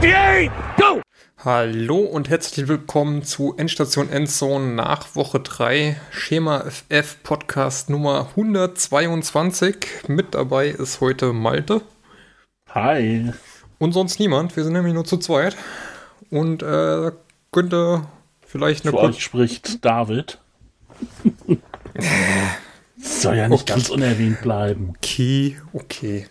58, 0.00 0.50
go! 0.76 1.02
Hallo 1.44 1.98
und 1.98 2.28
herzlich 2.30 2.68
willkommen 2.68 3.24
zu 3.24 3.56
Endstation 3.56 4.08
Endzone 4.08 4.72
nach 4.74 5.16
Woche 5.16 5.40
3, 5.40 6.00
Schema 6.12 6.60
FF 6.70 7.16
Podcast 7.24 7.90
Nummer 7.90 8.28
122. 8.36 9.76
Mit 10.06 10.36
dabei 10.36 10.68
ist 10.68 11.00
heute 11.00 11.32
Malte. 11.32 11.82
Hi. 12.70 13.32
Und 13.80 13.90
sonst 13.90 14.20
niemand, 14.20 14.54
wir 14.56 14.62
sind 14.62 14.74
nämlich 14.74 14.94
nur 14.94 15.04
zu 15.04 15.16
zweit. 15.16 15.56
Und 16.30 16.62
äh, 16.62 17.10
könnte 17.50 18.02
vielleicht 18.46 18.84
eine 18.84 18.92
Für 18.92 19.00
euch 19.00 19.20
spricht 19.20 19.84
David. 19.84 20.38
Soll 22.98 23.36
ja 23.36 23.48
nicht 23.48 23.62
Okay. 23.62 23.72
ganz 23.72 23.90
unerwähnt 23.90 24.42
bleiben. 24.42 24.92
Okay, 24.96 25.56
okay. 25.72 26.28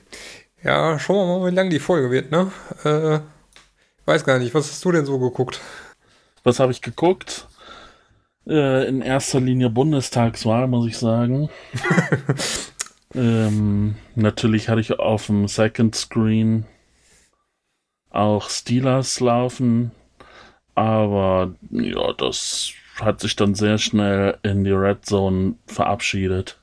Ja, 0.64 0.98
schauen 1.00 1.18
wir 1.18 1.40
mal, 1.40 1.52
wie 1.52 1.56
lang 1.56 1.70
die 1.70 1.80
Folge 1.80 2.12
wird, 2.12 2.31
ne? 2.31 2.50
Äh, 2.86 3.20
weiß 4.08 4.24
gar 4.24 4.40
nicht, 4.40 4.54
was 4.54 4.70
hast 4.70 4.84
du 4.86 4.92
denn 4.92 5.06
so 5.06 5.20
geguckt? 5.20 5.60
Was 6.44 6.60
habe 6.60 6.72
ich 6.72 6.82
geguckt? 6.82 7.48
Äh, 8.48 8.88
in 8.88 9.02
erster 9.02 9.42
Linie 9.42 9.70
Bundestagswahl, 9.70 10.68
muss 10.68 10.88
ich 10.88 10.98
sagen. 10.98 11.50
ähm, 13.14 13.96
natürlich 14.16 14.70
hatte 14.70 14.80
ich 14.80 14.98
auf 14.98 15.28
dem 15.28 15.48
Second 15.50 15.96
Screen 15.96 16.66
auch 18.10 18.50
Steelers 18.50 19.20
laufen, 19.20 19.92
aber 20.74 21.54
ja, 21.70 22.14
das 22.14 22.72
hat 23.02 23.20
sich 23.20 23.36
dann 23.36 23.54
sehr 23.54 23.78
schnell 23.78 24.38
in 24.44 24.64
die 24.64 24.72
Red 24.72 25.06
Zone 25.06 25.56
verabschiedet. 25.68 26.58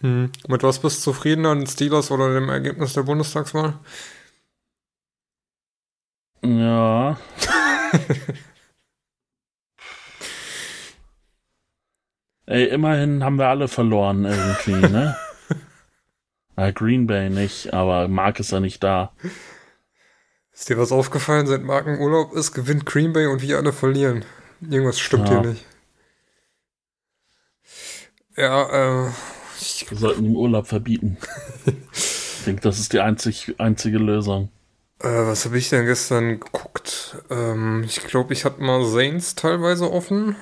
Hm. 0.00 0.30
Mit 0.46 0.62
was 0.62 0.78
bist 0.78 0.98
du 0.98 1.10
zufriedener, 1.10 1.54
den 1.54 1.66
Steelers 1.66 2.10
oder 2.10 2.32
dem 2.32 2.48
Ergebnis 2.48 2.92
der 2.92 3.02
Bundestagswahl? 3.02 3.74
Ja. 6.42 7.16
Ey, 12.46 12.66
immerhin 12.68 13.24
haben 13.24 13.38
wir 13.38 13.48
alle 13.48 13.66
verloren 13.68 14.24
irgendwie, 14.24 14.72
ne? 14.92 15.16
Na, 16.54 16.70
Green 16.72 17.06
Bay 17.08 17.28
nicht, 17.28 17.74
aber 17.74 18.06
Mark 18.08 18.38
ist 18.38 18.52
ja 18.52 18.60
nicht 18.60 18.84
da. 18.84 19.12
Ist 20.52 20.68
dir 20.68 20.78
was 20.78 20.92
aufgefallen? 20.92 21.46
Seit 21.46 21.62
Mark 21.62 21.86
im 21.86 21.98
Urlaub 22.00 22.32
ist, 22.34 22.52
gewinnt 22.52 22.86
Green 22.86 23.12
Bay 23.12 23.26
und 23.26 23.42
wir 23.42 23.56
alle 23.58 23.72
verlieren. 23.72 24.24
Irgendwas 24.60 25.00
stimmt 25.00 25.28
Ja. 25.28 25.40
hier 25.42 25.50
nicht. 25.50 25.66
Ja, 28.36 29.06
äh, 29.06 29.10
ich, 29.60 29.86
Wir 29.90 29.98
sollten 29.98 30.24
ihm 30.24 30.36
Urlaub 30.36 30.66
verbieten. 30.68 31.16
ich 31.66 32.44
denke, 32.46 32.62
das 32.62 32.78
ist 32.78 32.92
die 32.92 33.00
einzig, 33.00 33.54
einzige 33.58 33.98
Lösung. 33.98 34.50
Äh, 35.00 35.26
was 35.26 35.44
habe 35.44 35.58
ich 35.58 35.68
denn 35.68 35.86
gestern 35.86 36.40
geguckt? 36.40 37.16
Ähm, 37.30 37.84
ich 37.84 38.00
glaube, 38.02 38.32
ich 38.32 38.44
hatte 38.44 38.62
mal 38.62 38.84
Saints 38.84 39.34
teilweise 39.34 39.90
offen. 39.92 40.36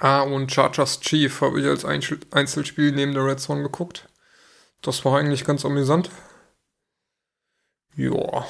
Ah, 0.00 0.22
und 0.22 0.50
Chargers 0.50 1.00
Chief 1.00 1.40
habe 1.40 1.60
ich 1.60 1.66
als 1.66 1.84
Einzel 1.84 2.18
Einzelspiel 2.30 2.92
neben 2.92 3.14
der 3.14 3.24
Red 3.24 3.40
Zone 3.40 3.62
geguckt. 3.62 4.08
Das 4.82 5.04
war 5.04 5.18
eigentlich 5.18 5.44
ganz 5.44 5.64
amüsant. 5.64 6.10
Ja. 7.96 8.44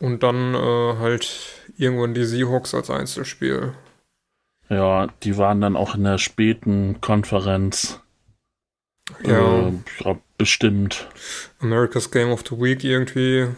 Und 0.00 0.22
dann 0.22 0.54
äh, 0.54 0.98
halt 0.98 1.64
irgendwann 1.78 2.14
die 2.14 2.24
Seahawks 2.24 2.74
als 2.74 2.90
Einzelspiel. 2.90 3.74
Ja, 4.68 5.06
die 5.22 5.36
waren 5.38 5.60
dann 5.60 5.76
auch 5.76 5.94
in 5.94 6.04
der 6.04 6.18
späten 6.18 7.00
Konferenz. 7.00 8.00
Ja. 9.22 9.68
Äh, 9.68 9.72
ja, 10.00 10.18
bestimmt. 10.36 11.08
America's 11.60 12.10
Game 12.10 12.30
of 12.30 12.42
the 12.48 12.58
Week 12.58 12.82
irgendwie 12.84 13.48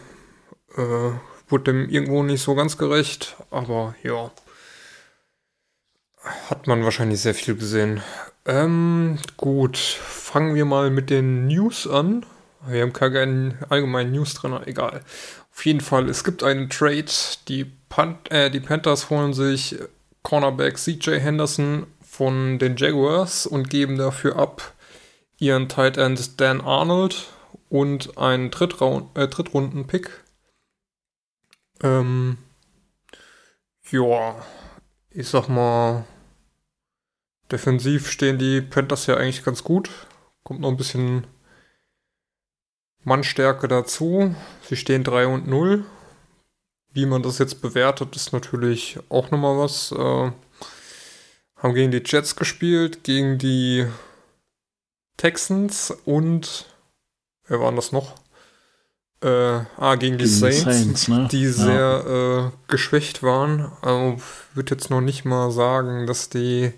äh, 0.77 1.11
wurde 1.49 1.71
dem 1.71 1.89
irgendwo 1.89 2.23
nicht 2.23 2.41
so 2.41 2.55
ganz 2.55 2.77
gerecht, 2.77 3.35
aber 3.51 3.95
ja. 4.03 4.31
Hat 6.49 6.67
man 6.67 6.83
wahrscheinlich 6.83 7.21
sehr 7.21 7.33
viel 7.33 7.55
gesehen. 7.55 8.01
Ähm, 8.45 9.17
gut, 9.37 9.77
fangen 9.77 10.55
wir 10.55 10.65
mal 10.65 10.89
mit 10.89 11.09
den 11.09 11.47
News 11.47 11.87
an. 11.87 12.25
Wir 12.67 12.81
haben 12.81 12.93
keine 12.93 13.57
allgemeinen 13.69 14.11
News 14.11 14.33
drin, 14.33 14.57
egal. 14.65 15.01
Auf 15.53 15.65
jeden 15.65 15.81
Fall, 15.81 16.09
es 16.09 16.23
gibt 16.23 16.43
einen 16.43 16.69
Trade. 16.69 17.05
Die, 17.47 17.65
Pan 17.89 18.17
äh, 18.29 18.49
die 18.49 18.59
Panthers 18.59 19.09
holen 19.09 19.33
sich 19.33 19.77
Cornerback 20.23 20.77
CJ 20.77 21.19
Henderson 21.19 21.87
von 22.01 22.59
den 22.59 22.75
Jaguars 22.75 23.45
und 23.45 23.69
geben 23.69 23.97
dafür 23.97 24.37
ab 24.37 24.73
ihren 25.39 25.69
Tight 25.69 25.97
End 25.97 26.41
Dan 26.41 26.61
Arnold 26.61 27.27
und 27.69 28.17
einen 28.17 28.51
Drittraun 28.51 29.09
äh, 29.13 29.27
Drittrunden-Pick. 29.27 30.09
Ähm, 31.83 32.37
ja, 33.91 34.35
ich 35.09 35.27
sag 35.27 35.47
mal, 35.47 36.05
defensiv 37.51 38.09
stehen 38.09 38.37
die 38.37 38.61
Panthers 38.61 39.05
ja 39.07 39.15
eigentlich 39.15 39.43
ganz 39.43 39.63
gut. 39.63 39.89
Kommt 40.43 40.61
noch 40.61 40.69
ein 40.69 40.77
bisschen 40.77 41.27
Mannstärke 43.03 43.67
dazu. 43.67 44.35
Sie 44.63 44.75
stehen 44.75 45.03
3 45.03 45.27
und 45.27 45.47
0. 45.47 45.85
Wie 46.91 47.05
man 47.05 47.23
das 47.23 47.37
jetzt 47.37 47.61
bewertet, 47.61 48.15
ist 48.15 48.33
natürlich 48.33 48.99
auch 49.09 49.31
nochmal 49.31 49.57
was. 49.57 49.91
Äh, 49.91 50.31
haben 51.57 51.73
gegen 51.73 51.91
die 51.91 52.03
Jets 52.05 52.35
gespielt, 52.35 53.03
gegen 53.03 53.37
die 53.37 53.87
Texans 55.17 55.91
und 56.05 56.65
wer 57.47 57.59
waren 57.59 57.75
das 57.75 57.91
noch? 57.91 58.15
Äh, 59.21 59.61
ah, 59.77 59.95
gegen 59.95 60.17
die 60.17 60.25
Gegen 60.25 60.35
Saints, 60.35 60.63
Saints, 60.63 61.07
ne? 61.07 61.27
die 61.31 61.43
Ja. 61.45 61.51
sehr 61.51 62.51
äh, 62.53 62.57
geschwächt 62.67 63.23
waren. 63.23 63.71
Also 63.81 64.21
würde 64.53 64.75
jetzt 64.75 64.89
noch 64.89 65.01
nicht 65.01 65.25
mal 65.25 65.49
sagen, 65.51 66.05
dass 66.05 66.29
die 66.29 66.73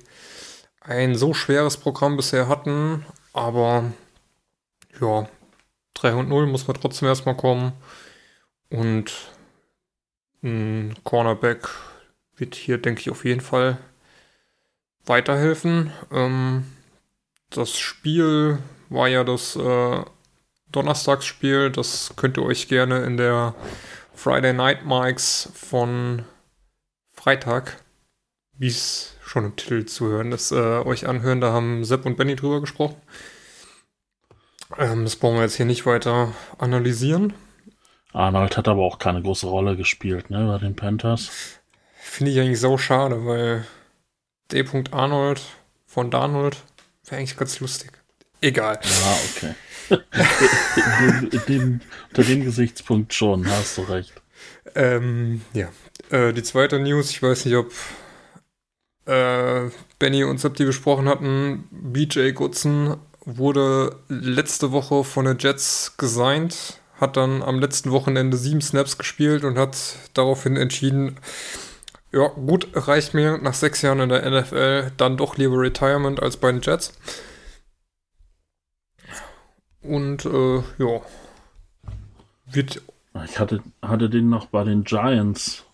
ein 0.82 1.16
so 1.16 1.34
schweres 1.34 1.78
Programm 1.78 2.16
bisher 2.16 2.48
hatten, 2.48 3.06
aber 3.34 3.92
ja, 5.02 5.28
3 5.96 6.14
und 6.16 6.30
0 6.30 6.48
muss 6.48 6.68
man 6.68 6.80
trotzdem 6.80 7.08
erstmal 7.10 7.36
kommen. 7.36 7.74
Und 8.70 9.12
ein 10.42 10.96
Cornerback 11.04 11.68
wird 12.38 12.56
hier, 12.56 12.78
denke 12.78 13.02
ich, 13.02 13.10
auf 13.10 13.26
jeden 13.26 13.42
Fall 13.42 13.78
weiterhelfen. 15.06 15.92
Ähm, 16.12 16.66
das 17.50 17.78
Spiel 17.78 18.60
war 18.90 19.08
ja 19.08 19.24
das 19.24 19.56
äh, 19.56 20.04
Donnerstagsspiel. 20.72 21.72
Das 21.72 22.14
könnt 22.16 22.38
ihr 22.38 22.44
euch 22.44 22.68
gerne 22.68 23.04
in 23.04 23.18
der 23.18 23.56
Friday 24.14 24.54
Night 24.54 24.86
Mics 24.86 25.50
von 25.54 26.24
Freitag, 27.14 27.78
wie 28.54 28.68
es 28.68 29.16
schon 29.24 29.46
im 29.46 29.56
Titel 29.56 29.86
zu 29.86 30.08
hören 30.08 30.32
ist, 30.32 30.52
äh, 30.52 30.56
euch 30.56 31.08
anhören. 31.08 31.42
Da 31.42 31.52
haben 31.52 31.84
Sepp 31.86 32.06
und 32.06 32.18
Benny 32.18 32.36
drüber 32.36 32.62
gesprochen. 32.62 32.96
Ähm, 34.78 35.04
das 35.04 35.16
brauchen 35.16 35.36
wir 35.36 35.44
jetzt 35.44 35.56
hier 35.56 35.66
nicht 35.66 35.86
weiter 35.86 36.34
analysieren. 36.58 37.34
Arnold 38.12 38.58
hat 38.58 38.68
aber 38.68 38.82
auch 38.82 39.00
keine 39.00 39.22
große 39.22 39.48
Rolle 39.48 39.76
gespielt, 39.76 40.30
ne, 40.30 40.46
bei 40.48 40.58
den 40.58 40.76
Panthers. 40.76 41.30
Finde 41.96 42.32
ich 42.32 42.40
eigentlich 42.40 42.60
sau 42.60 42.78
schade, 42.78 43.26
weil 43.26 43.68
D. 44.52 44.66
Arnold 44.92 45.42
von 45.86 46.10
Darnold 46.10 46.58
wäre 47.06 47.18
eigentlich 47.18 47.38
ganz 47.38 47.60
lustig. 47.60 47.92
Egal. 48.42 48.80
Ja, 48.82 49.18
okay. 49.30 49.56
dem, 51.30 51.42
dem, 51.48 51.82
unter 52.10 52.24
dem 52.24 52.44
Gesichtspunkt 52.44 53.14
schon, 53.14 53.50
hast 53.50 53.78
du 53.78 53.82
recht. 53.84 54.14
Ähm, 54.76 55.42
ja. 55.54 55.70
Äh, 56.10 56.34
die 56.34 56.44
zweite 56.44 56.80
News, 56.80 57.12
ich 57.12 57.22
weiß 57.22 57.46
nicht, 57.46 57.56
ob 57.56 57.72
äh, 59.06 59.70
Benny 59.98 60.24
und 60.24 60.40
Sepp 60.40 60.56
die 60.56 60.66
besprochen 60.66 61.10
hatten. 61.10 61.68
BJ 61.72 62.32
Goodson 62.32 62.98
wurde 63.26 63.96
letzte 64.08 64.72
Woche 64.72 65.04
von 65.04 65.26
den 65.26 65.38
Jets 65.40 65.96
gesigned, 65.98 66.80
hat 67.00 67.18
dann 67.18 67.44
am 67.44 67.60
letzten 67.60 67.92
Wochenende 67.92 68.38
sieben 68.38 68.62
Snaps 68.62 68.98
gespielt 68.98 69.44
und 69.44 69.58
hat 69.58 69.78
daraufhin 70.14 70.58
entschieden, 70.58 71.18
ja, 72.12 72.28
gut, 72.28 72.68
reicht 72.74 73.14
mir 73.14 73.38
nach 73.38 73.54
sechs 73.54 73.82
Jahren 73.82 74.00
in 74.00 74.10
der 74.10 74.30
NFL 74.30 74.92
dann 74.98 75.18
doch 75.18 75.38
lieber 75.38 75.60
Retirement 75.60 76.22
als 76.22 76.38
bei 76.38 76.52
den 76.52 76.62
Jets. 76.62 76.94
Und 79.82 80.26
äh, 80.26 80.58
ja, 80.78 81.02
wird 82.52 82.82
Ich 83.26 83.40
hatte, 83.40 83.64
hatte 83.82 84.10
den 84.10 84.30
noch 84.30 84.48
bei 84.48 84.64
den 84.64 84.84
Giants 84.84 85.66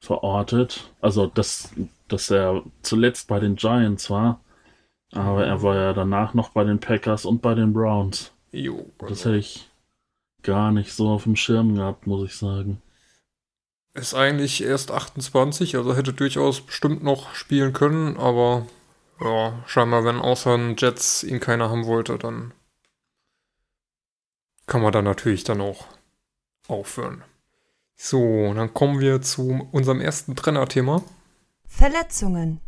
verortet. 0.00 0.90
Also, 1.00 1.26
dass, 1.26 1.70
dass 2.08 2.30
er 2.30 2.62
zuletzt 2.82 3.28
bei 3.28 3.38
den 3.38 3.56
Giants 3.56 4.10
war. 4.10 4.40
Aber 5.12 5.44
er 5.44 5.62
war 5.62 5.76
ja 5.76 5.92
danach 5.92 6.34
noch 6.34 6.50
bei 6.50 6.64
den 6.64 6.78
Packers 6.78 7.24
und 7.24 7.42
bei 7.42 7.54
den 7.54 7.72
Browns. 7.72 8.32
jo, 8.52 8.86
Das 8.98 9.24
hätte 9.24 9.36
ich 9.36 9.68
gar 10.42 10.70
nicht 10.70 10.92
so 10.92 11.08
auf 11.10 11.24
dem 11.24 11.36
Schirm 11.36 11.74
gehabt, 11.74 12.06
muss 12.06 12.24
ich 12.24 12.36
sagen. 12.36 12.80
Ist 13.92 14.14
eigentlich 14.14 14.62
erst 14.62 14.92
28, 14.92 15.76
also 15.76 15.96
hätte 15.96 16.12
durchaus 16.12 16.60
bestimmt 16.60 17.02
noch 17.02 17.34
spielen 17.34 17.72
können, 17.72 18.16
aber 18.16 18.66
ja, 19.20 19.52
scheinbar, 19.66 20.04
wenn 20.04 20.20
außer 20.20 20.56
den 20.56 20.76
Jets 20.78 21.24
ihn 21.24 21.40
keiner 21.40 21.70
haben 21.70 21.86
wollte, 21.86 22.16
dann 22.16 22.52
kann 24.70 24.82
man 24.82 24.92
da 24.92 25.02
natürlich 25.02 25.42
dann 25.42 25.60
auch 25.60 25.84
aufhören. 26.68 27.24
So, 27.96 28.54
dann 28.54 28.72
kommen 28.72 29.00
wir 29.00 29.20
zu 29.20 29.68
unserem 29.72 30.00
ersten 30.00 30.36
Trennerthema. 30.36 31.02
Verletzungen. 31.66 32.60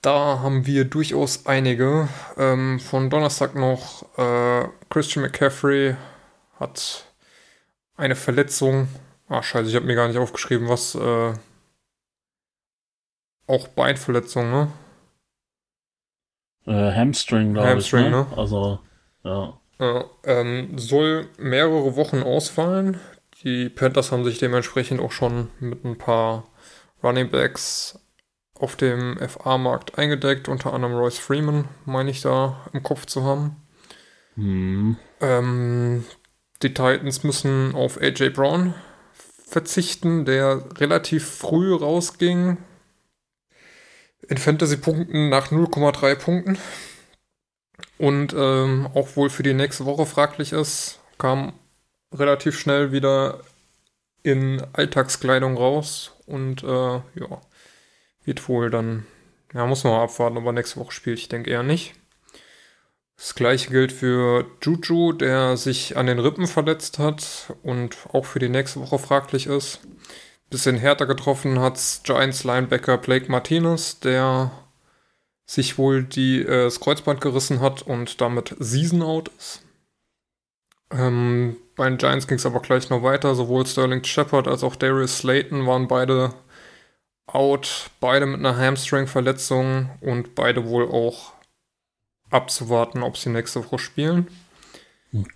Da 0.00 0.38
haben 0.38 0.64
wir 0.64 0.84
durchaus 0.84 1.46
einige. 1.46 2.08
Ähm, 2.38 2.78
von 2.78 3.10
Donnerstag 3.10 3.56
noch 3.56 4.04
äh, 4.16 4.68
Christian 4.90 5.24
McCaffrey 5.24 5.96
hat 6.60 7.04
eine 7.96 8.14
Verletzung. 8.14 8.86
Ah, 9.28 9.42
scheiße, 9.42 9.70
ich 9.70 9.74
habe 9.74 9.86
mir 9.86 9.96
gar 9.96 10.06
nicht 10.06 10.18
aufgeschrieben, 10.18 10.68
was. 10.68 10.94
Äh, 10.94 11.34
auch 13.48 13.68
Beinverletzung, 13.68 14.50
ne? 14.50 14.72
Äh, 16.64 16.94
Hamstring, 16.94 17.54
glaube 17.54 17.80
ich. 17.80 17.92
Ne? 17.92 18.08
ne? 18.08 18.26
Also, 18.36 18.78
ja. 19.24 19.58
Ja 19.82 20.04
ähm, 20.24 20.78
soll 20.78 21.28
mehrere 21.38 21.96
Wochen 21.96 22.22
ausfallen. 22.22 23.00
Die 23.42 23.68
Panthers 23.68 24.12
haben 24.12 24.24
sich 24.24 24.38
dementsprechend 24.38 25.00
auch 25.00 25.12
schon 25.12 25.48
mit 25.58 25.84
ein 25.84 25.98
paar 25.98 26.48
Running 27.02 27.30
Backs 27.30 27.98
auf 28.54 28.76
dem 28.76 29.18
FA-Markt 29.18 29.98
eingedeckt, 29.98 30.48
unter 30.48 30.72
anderem 30.72 30.94
Royce 30.94 31.18
Freeman, 31.18 31.68
meine 31.84 32.10
ich 32.10 32.20
da 32.20 32.64
im 32.72 32.82
Kopf 32.84 33.06
zu 33.06 33.24
haben. 33.24 33.56
Hm. 34.36 34.96
Ähm, 35.20 36.04
die 36.62 36.72
Titans 36.72 37.24
müssen 37.24 37.74
auf 37.74 38.00
AJ 38.00 38.30
Brown 38.30 38.74
verzichten, 39.48 40.24
der 40.24 40.64
relativ 40.78 41.28
früh 41.28 41.74
rausging. 41.74 42.58
In 44.28 44.38
Fantasy-Punkten 44.38 45.28
nach 45.28 45.50
0,3 45.50 46.14
Punkten. 46.14 46.58
Und 48.02 48.34
ähm, 48.36 48.88
auch 48.94 49.14
wohl 49.14 49.30
für 49.30 49.44
die 49.44 49.54
nächste 49.54 49.84
Woche 49.84 50.06
fraglich 50.06 50.52
ist, 50.52 50.98
kam 51.18 51.52
relativ 52.12 52.58
schnell 52.58 52.90
wieder 52.90 53.38
in 54.24 54.60
Alltagskleidung 54.72 55.56
raus 55.56 56.10
und 56.26 56.64
äh, 56.64 56.66
ja, 56.66 57.40
wird 58.24 58.48
wohl 58.48 58.70
dann, 58.70 59.06
ja, 59.54 59.64
muss 59.66 59.84
man 59.84 59.92
mal 59.92 60.02
abwarten, 60.02 60.36
ob 60.36 60.46
er 60.46 60.52
nächste 60.52 60.80
Woche 60.80 60.90
spielt. 60.90 61.20
Ich 61.20 61.28
denke 61.28 61.48
eher 61.48 61.62
nicht. 61.62 61.94
Das 63.16 63.36
gleiche 63.36 63.70
gilt 63.70 63.92
für 63.92 64.46
Juju, 64.60 65.12
der 65.12 65.56
sich 65.56 65.96
an 65.96 66.06
den 66.06 66.18
Rippen 66.18 66.48
verletzt 66.48 66.98
hat 66.98 67.54
und 67.62 67.96
auch 68.12 68.24
für 68.26 68.40
die 68.40 68.48
nächste 68.48 68.80
Woche 68.80 68.98
fraglich 68.98 69.46
ist. 69.46 69.78
Bisschen 70.50 70.76
härter 70.76 71.06
getroffen 71.06 71.60
hat 71.60 71.78
Giants 72.02 72.42
Linebacker 72.42 72.98
Blake 72.98 73.30
Martinez, 73.30 74.00
der 74.00 74.50
sich 75.46 75.78
wohl 75.78 76.04
die, 76.04 76.40
äh, 76.42 76.64
das 76.64 76.80
Kreuzband 76.80 77.20
gerissen 77.20 77.60
hat 77.60 77.82
und 77.82 78.20
damit 78.20 78.54
Season 78.58 79.02
out 79.02 79.30
ist. 79.38 79.62
Ähm, 80.90 81.56
bei 81.76 81.88
den 81.88 81.98
Giants 81.98 82.26
ging 82.26 82.36
es 82.36 82.46
aber 82.46 82.60
gleich 82.60 82.90
noch 82.90 83.02
weiter. 83.02 83.34
Sowohl 83.34 83.66
Sterling 83.66 84.04
Shepard 84.04 84.46
als 84.46 84.62
auch 84.62 84.76
Darius 84.76 85.18
Slayton 85.18 85.66
waren 85.66 85.88
beide 85.88 86.34
out, 87.26 87.90
beide 88.00 88.26
mit 88.26 88.40
einer 88.40 88.56
Hamstring-Verletzung 88.56 89.90
und 90.00 90.34
beide 90.34 90.66
wohl 90.66 90.88
auch 90.88 91.32
abzuwarten, 92.30 93.02
ob 93.02 93.16
sie 93.16 93.30
nächste 93.30 93.64
Woche 93.64 93.78
spielen. 93.78 94.28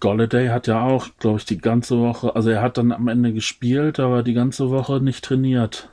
Golladay 0.01 0.49
hat 0.49 0.67
ja 0.67 0.83
auch, 0.83 1.09
glaube 1.19 1.39
ich, 1.39 1.45
die 1.45 1.59
ganze 1.59 1.99
Woche, 1.99 2.35
also 2.35 2.49
er 2.49 2.63
hat 2.63 2.79
dann 2.79 2.93
am 2.93 3.09
Ende 3.09 3.35
gespielt, 3.35 4.01
aber 4.01 4.23
die 4.23 4.33
ganze 4.33 4.71
Woche 4.71 5.01
nicht 5.01 5.23
trainiert. 5.23 5.91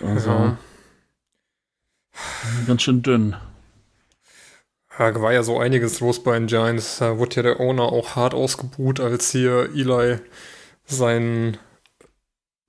Also 0.00 0.30
ja. 0.30 0.58
Ganz 2.66 2.82
schön 2.82 3.02
dünn. 3.02 3.36
Ja, 4.98 5.18
war 5.20 5.32
ja 5.32 5.42
so 5.42 5.58
einiges 5.58 6.00
los 6.00 6.22
bei 6.22 6.38
den 6.38 6.46
Giants. 6.46 6.98
Da 6.98 7.18
wurde 7.18 7.36
ja 7.36 7.42
der 7.42 7.60
Owner 7.60 7.84
auch 7.84 8.16
hart 8.16 8.34
ausgebuht, 8.34 9.00
als 9.00 9.30
hier 9.30 9.70
Eli 9.74 10.18
seinen 10.84 11.56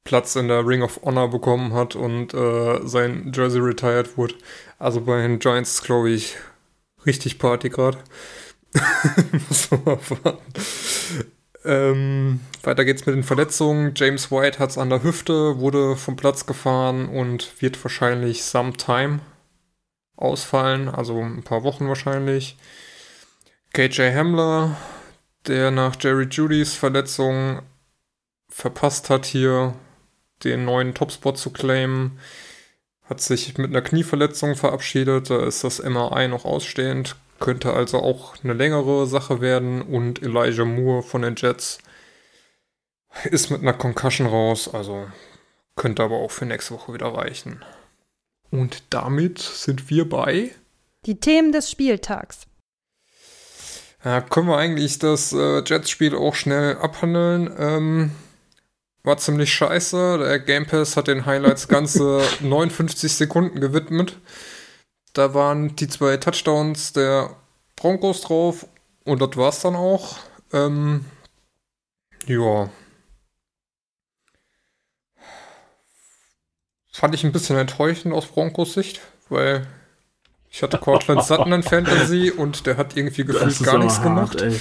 Platz 0.04 0.36
in 0.36 0.48
der 0.48 0.66
Ring 0.66 0.82
of 0.82 1.02
Honor 1.04 1.30
bekommen 1.30 1.74
hat 1.74 1.96
und 1.96 2.34
äh, 2.34 2.80
sein 2.88 3.32
Jersey 3.36 3.60
retired 3.62 4.18
wurde. 4.18 4.36
Also 4.80 5.02
bei 5.02 5.22
den 5.22 5.40
Giants 5.40 5.84
glaube 5.84 6.10
ich, 6.10 6.38
richtig 7.06 7.38
Party 7.38 7.70
gerade. 7.70 7.98
Muss 9.50 9.70
man 9.72 9.84
mal 9.84 10.00
Ähm, 11.64 12.40
weiter 12.64 12.86
geht's 12.86 13.06
mit 13.06 13.16
den 13.16 13.24
Verletzungen. 13.24 13.94
James 13.96 14.32
White 14.32 14.58
hat's 14.58 14.78
an 14.78 14.90
der 14.90 15.04
Hüfte, 15.04 15.60
wurde 15.60 15.96
vom 15.96 16.16
Platz 16.16 16.46
gefahren 16.46 17.08
und 17.08 17.62
wird 17.62 17.84
wahrscheinlich 17.84 18.44
sometime 18.44 19.20
ausfallen, 20.22 20.90
also 20.90 21.20
ein 21.20 21.44
paar 21.44 21.64
Wochen 21.64 21.88
wahrscheinlich. 21.88 22.58
KJ 23.74 24.14
Hamler, 24.14 24.78
der 25.48 25.72
nach 25.72 25.96
Jerry 26.00 26.26
Judys 26.26 26.74
Verletzung 26.74 27.62
verpasst 28.50 29.10
hat, 29.10 29.26
hier 29.26 29.74
den 30.44 30.66
neuen 30.66 30.94
Topspot 30.94 31.38
zu 31.38 31.52
claimen, 31.52 32.20
hat 33.04 33.22
sich 33.22 33.58
mit 33.58 33.70
einer 33.70 33.82
Knieverletzung 33.82 34.56
verabschiedet. 34.56 35.30
Da 35.30 35.46
ist 35.46 35.64
das 35.64 35.82
MRI 35.82 36.28
noch 36.28 36.46
ausstehend, 36.46 37.16
könnte 37.40 37.74
also 37.74 38.00
auch 38.00 38.36
eine 38.44 38.54
längere 38.54 39.08
Sache 39.08 39.42
werden. 39.42 39.82
Und 39.82 40.22
Elijah 40.22 40.66
Moore 40.66 41.04
von 41.04 41.22
den 41.22 41.36
Jets 41.36 41.80
ist 43.26 43.50
mit 43.50 43.62
einer 43.62 43.74
Concussion 43.74 44.28
raus, 44.28 44.74
also 44.74 45.08
könnte 45.76 46.04
aber 46.04 46.18
auch 46.18 46.32
für 46.32 46.46
nächste 46.46 46.74
Woche 46.74 46.94
wieder 46.94 47.14
reichen. 47.14 47.64
Und 48.52 48.84
damit 48.90 49.40
sind 49.40 49.90
wir 49.90 50.08
bei. 50.08 50.52
Die 51.06 51.20
Themen 51.20 51.52
des 51.52 51.72
Spieltags. 51.72 52.42
Ja, 54.04 54.22
können 54.22 54.48
wir 54.48 54.58
eigentlich 54.58 55.00
das 55.00 55.32
äh, 55.32 55.64
Jets-Spiel 55.64 56.16
auch 56.16 56.36
schnell 56.36 56.78
abhandeln. 56.78 57.54
Ähm, 57.58 58.12
war 59.04 59.18
ziemlich 59.18 59.54
scheiße. 59.54 60.18
Der 60.18 60.40
Game 60.40 60.66
Pass 60.66 60.98
hat 60.98 61.08
den 61.08 61.26
Highlights 61.26 61.68
ganze 61.68 62.22
59 62.42 63.14
Sekunden 63.14 63.60
gewidmet. 63.60 64.18
Da 65.14 65.34
waren 65.34 65.76
die 65.76 65.88
zwei 65.88 66.18
Touchdowns 66.18 66.94
der 66.94 67.36
Broncos 67.76 68.22
drauf 68.22 68.68
und 69.04 69.22
das 69.22 69.36
war's 69.38 69.62
dann 69.62 69.76
auch. 69.76 70.18
Ähm, 70.54 71.06
ja. 72.28 72.70
Fand 76.92 77.16
ich 77.16 77.24
ein 77.24 77.32
bisschen 77.32 77.58
enttäuschend 77.58 78.14
aus 78.14 78.26
Broncos 78.28 78.74
Sicht, 78.74 79.00
weil 79.30 79.66
ich 80.50 80.62
hatte 80.62 80.78
Cortland 80.78 81.24
Sutton 81.24 81.54
in 81.54 81.64
Fantasy 81.64 82.32
und 82.32 82.66
der 82.66 82.76
hat 82.76 82.98
irgendwie 82.98 83.24
gefühlt 83.24 83.64
gar 83.64 83.78
nichts 83.78 84.00
hart, 84.00 84.04
gemacht. 84.04 84.42
Ey. 84.42 84.60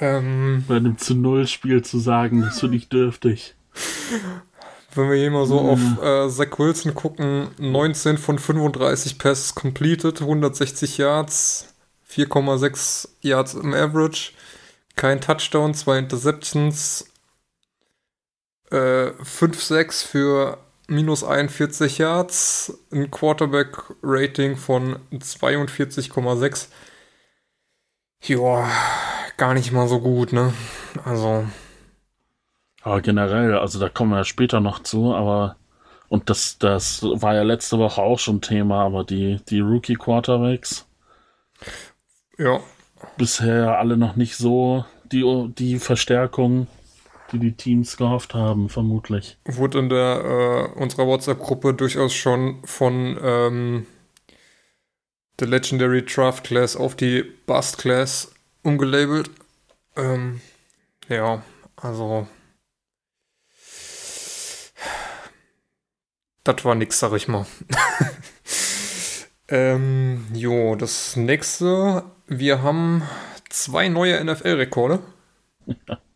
Ähm, 0.00 0.64
Bei 0.68 0.76
einem 0.76 0.98
zu 0.98 1.14
Null 1.14 1.48
Spiel 1.48 1.82
zu 1.82 1.98
sagen, 1.98 2.42
bist 2.42 2.62
du 2.62 2.68
nicht 2.68 2.92
dürftig. 2.92 3.54
Wenn 4.94 5.10
wir 5.10 5.16
hier 5.16 5.30
mal 5.30 5.46
so 5.46 5.60
mhm. 5.60 5.68
auf 5.68 6.02
äh, 6.02 6.28
Zach 6.28 6.58
Wilson 6.58 6.94
gucken, 6.94 7.48
19 7.58 8.18
von 8.18 8.38
35 8.38 9.18
Passes 9.18 9.54
completed, 9.54 10.20
160 10.20 10.98
Yards, 10.98 11.74
4,6 12.10 13.08
Yards 13.22 13.54
im 13.54 13.74
Average, 13.74 14.32
kein 14.96 15.20
Touchdown, 15.20 15.74
zwei 15.74 15.98
Interceptions, 15.98 17.11
5-6 18.72 19.72
äh, 19.72 20.06
für 20.06 20.58
minus 20.88 21.24
41 21.24 21.98
Yards, 21.98 22.78
ein 22.90 23.10
Quarterback-Rating 23.10 24.56
von 24.56 24.98
42,6. 25.12 26.68
Joa, 28.22 28.68
gar 29.36 29.54
nicht 29.54 29.72
mal 29.72 29.88
so 29.88 30.00
gut, 30.00 30.32
ne? 30.32 30.52
Also. 31.04 31.44
Ja, 32.84 33.00
generell, 33.00 33.56
also 33.58 33.78
da 33.78 33.88
kommen 33.88 34.10
wir 34.10 34.18
ja 34.18 34.24
später 34.24 34.60
noch 34.60 34.80
zu, 34.80 35.14
aber 35.14 35.56
und 36.08 36.28
das, 36.28 36.58
das 36.58 37.02
war 37.02 37.34
ja 37.34 37.42
letzte 37.42 37.78
Woche 37.78 38.02
auch 38.02 38.18
schon 38.18 38.42
Thema, 38.42 38.84
aber 38.84 39.02
die, 39.02 39.40
die 39.48 39.60
Rookie-Quarterbacks. 39.60 40.86
Ja. 42.36 42.60
Bisher 43.16 43.78
alle 43.78 43.96
noch 43.96 44.14
nicht 44.16 44.36
so 44.36 44.84
die, 45.10 45.24
die 45.56 45.78
Verstärkung 45.78 46.66
die 47.32 47.38
die 47.38 47.56
Teams 47.56 47.96
gehofft 47.96 48.34
haben, 48.34 48.68
vermutlich. 48.68 49.38
Wurde 49.44 49.78
in 49.78 49.88
der 49.88 50.70
äh, 50.76 50.78
unserer 50.78 51.06
WhatsApp-Gruppe 51.06 51.74
durchaus 51.74 52.14
schon 52.14 52.62
von 52.64 53.18
ähm, 53.22 53.86
der 55.40 55.48
Legendary 55.48 56.04
Draft 56.04 56.44
Class 56.44 56.76
auf 56.76 56.94
die 56.94 57.22
Bust 57.46 57.78
Class 57.78 58.32
umgelabelt. 58.62 59.30
Ähm, 59.96 60.40
ja, 61.08 61.42
also 61.76 62.26
das 66.44 66.64
war 66.64 66.74
nix, 66.74 66.98
sag 66.98 67.12
ich 67.14 67.28
mal. 67.28 67.46
ähm, 69.48 70.26
jo, 70.32 70.76
das 70.76 71.16
nächste, 71.16 72.04
wir 72.26 72.62
haben 72.62 73.02
zwei 73.48 73.88
neue 73.88 74.22
NFL-Rekorde. 74.24 75.00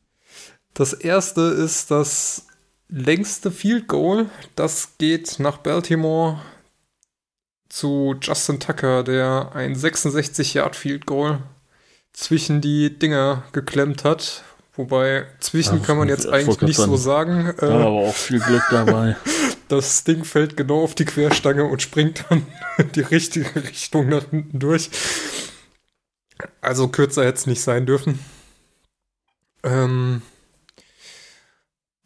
Das 0.76 0.92
erste 0.92 1.40
ist 1.40 1.90
das 1.90 2.46
längste 2.88 3.50
Field 3.50 3.88
Goal. 3.88 4.26
Das 4.56 4.98
geht 4.98 5.38
nach 5.38 5.56
Baltimore 5.56 6.40
zu 7.70 8.14
Justin 8.20 8.60
Tucker, 8.60 9.02
der 9.02 9.52
ein 9.54 9.74
66 9.74 10.54
Yard 10.54 10.76
Field 10.76 11.06
Goal 11.06 11.38
zwischen 12.12 12.60
die 12.60 12.98
Dinger 12.98 13.44
geklemmt 13.52 14.04
hat, 14.04 14.44
Wobei, 14.76 15.26
zwischen 15.40 15.82
kann 15.82 15.96
man 15.96 16.08
jetzt 16.08 16.28
eigentlich 16.28 16.60
nicht 16.60 16.76
so 16.76 16.96
sagen. 16.98 17.54
Äh, 17.62 17.66
ja, 17.66 17.76
aber 17.76 18.08
auch 18.08 18.14
viel 18.14 18.40
Glück 18.40 18.62
dabei. 18.70 19.16
Das 19.68 20.04
Ding 20.04 20.22
fällt 20.22 20.56
genau 20.56 20.84
auf 20.84 20.94
die 20.94 21.04
Querstange 21.04 21.64
und 21.64 21.82
springt 21.82 22.24
dann 22.28 22.46
in 22.78 22.92
die 22.94 23.00
richtige 23.00 23.52
Richtung 23.56 24.08
nach 24.08 24.30
hinten 24.30 24.60
durch. 24.60 24.90
Also 26.60 26.86
kürzer 26.86 27.24
hätte 27.24 27.38
es 27.38 27.46
nicht 27.48 27.60
sein 27.60 27.84
dürfen. 27.84 28.20
Ähm, 29.64 30.22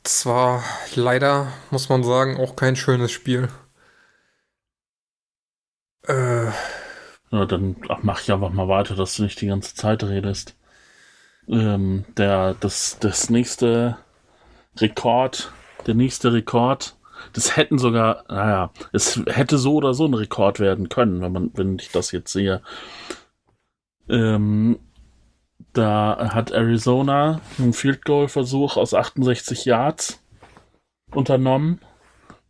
das 0.03 0.27
war 0.27 0.63
leider, 0.95 1.53
muss 1.71 1.89
man 1.89 2.05
sagen, 2.05 2.39
auch 2.39 2.57
kein 2.57 2.77
schönes 2.77 3.11
Spiel. 3.13 3.49
Äh, 6.07 6.47
ja, 7.31 7.45
dann 7.47 7.77
ach, 7.89 7.99
mach 8.03 8.21
ich 8.21 8.33
einfach 8.33 8.51
mal 8.51 8.69
weiter, 8.69 8.95
dass 8.97 9.17
du 9.17 9.23
nicht 9.23 9.41
die 9.41 9.47
ganze 9.47 9.75
Zeit 9.75 10.03
redest. 10.03 10.57
Ähm, 11.49 12.05
der, 12.17 12.55
das, 12.55 12.99
das 13.01 13.31
nächste 13.31 13.99
Rekord, 14.77 15.53
der 15.87 15.95
nächste 15.95 16.33
Rekord 16.33 16.97
das 17.33 17.57
hätten 17.57 17.79
sogar, 17.79 18.25
naja, 18.29 18.71
es 18.93 19.21
hätte 19.27 19.59
so 19.59 19.75
oder 19.75 19.95
so 19.95 20.07
ein 20.07 20.15
Rekord 20.15 20.61
werden 20.61 20.89
können, 20.89 21.21
wenn 21.21 21.33
man, 21.33 21.51
wenn 21.55 21.79
ich 21.79 21.91
das 21.91 22.13
jetzt 22.13 22.33
sehe. 22.33 22.63
Ähm, 24.09 24.79
da 25.73 26.31
hat 26.35 26.51
Arizona 26.51 27.41
einen 27.59 27.73
Field 27.73 28.05
Goal 28.05 28.29
Versuch 28.29 28.77
aus 28.77 28.95
68 28.95 29.65
Yards 29.65 30.21
unternommen. 31.13 31.81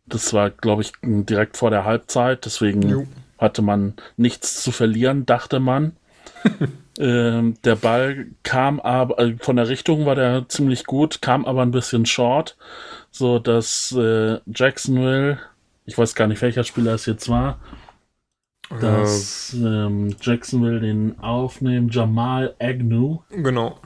Das 0.05 0.33
war, 0.33 0.49
glaube 0.49 0.81
ich, 0.81 0.93
direkt 1.01 1.57
vor 1.57 1.69
der 1.69 1.85
Halbzeit. 1.85 2.45
Deswegen 2.45 2.87
jo. 2.87 3.07
hatte 3.37 3.61
man 3.61 3.95
nichts 4.17 4.61
zu 4.61 4.71
verlieren, 4.71 5.25
dachte 5.25 5.59
man. 5.59 5.95
ähm, 6.99 7.55
der 7.63 7.75
Ball 7.75 8.27
kam 8.43 8.79
aber, 8.79 9.19
äh, 9.19 9.35
von 9.39 9.55
der 9.55 9.69
Richtung 9.69 10.05
war 10.05 10.15
der 10.15 10.47
ziemlich 10.49 10.85
gut, 10.85 11.21
kam 11.21 11.45
aber 11.45 11.61
ein 11.61 11.71
bisschen 11.71 12.05
short 12.05 12.57
so 13.11 13.39
dass 13.39 13.91
äh, 13.91 14.39
Jacksonville, 14.47 15.37
ich 15.85 15.97
weiß 15.97 16.15
gar 16.15 16.27
nicht, 16.27 16.41
welcher 16.41 16.63
Spieler 16.63 16.93
es 16.93 17.05
jetzt 17.05 17.29
war, 17.29 17.59
dass 18.79 19.53
ähm, 19.53 20.15
Jacksonville 20.21 20.79
den 20.79 21.19
aufnehmen, 21.19 21.89
Jamal 21.89 22.55
Agnew. 22.59 23.19
Genau. 23.29 23.79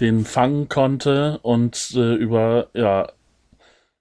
Den 0.00 0.24
fangen 0.24 0.68
konnte 0.68 1.38
und 1.42 1.92
äh, 1.94 2.14
über, 2.14 2.68
ja, 2.74 3.08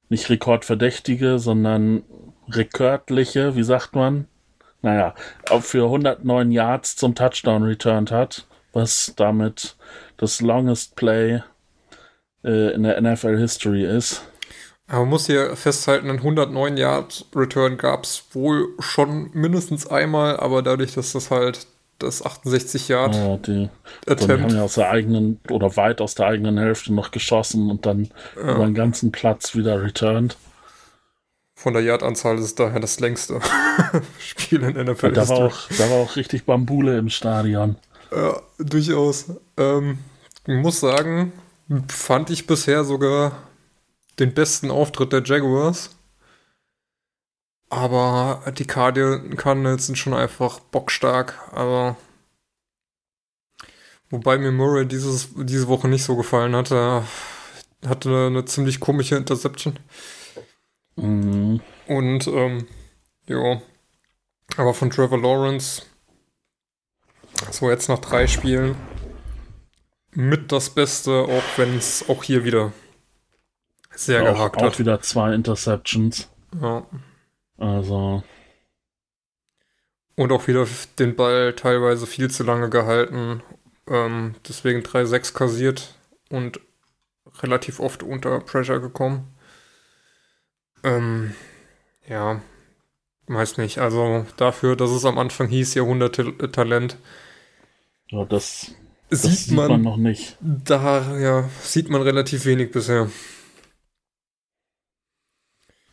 nicht 0.09 0.29
rekordverdächtige, 0.29 1.39
sondern 1.39 2.03
rekordliche, 2.49 3.55
wie 3.55 3.63
sagt 3.63 3.95
man? 3.95 4.27
Naja, 4.81 5.15
auch 5.49 5.63
für 5.63 5.85
109 5.85 6.51
Yards 6.51 6.95
zum 6.95 7.15
Touchdown 7.15 7.63
returned 7.63 8.11
hat, 8.11 8.45
was 8.71 9.13
damit 9.15 9.77
das 10.17 10.41
longest 10.41 10.95
play 10.95 11.41
äh, 12.43 12.73
in 12.73 12.83
der 12.83 13.01
NFL 13.01 13.37
History 13.37 13.83
ist. 13.83 14.21
Aber 14.87 14.99
man 14.99 15.09
muss 15.09 15.25
hier 15.25 15.55
festhalten, 15.55 16.09
einen 16.09 16.19
109 16.19 16.77
Yard 16.77 17.25
Return 17.35 17.77
gab 17.77 18.03
es 18.03 18.25
wohl 18.33 18.69
schon 18.79 19.31
mindestens 19.33 19.87
einmal, 19.87 20.37
aber 20.37 20.61
dadurch, 20.61 20.93
dass 20.93 21.13
das 21.13 21.31
halt 21.31 21.67
das 21.99 22.23
68 22.23 22.89
Yard 22.89 23.15
ja, 23.15 23.37
die, 23.37 23.69
Attempt. 24.05 24.21
Die 24.21 24.43
haben 24.43 24.55
ja 24.55 24.63
aus 24.63 24.75
der 24.75 24.89
eigenen 24.89 25.39
oder 25.49 25.75
weit 25.77 26.01
aus 26.01 26.13
der 26.13 26.27
eigenen 26.27 26.57
Hälfte 26.57 26.93
noch 26.93 27.11
geschossen 27.11 27.71
und 27.71 27.85
dann 27.85 28.09
ja. 28.35 28.55
über 28.55 28.65
den 28.65 28.75
ganzen 28.75 29.11
Platz 29.11 29.55
wieder 29.55 29.81
returned. 29.81 30.37
Von 31.55 31.73
der 31.73 31.81
Yardanzahl 31.83 32.37
ist 32.37 32.43
es 32.43 32.55
daher 32.55 32.81
das 32.81 32.99
längste 32.99 33.39
Spiel 34.19 34.61
in 34.61 34.75
NFL. 34.75 35.13
Da 35.13 35.27
war, 35.29 35.37
auch, 35.37 35.57
da 35.77 35.89
war 35.89 35.97
auch 35.97 36.15
richtig 36.17 36.45
Bambule 36.45 36.97
im 36.97 37.09
Stadion. 37.09 37.77
Ja, 38.13 38.41
durchaus. 38.59 39.31
Ähm, 39.55 39.99
muss 40.45 40.81
sagen, 40.81 41.31
fand 41.87 42.29
ich 42.29 42.45
bisher 42.45 42.83
sogar 42.83 43.31
den 44.19 44.33
besten 44.33 44.71
Auftritt 44.71 45.13
der 45.13 45.23
Jaguars. 45.23 45.91
Aber 47.69 48.43
die 48.57 48.65
Cardinals 48.65 49.87
sind 49.87 49.97
schon 49.97 50.13
einfach 50.13 50.59
bockstark. 50.59 51.49
Aber 51.51 51.97
wobei 54.09 54.37
mir 54.37 54.51
Murray 54.51 54.85
dieses, 54.85 55.29
diese 55.35 55.67
Woche 55.67 55.87
nicht 55.87 56.03
so 56.03 56.15
gefallen 56.15 56.55
hatte. 56.55 57.03
Hatte 57.85 58.09
eine, 58.09 58.27
eine 58.27 58.45
ziemlich 58.45 58.79
komische 58.79 59.15
Interception. 59.15 59.79
Mhm. 60.95 61.61
Und 61.87 62.27
ähm, 62.27 62.67
ja. 63.27 63.61
Aber 64.57 64.73
von 64.73 64.89
Trevor 64.89 65.19
Lawrence 65.19 65.83
so 67.51 67.69
jetzt 67.69 67.89
nach 67.89 67.99
drei 67.99 68.27
Spielen 68.27 68.75
mit 70.11 70.51
das 70.51 70.69
Beste, 70.69 71.11
auch 71.11 71.43
wenn 71.57 71.77
es 71.77 72.07
auch 72.07 72.23
hier 72.23 72.43
wieder 72.45 72.71
sehr 73.95 74.21
auch, 74.21 74.33
gehakt 74.33 74.57
auch 74.57 74.63
hat. 74.63 74.79
wieder 74.79 75.01
zwei 75.01 75.33
Interceptions. 75.33 76.29
Ja. 76.61 76.85
Also. 77.57 78.23
Und 80.15 80.31
auch 80.31 80.47
wieder 80.47 80.65
den 80.99 81.15
Ball 81.15 81.53
teilweise 81.53 82.07
viel 82.07 82.29
zu 82.29 82.43
lange 82.43 82.69
gehalten. 82.69 83.41
Ähm, 83.87 84.35
deswegen 84.47 84.81
3-6 84.81 85.33
kassiert 85.33 85.95
und 86.29 86.59
relativ 87.41 87.79
oft 87.79 88.01
unter 88.03 88.39
Pressure 88.39 88.79
gekommen. 88.79 89.35
Ähm, 90.83 91.35
ja, 92.07 92.41
weiß 93.27 93.57
nicht. 93.57 93.79
Also 93.79 94.25
dafür, 94.37 94.75
dass 94.75 94.91
es 94.91 95.05
am 95.05 95.17
Anfang 95.17 95.47
hieß, 95.47 95.73
Jahrhundert-Talent. 95.73 96.97
Ja, 98.09 98.25
das, 98.25 98.71
das 99.09 99.23
sieht, 99.23 99.31
sieht 99.31 99.55
man, 99.55 99.69
man, 99.69 99.81
noch 99.81 99.97
nicht. 99.97 100.37
Da 100.39 101.17
ja, 101.17 101.49
sieht 101.61 101.89
man 101.89 102.01
relativ 102.01 102.45
wenig 102.45 102.71
bisher. 102.71 103.09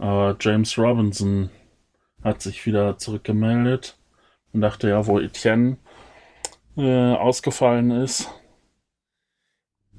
Aber 0.02 0.36
James 0.40 0.76
Robinson 0.78 1.48
hat 2.24 2.42
sich 2.42 2.66
wieder 2.66 2.98
zurückgemeldet 2.98 3.96
und 4.52 4.60
dachte 4.60 4.88
ja, 4.88 5.06
wo 5.06 5.20
Etienne 5.20 5.76
äh, 6.76 7.14
ausgefallen 7.14 7.92
ist. 7.92 8.28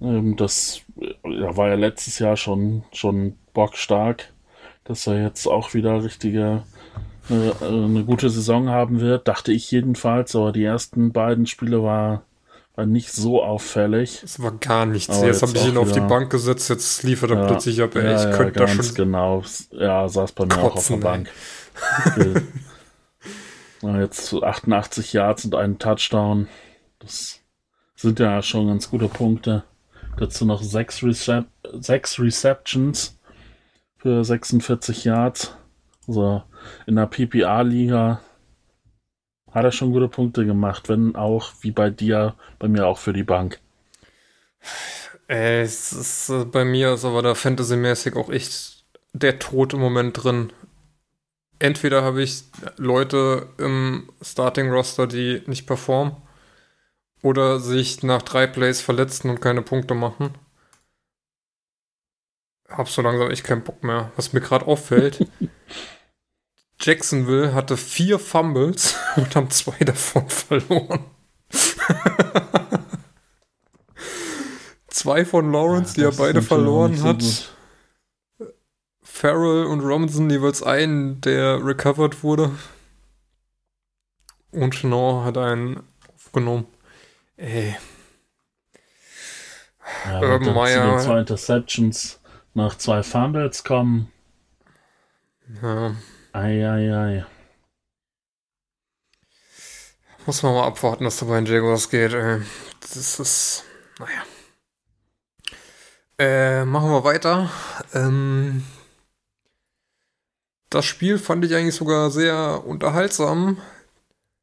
Ähm, 0.02 0.36
das 0.36 0.82
ja, 1.24 1.56
war 1.56 1.70
ja 1.70 1.76
letztes 1.76 2.20
Jahr 2.20 2.36
schon, 2.36 2.84
schon 2.92 3.38
bockstark, 3.54 4.34
dass 4.84 5.08
er 5.08 5.24
jetzt 5.24 5.48
auch 5.48 5.74
wieder 5.74 6.04
richtige 6.04 6.64
äh, 7.30 7.66
eine 7.66 8.04
gute 8.04 8.30
Saison 8.30 8.68
haben 8.68 9.00
wird, 9.00 9.30
dachte 9.30 9.54
ich 9.54 9.72
jedenfalls, 9.72 10.36
aber 10.36 10.52
die 10.52 10.66
ersten 10.66 11.14
beiden 11.14 11.48
Spiele 11.48 11.82
war 11.82 12.24
nicht 12.78 13.12
so 13.12 13.44
auffällig. 13.44 14.22
Es 14.24 14.42
war 14.42 14.52
gar 14.52 14.86
nichts. 14.86 15.16
Aber 15.16 15.28
jetzt, 15.28 15.42
habe 15.42 15.52
ich 15.56 15.68
ihn 15.68 15.78
auf 15.78 15.92
die 15.92 16.00
Bank 16.00 16.32
gesetzt, 16.32 16.70
jetzt 16.70 17.04
liefert 17.04 17.32
er 17.32 17.38
ja, 17.38 17.46
plötzlich 17.46 17.82
ab. 17.82 17.96
Ey, 17.96 18.04
ja, 18.04 18.30
ich 18.30 18.36
könnte 18.36 18.60
ja, 18.60 18.66
da 18.66 18.84
schon. 18.84 18.96
genau. 18.96 19.44
Ja, 19.72 20.10
saß 20.10 20.32
bei 20.32 20.46
mir 20.46 20.56
kotzen, 20.56 20.64
auch 20.64 20.76
auf 20.76 20.88
der 20.88 20.98
Bank. 20.98 21.30
jetzt 24.00 24.34
88 24.34 25.14
Yards 25.14 25.46
und 25.46 25.56
einen 25.56 25.78
Touchdown. 25.78 26.48
Das 27.00 27.40
sind 27.96 28.20
ja 28.20 28.42
schon 28.42 28.68
ganz 28.68 28.90
gute 28.90 29.08
Punkte. 29.08 29.64
Dazu 30.18 30.46
noch 30.46 30.64
sechs, 30.64 31.04
Recep 31.04 31.46
sechs 31.74 32.20
Receptions 32.20 33.20
für 33.98 34.24
46 34.24 35.06
Yards. 35.06 35.56
Also 36.08 36.44
in 36.88 36.96
der 36.96 37.08
PPA-Liga 37.08 38.20
hat 39.54 39.64
er 39.64 39.72
schon 39.72 39.92
gute 39.92 40.08
Punkte 40.08 40.46
gemacht, 40.46 40.90
wenn 40.90 41.16
auch, 41.16 41.52
wie 41.62 41.72
bei 41.72 41.90
dir, 41.90 42.36
bei 42.60 42.68
mir 42.68 42.88
auch 42.88 42.98
für 42.98 43.14
die 43.14 43.24
Bank. 43.24 43.60
Ey, 45.28 45.62
es 45.62 45.94
ist, 45.94 46.30
äh, 46.30 46.46
bei 46.46 46.66
mir 46.66 46.94
ist 46.94 47.06
aber 47.06 47.22
da 47.22 47.36
fantasymäßig 47.36 48.16
auch 48.16 48.30
echt 48.30 48.84
der 49.14 49.40
Tod 49.40 49.74
im 49.74 49.80
Moment 49.80 50.24
drin. 50.24 50.52
Entweder 51.60 52.04
habe 52.04 52.24
ich 52.24 52.44
Leute 52.78 53.48
im 53.58 54.10
Starting-Roster, 54.22 55.08
die 55.08 55.44
nicht 55.46 55.66
performen, 55.66 56.18
oder 57.22 57.60
sich 57.60 58.04
nach 58.04 58.22
drei 58.22 58.48
Plays 58.48 58.82
verletzen 58.82 59.30
und 59.30 59.40
keine 59.40 59.62
Punkte 59.62 59.94
machen. 59.94 60.36
Hab 62.68 62.90
so 62.90 63.02
langsam 63.02 63.30
echt 63.30 63.44
keinen 63.44 63.64
Bock 63.64 63.84
mehr. 63.84 64.12
Was 64.16 64.34
mir 64.34 64.42
gerade 64.42 64.66
auffällt, 64.66 65.26
Jacksonville 66.80 67.54
hatte 67.54 67.78
vier 67.78 68.20
Fumbles 68.20 68.96
und 69.16 69.36
haben 69.36 69.50
zwei 69.50 69.78
davon 69.80 70.30
verloren. 70.30 71.06
zwei 74.88 75.26
von 75.26 75.52
Lawrence, 75.52 76.00
ja, 76.00 76.10
die 76.10 76.16
er 76.16 76.18
beide 76.18 76.42
verloren 76.42 77.02
hat. 77.04 77.22
So 77.22 77.54
Farrell 79.24 79.66
und 79.66 79.82
Robinson 79.82 80.30
jeweils 80.30 80.64
einen, 80.64 81.22
der 81.22 81.66
recovered 81.66 82.24
wurde. 82.24 82.52
Und 84.52 84.76
Schnau 84.76 85.24
hat 85.24 85.38
einen 85.38 85.84
aufgenommen. 86.14 86.66
Ey. 87.38 87.76
Ja, 90.06 90.20
Urban 90.20 90.54
Meyer. 90.54 91.00
zwei 91.00 91.20
Interceptions 91.20 92.20
nach 92.54 92.76
zwei 92.78 93.04
Fumbles 93.04 93.64
kommen. 93.64 94.12
Ja. 95.62 95.96
Eieiei. 96.34 97.26
Muss 100.26 100.42
man 100.42 100.54
mal 100.54 100.68
abwarten, 100.68 101.04
dass 101.04 101.18
da 101.18 101.26
bei 101.28 101.40
den 101.40 101.46
Jaguars 101.46 101.90
geht. 101.90 102.14
Das 102.14 103.20
ist, 103.20 103.66
naja. 104.00 104.24
Äh, 106.18 106.66
machen 106.66 106.90
wir 106.90 107.04
weiter. 107.04 107.50
Ähm, 107.94 108.64
das 110.70 110.86
Spiel 110.86 111.20
fand 111.20 111.46
ich 111.46 111.54
eigentlich 111.54 111.76
sogar 111.76 112.10
sehr 112.10 112.64
unterhaltsam. 112.66 113.58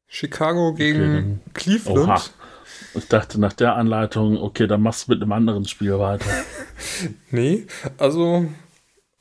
Chicago 0.07 0.73
gegen 0.73 1.41
okay, 1.47 1.51
Cleveland. 1.53 2.07
Oha. 2.07 2.21
Ich 2.93 3.07
dachte 3.07 3.39
nach 3.39 3.53
der 3.53 3.75
Anleitung, 3.75 4.37
okay, 4.37 4.67
dann 4.67 4.81
machst 4.81 5.07
du 5.07 5.13
mit 5.13 5.21
einem 5.21 5.31
anderen 5.31 5.65
Spiel 5.65 5.97
weiter. 5.99 6.29
nee, 7.31 7.67
also 7.97 8.47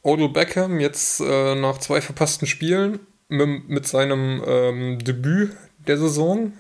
Odell 0.03 0.29
Beckham 0.31 0.81
jetzt 0.81 1.21
äh, 1.21 1.55
nach 1.55 1.79
zwei 1.79 2.01
verpassten 2.01 2.47
Spielen 2.47 3.01
mit, 3.29 3.69
mit 3.69 3.87
seinem 3.87 4.43
ähm, 4.47 4.99
Debüt 4.99 5.57
der 5.87 5.99
Saison 5.99 6.53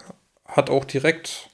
hat 0.45 0.71
auch 0.71 0.85
direkt 0.85 1.51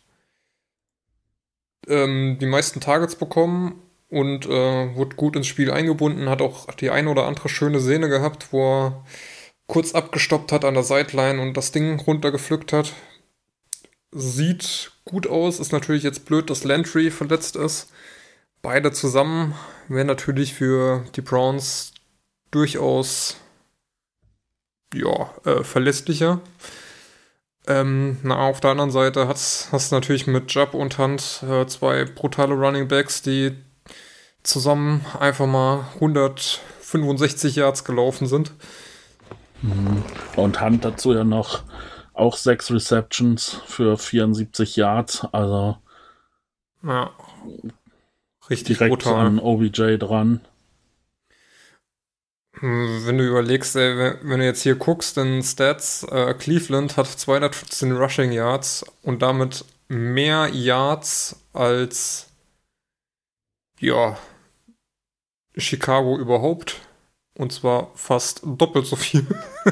ähm, 1.88 2.38
die 2.40 2.46
meisten 2.46 2.80
Targets 2.80 3.16
bekommen 3.16 3.82
und 4.08 4.46
äh, 4.46 4.94
wurde 4.94 5.16
gut 5.16 5.36
ins 5.36 5.46
Spiel 5.46 5.70
eingebunden, 5.70 6.28
hat 6.28 6.42
auch 6.42 6.72
die 6.74 6.90
eine 6.90 7.10
oder 7.10 7.26
andere 7.26 7.48
schöne 7.48 7.80
Szene 7.80 8.08
gehabt, 8.08 8.52
wo 8.52 8.86
er 8.86 9.04
kurz 9.66 9.94
abgestoppt 9.94 10.52
hat 10.52 10.64
an 10.64 10.74
der 10.74 10.84
Sideline 10.84 11.40
und 11.40 11.56
das 11.56 11.72
Ding 11.72 11.98
runtergepflückt 12.00 12.72
hat. 12.72 12.92
Sieht 14.12 14.92
gut 15.04 15.26
aus, 15.26 15.60
ist 15.60 15.72
natürlich 15.72 16.02
jetzt 16.02 16.24
blöd, 16.24 16.48
dass 16.50 16.64
Landry 16.64 17.10
verletzt 17.10 17.56
ist. 17.56 17.90
Beide 18.62 18.92
zusammen 18.92 19.54
wären 19.88 20.06
natürlich 20.06 20.54
für 20.54 21.04
die 21.14 21.20
Browns 21.20 21.92
durchaus 22.50 23.36
ja, 24.94 25.30
äh, 25.44 25.62
verlässlicher. 25.62 26.40
Ähm, 27.66 28.18
na, 28.22 28.36
auf 28.36 28.60
der 28.60 28.70
anderen 28.70 28.90
Seite 28.90 29.26
hast 29.26 29.72
du 29.72 29.94
natürlich 29.94 30.26
mit 30.26 30.52
Jubb 30.52 30.74
und 30.74 30.98
Hunt 30.98 31.42
äh, 31.48 31.66
zwei 31.66 32.04
brutale 32.04 32.54
Running 32.54 32.86
Backs, 32.86 33.22
die 33.22 33.56
zusammen 34.44 35.04
einfach 35.18 35.46
mal 35.46 35.84
165 35.94 37.56
Yards 37.56 37.84
gelaufen 37.84 38.26
sind. 38.26 38.52
Mhm. 39.62 40.04
Und 40.36 40.60
Hunt 40.60 40.84
dazu 40.84 41.12
ja 41.12 41.24
noch 41.24 41.64
auch 42.14 42.36
sechs 42.36 42.70
Receptions 42.70 43.60
für 43.66 43.98
74 43.98 44.76
Yards, 44.76 45.26
also 45.32 45.76
ja, 46.82 47.10
richtig 48.50 48.78
direkt 48.78 48.90
brutal. 48.90 49.26
an 49.26 49.38
OBJ 49.38 49.96
dran. 49.98 50.40
Wenn 52.60 53.18
du 53.18 53.24
überlegst, 53.24 53.76
ey, 53.76 54.14
wenn 54.22 54.40
du 54.40 54.46
jetzt 54.46 54.62
hier 54.62 54.76
guckst, 54.76 55.18
in 55.18 55.42
Stats, 55.42 56.04
äh, 56.04 56.32
Cleveland 56.32 56.96
hat 56.96 57.06
215 57.06 57.92
Rushing 57.92 58.32
Yards 58.32 58.84
und 59.02 59.20
damit 59.20 59.64
mehr 59.88 60.48
Yards 60.48 61.36
als 61.52 62.28
ja 63.78 64.16
Chicago 65.56 66.18
überhaupt. 66.18 66.80
Und 67.34 67.52
zwar 67.52 67.90
fast 67.94 68.40
doppelt 68.44 68.86
so 68.86 68.96
viel. 68.96 69.26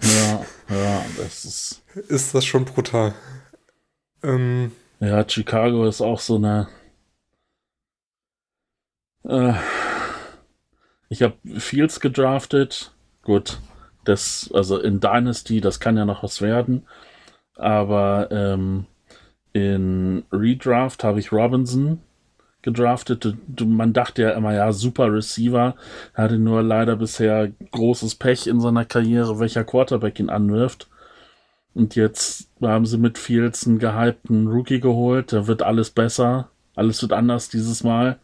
ja, 0.00 0.44
ja, 0.68 1.04
das 1.16 1.44
ist. 1.44 1.82
Ist 2.08 2.34
das 2.34 2.44
schon 2.44 2.64
brutal. 2.64 3.14
Ähm, 4.22 4.72
ja, 4.98 5.28
Chicago 5.28 5.86
ist 5.86 6.00
auch 6.00 6.20
so 6.20 6.36
eine. 6.36 6.68
Äh, 9.28 9.52
ich 11.08 11.22
habe 11.22 11.34
Fields 11.58 12.00
gedraftet. 12.00 12.92
Gut, 13.22 13.60
das, 14.04 14.50
also 14.52 14.78
in 14.78 15.00
Dynasty, 15.00 15.60
das 15.60 15.80
kann 15.80 15.96
ja 15.96 16.04
noch 16.04 16.22
was 16.22 16.40
werden. 16.42 16.86
Aber 17.56 18.28
ähm, 18.30 18.86
in 19.52 20.24
Redraft 20.32 21.04
habe 21.04 21.20
ich 21.20 21.32
Robinson 21.32 22.00
gedraftet. 22.62 23.36
Man 23.64 23.92
dachte 23.92 24.22
ja 24.22 24.30
immer, 24.30 24.54
ja, 24.54 24.72
super 24.72 25.12
Receiver. 25.12 25.74
Er 26.14 26.24
hatte 26.24 26.38
nur 26.38 26.62
leider 26.62 26.96
bisher 26.96 27.50
großes 27.70 28.16
Pech 28.16 28.46
in 28.46 28.60
seiner 28.60 28.84
Karriere, 28.84 29.38
welcher 29.38 29.64
Quarterback 29.64 30.18
ihn 30.20 30.30
anwirft. 30.30 30.88
Und 31.74 31.94
jetzt 31.96 32.48
haben 32.60 32.86
sie 32.86 32.98
mit 32.98 33.18
Fields 33.18 33.66
einen 33.66 33.78
gehypten 33.78 34.48
Rookie 34.48 34.80
geholt. 34.80 35.32
Da 35.32 35.46
wird 35.46 35.62
alles 35.62 35.90
besser. 35.90 36.50
Alles 36.74 37.02
wird 37.02 37.12
anders 37.12 37.48
dieses 37.48 37.84
Mal. 37.84 38.18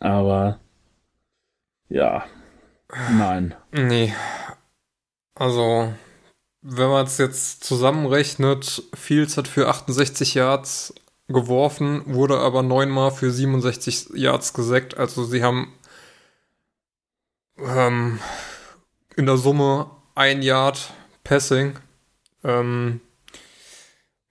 Aber 0.00 0.58
ja, 1.88 2.24
nein. 3.10 3.54
Nee. 3.72 4.14
Also, 5.34 5.92
wenn 6.62 6.88
man 6.88 7.06
es 7.06 7.18
jetzt 7.18 7.64
zusammenrechnet, 7.64 8.82
Fields 8.94 9.36
hat 9.36 9.48
für 9.48 9.68
68 9.68 10.34
Yards 10.34 10.94
geworfen, 11.28 12.02
wurde 12.06 12.38
aber 12.38 12.62
neunmal 12.62 13.10
für 13.12 13.30
67 13.30 14.10
Yards 14.14 14.52
gesackt. 14.52 14.96
Also 14.96 15.24
sie 15.24 15.42
haben 15.42 15.72
ähm, 17.58 18.18
in 19.16 19.26
der 19.26 19.36
Summe 19.36 19.90
ein 20.14 20.42
Yard 20.42 20.92
Passing. 21.24 21.78
Ähm, 22.42 23.00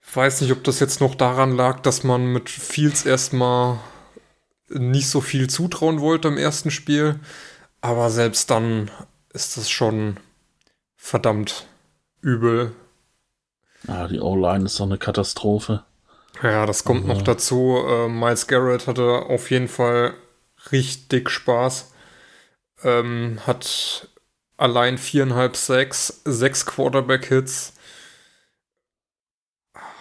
ich 0.02 0.16
weiß 0.16 0.40
nicht, 0.40 0.52
ob 0.52 0.64
das 0.64 0.80
jetzt 0.80 1.00
noch 1.00 1.14
daran 1.14 1.56
lag, 1.56 1.80
dass 1.80 2.04
man 2.04 2.32
mit 2.32 2.50
Fields 2.50 3.06
erstmal 3.06 3.78
nicht 4.70 5.08
so 5.08 5.20
viel 5.20 5.48
zutrauen 5.48 6.00
wollte 6.00 6.28
im 6.28 6.38
ersten 6.38 6.70
Spiel. 6.70 7.20
Aber 7.80 8.10
selbst 8.10 8.50
dann 8.50 8.90
ist 9.32 9.56
das 9.56 9.70
schon 9.70 10.18
verdammt 10.96 11.66
übel. 12.20 12.72
Ah, 13.86 14.06
die 14.06 14.20
O-Line 14.20 14.66
ist 14.66 14.76
so 14.76 14.84
eine 14.84 14.98
Katastrophe. 14.98 15.84
Ja, 16.42 16.66
das 16.66 16.84
kommt 16.84 17.02
mhm. 17.02 17.08
noch 17.08 17.22
dazu. 17.22 17.78
Äh, 17.86 18.08
Miles 18.08 18.46
Garrett 18.46 18.86
hatte 18.86 19.02
auf 19.02 19.50
jeden 19.50 19.68
Fall 19.68 20.14
richtig 20.72 21.30
Spaß. 21.30 21.92
Ähm, 22.82 23.40
hat 23.46 24.08
allein 24.56 24.98
viereinhalb 24.98 25.56
Sacks, 25.56 26.20
sechs 26.24 26.66
Quarterback-Hits. 26.66 27.74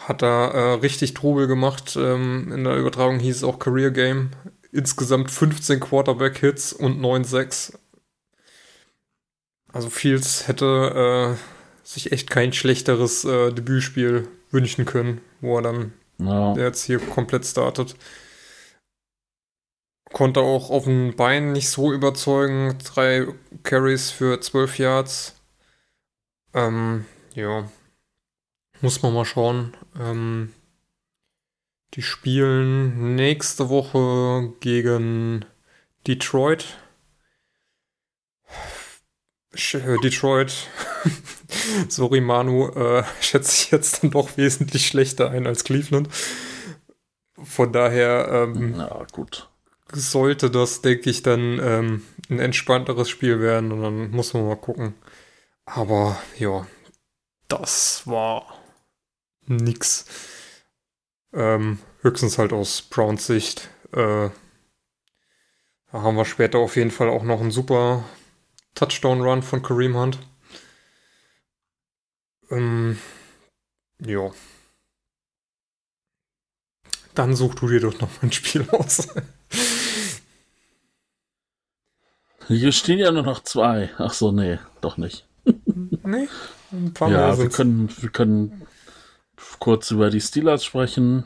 Hat 0.05 0.21
da 0.21 0.47
äh, 0.47 0.73
richtig 0.75 1.13
Trubel 1.13 1.47
gemacht. 1.47 1.95
Ähm, 1.95 2.51
in 2.51 2.63
der 2.63 2.75
Übertragung 2.75 3.19
hieß 3.19 3.37
es 3.37 3.43
auch 3.43 3.59
Career 3.59 3.91
Game. 3.91 4.31
Insgesamt 4.71 5.31
15 5.31 5.79
Quarterback-Hits 5.79 6.73
und 6.73 7.01
9 7.01 7.23
Sacks. 7.23 7.77
Also 9.71 9.89
Fields 9.89 10.47
hätte 10.47 11.37
äh, 11.37 11.87
sich 11.87 12.11
echt 12.11 12.29
kein 12.29 12.53
schlechteres 12.53 13.25
äh, 13.25 13.51
Debütspiel 13.51 14.27
wünschen 14.51 14.85
können, 14.85 15.21
wo 15.41 15.57
er 15.57 15.61
dann 15.61 15.93
ja. 16.19 16.53
der 16.53 16.65
jetzt 16.65 16.83
hier 16.83 16.99
komplett 16.99 17.45
startet. 17.45 17.95
Konnte 20.11 20.41
auch 20.41 20.71
auf 20.71 20.85
dem 20.85 21.15
Bein 21.15 21.51
nicht 21.51 21.69
so 21.69 21.93
überzeugen. 21.93 22.77
Drei 22.83 23.27
Carries 23.63 24.09
für 24.09 24.41
12 24.41 24.79
Yards. 24.79 25.35
Ähm, 26.53 27.05
ja. 27.35 27.69
Muss 28.81 29.01
man 29.03 29.13
mal 29.13 29.25
schauen. 29.25 29.77
Ähm, 29.99 30.53
die 31.95 32.01
spielen 32.01 33.15
nächste 33.15 33.69
Woche 33.69 34.53
gegen 34.59 35.45
Detroit. 36.07 36.77
Detroit, 39.51 40.53
sorry 41.89 42.21
Manu, 42.21 42.69
äh, 42.69 43.03
schätze 43.21 43.51
ich 43.51 43.71
jetzt 43.71 44.03
dann 44.03 44.11
doch 44.11 44.37
wesentlich 44.37 44.87
schlechter 44.87 45.31
ein 45.31 45.47
als 45.47 45.63
Cleveland. 45.63 46.07
Von 47.43 47.73
daher 47.73 48.29
ähm, 48.31 48.75
Na, 48.77 49.05
gut. 49.11 49.49
sollte 49.91 50.51
das, 50.51 50.81
denke 50.81 51.09
ich, 51.09 51.23
dann 51.23 51.59
ähm, 51.61 52.03
ein 52.29 52.39
entspannteres 52.39 53.09
Spiel 53.09 53.39
werden 53.39 53.71
und 53.71 53.81
dann 53.81 54.11
muss 54.11 54.33
man 54.33 54.45
mal 54.45 54.55
gucken. 54.55 54.93
Aber 55.65 56.21
ja, 56.37 56.67
das 57.47 58.03
war 58.05 58.45
nix. 59.47 60.05
Ähm, 61.33 61.79
höchstens 62.01 62.37
halt 62.37 62.53
aus 62.53 62.81
Browns 62.81 63.27
Sicht. 63.27 63.69
Äh, 63.91 64.29
da 65.91 66.01
haben 66.01 66.17
wir 66.17 66.25
später 66.25 66.59
auf 66.59 66.75
jeden 66.75 66.91
Fall 66.91 67.09
auch 67.09 67.23
noch 67.23 67.41
einen 67.41 67.51
super 67.51 68.03
Touchdown-Run 68.75 69.43
von 69.43 69.61
Kareem 69.61 69.95
Hunt. 69.95 70.19
Ähm, 72.51 72.99
ja. 73.99 74.31
Dann 77.15 77.35
such 77.35 77.55
du 77.55 77.67
dir 77.67 77.81
doch 77.81 77.99
noch 77.99 78.09
mal 78.09 78.23
ein 78.23 78.31
Spiel 78.31 78.67
aus. 78.71 79.07
Hier 82.47 82.71
stehen 82.71 82.97
ja 82.97 83.11
nur 83.11 83.23
noch 83.23 83.43
zwei. 83.43 83.91
Ach 83.97 84.13
so, 84.13 84.31
nee, 84.31 84.57
doch 84.81 84.97
nicht. 84.97 85.27
nee, 85.45 86.27
ein 86.71 86.93
paar 86.93 87.11
ja, 87.11 87.37
wir 87.37 87.49
können, 87.49 87.89
wir 88.01 88.09
können 88.09 88.65
kurz 89.59 89.91
über 89.91 90.09
die 90.09 90.21
Steelers 90.21 90.63
sprechen. 90.63 91.25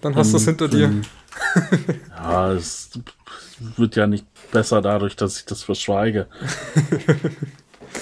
Dann 0.00 0.14
hast 0.16 0.32
du 0.32 0.36
es 0.36 0.44
hinter 0.44 0.68
dir. 0.68 0.92
ja, 2.10 2.52
es 2.52 2.90
wird 3.76 3.96
ja 3.96 4.06
nicht 4.06 4.26
besser 4.50 4.82
dadurch, 4.82 5.16
dass 5.16 5.38
ich 5.38 5.44
das 5.44 5.62
verschweige. 5.62 6.26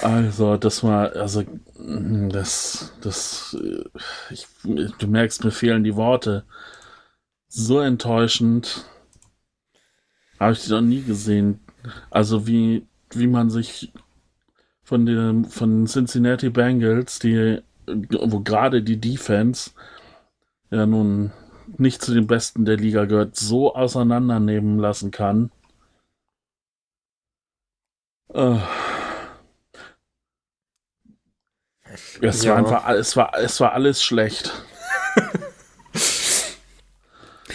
also, 0.02 0.57
das 0.57 0.83
war, 0.83 1.12
also, 1.12 1.44
das, 1.76 2.92
das, 3.00 3.57
ich, 4.31 4.46
du 4.98 5.07
merkst, 5.07 5.44
mir 5.44 5.50
fehlen 5.50 5.85
die 5.85 5.96
Worte. 5.96 6.44
So 7.48 7.81
enttäuschend. 7.81 8.87
Habe 10.40 10.55
ich 10.55 10.68
noch 10.68 10.81
nie 10.81 11.02
gesehen. 11.02 11.61
Also 12.11 12.46
wie, 12.46 12.87
wie 13.11 13.26
man 13.26 13.50
sich 13.50 13.92
von 14.83 15.07
den, 15.07 15.44
von 15.44 15.87
Cincinnati 15.87 16.50
Bengals, 16.50 17.18
die, 17.18 17.61
wo 17.94 18.40
gerade 18.40 18.83
die 18.83 19.00
Defense 19.00 19.70
ja 20.70 20.87
nun 20.87 21.33
nicht 21.78 22.02
zu 22.02 22.12
den 22.12 22.26
Besten 22.26 22.64
der 22.64 22.76
Liga 22.76 23.05
gehört, 23.05 23.37
so 23.37 23.74
auseinandernehmen 23.74 24.78
lassen 24.78 25.11
kann. 25.11 25.50
Äh. 28.33 28.59
Es 32.20 32.42
ja. 32.42 32.52
war 32.52 32.59
einfach, 32.59 32.88
es 32.88 33.16
war, 33.16 33.38
es 33.38 33.61
war 33.61 33.72
alles 33.72 34.02
schlecht. 34.02 34.52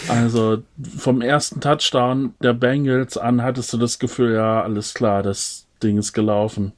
also 0.07 0.63
vom 0.97 1.21
ersten 1.21 1.59
Touchdown 1.59 2.35
der 2.41 2.53
Bengals 2.53 3.17
an 3.17 3.41
hattest 3.41 3.73
du 3.73 3.77
das 3.77 3.97
Gefühl, 3.97 4.35
ja, 4.35 4.61
alles 4.61 4.93
klar, 4.93 5.23
das 5.23 5.65
Ding 5.81 5.97
ist 5.97 6.13
gelaufen. 6.13 6.73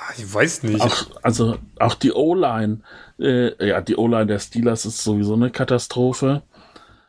Ah, 0.00 0.12
ich 0.16 0.32
weiß 0.32 0.62
nicht. 0.62 0.80
Auch, 0.80 1.06
also 1.22 1.58
auch 1.80 1.94
die 1.94 2.12
O-Line, 2.12 2.82
äh, 3.18 3.66
ja, 3.66 3.80
die 3.80 3.96
O-Line 3.96 4.26
der 4.26 4.38
Steelers 4.38 4.86
ist 4.86 5.02
sowieso 5.02 5.34
eine 5.34 5.50
Katastrophe. 5.50 6.42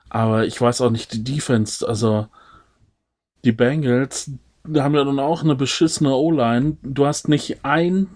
Aber 0.09 0.45
ich 0.45 0.59
weiß 0.59 0.81
auch 0.81 0.89
nicht, 0.89 1.13
die 1.13 1.23
Defense, 1.23 1.87
also 1.87 2.27
die 3.45 3.51
Bengals, 3.51 4.31
haben 4.75 4.95
ja 4.95 5.03
nun 5.03 5.19
auch 5.19 5.43
eine 5.43 5.55
beschissene 5.55 6.15
O-Line. 6.15 6.77
Du 6.81 7.05
hast 7.05 7.29
nicht 7.29 7.63
ein, 7.63 8.07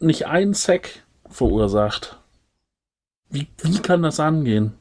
nicht 0.00 0.26
ein 0.26 0.52
Sack 0.52 0.90
verursacht. 1.30 2.20
Wie, 3.30 3.48
wie 3.62 3.78
kann 3.78 4.02
das 4.02 4.20
angehen? 4.20 4.74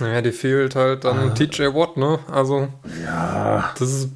Naja, 0.00 0.20
die 0.20 0.32
fehlt 0.32 0.74
halt 0.74 1.04
dann 1.04 1.30
ah. 1.30 1.34
TJ 1.34 1.74
Watt, 1.74 1.96
ne? 1.96 2.18
Also. 2.28 2.68
Ja. 3.04 3.72
Das 3.78 3.92
ist 3.92 4.10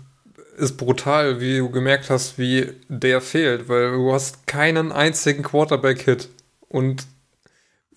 ist 0.61 0.77
brutal, 0.77 1.41
wie 1.41 1.59
du 1.59 1.71
gemerkt 1.71 2.11
hast, 2.11 2.39
wie 2.39 2.73
der 2.89 3.21
fehlt, 3.21 3.69
weil 3.69 3.93
du 3.93 4.13
hast 4.13 4.47
keinen 4.47 4.93
einzigen 4.93 5.43
Quarterback-Hit. 5.43 6.29
Und 6.69 7.07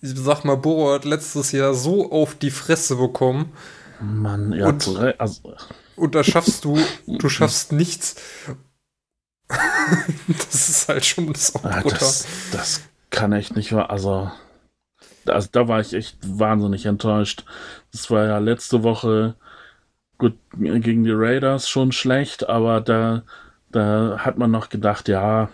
ich 0.00 0.12
sag 0.14 0.44
mal, 0.44 0.56
Burrow 0.56 0.94
hat 0.94 1.04
letztes 1.04 1.52
Jahr 1.52 1.74
so 1.74 2.10
auf 2.10 2.34
die 2.34 2.50
Fresse 2.50 2.96
bekommen. 2.96 3.52
Mann, 4.00 4.52
ja, 4.52 4.66
und, 4.66 4.88
also. 5.18 5.54
und 5.96 6.14
da 6.14 6.24
schaffst 6.24 6.64
du, 6.64 6.78
du 7.06 7.28
schaffst 7.28 7.72
nichts. 7.72 8.16
das 9.48 10.68
ist 10.68 10.88
halt 10.88 11.04
schon 11.04 11.34
so 11.34 11.60
ah, 11.62 11.80
brutal. 11.80 11.98
Das, 11.98 12.26
das 12.52 12.80
kann 13.10 13.32
echt 13.32 13.56
nicht 13.56 13.72
wahr. 13.72 13.90
Also, 13.90 14.30
also, 15.26 15.48
da 15.52 15.68
war 15.68 15.80
ich 15.80 15.94
echt 15.94 16.18
wahnsinnig 16.22 16.86
enttäuscht. 16.86 17.44
Das 17.92 18.10
war 18.10 18.26
ja 18.26 18.38
letzte 18.38 18.82
Woche 18.82 19.36
Gut, 20.18 20.34
gegen 20.56 21.04
die 21.04 21.12
Raiders 21.12 21.68
schon 21.68 21.92
schlecht, 21.92 22.48
aber 22.48 22.80
da, 22.80 23.22
da 23.70 24.18
hat 24.18 24.38
man 24.38 24.50
noch 24.50 24.68
gedacht, 24.68 25.08
ja, 25.08 25.50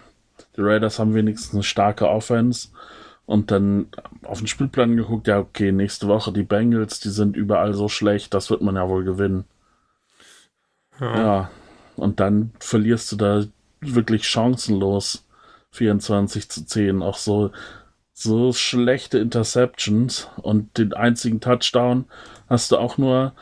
die 0.56 0.60
Raiders 0.60 0.98
haben 0.98 1.14
wenigstens 1.14 1.54
eine 1.54 1.62
starke 1.62 2.08
Offense. 2.08 2.68
Und 3.26 3.52
dann 3.52 3.86
auf 4.24 4.38
den 4.38 4.48
Spielplan 4.48 4.96
geguckt, 4.96 5.28
ja, 5.28 5.38
okay, 5.38 5.70
nächste 5.70 6.08
Woche 6.08 6.32
die 6.32 6.42
Bengals, 6.42 6.98
die 6.98 7.10
sind 7.10 7.36
überall 7.36 7.74
so 7.74 7.88
schlecht, 7.88 8.34
das 8.34 8.50
wird 8.50 8.60
man 8.60 8.74
ja 8.74 8.88
wohl 8.88 9.04
gewinnen. 9.04 9.44
Ja. 11.00 11.16
ja. 11.16 11.50
Und 11.96 12.18
dann 12.18 12.52
verlierst 12.58 13.12
du 13.12 13.16
da 13.16 13.44
wirklich 13.80 14.28
chancenlos 14.28 15.26
24 15.70 16.48
zu 16.48 16.66
10. 16.66 17.02
Auch 17.02 17.16
so, 17.16 17.52
so 18.12 18.52
schlechte 18.52 19.18
Interceptions 19.18 20.28
und 20.36 20.76
den 20.76 20.92
einzigen 20.92 21.40
Touchdown 21.40 22.06
hast 22.48 22.72
du 22.72 22.78
auch 22.78 22.98
nur 22.98 23.32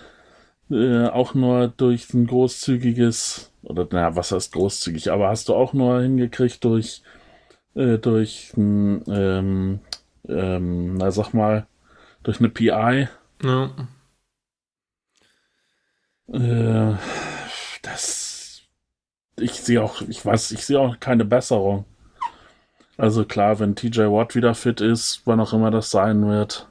äh, 0.71 1.07
auch 1.07 1.35
nur 1.35 1.69
durch 1.69 2.13
ein 2.15 2.27
großzügiges, 2.27 3.53
oder 3.63 3.87
naja, 3.91 4.17
was 4.17 4.33
heißt 4.33 4.53
großzügig, 4.53 5.11
aber 5.11 5.29
hast 5.29 5.49
du 5.49 5.55
auch 5.55 5.73
nur 5.73 6.01
hingekriegt 6.03 6.65
durch, 6.65 7.03
äh, 7.75 7.99
durch 7.99 8.53
ein, 8.57 9.03
ähm, 9.09 9.81
ähm, 10.29 10.95
na 10.97 11.11
sag 11.11 11.33
mal, 11.33 11.67
durch 12.23 12.41
eine 12.41 12.49
PI. 12.51 13.09
Ja. 13.43 13.71
Äh, 16.33 16.97
das, 17.83 18.63
ich 19.37 19.53
sehe 19.53 19.83
auch, 19.83 20.03
ich 20.03 20.25
weiß, 20.25 20.53
ich 20.53 20.67
sehe 20.67 20.81
auch 20.81 21.01
keine 21.01 21.25
Besserung. 21.25 21.85
Also 22.97 23.25
klar, 23.25 23.61
wenn 23.61 23.77
TJ 23.77 24.03
Watt 24.03 24.35
wieder 24.35 24.55
fit 24.55 24.81
ist, 24.81 25.23
wann 25.25 25.41
auch 25.41 25.53
immer 25.53 25.71
das 25.71 25.91
sein 25.91 26.27
wird, 26.27 26.69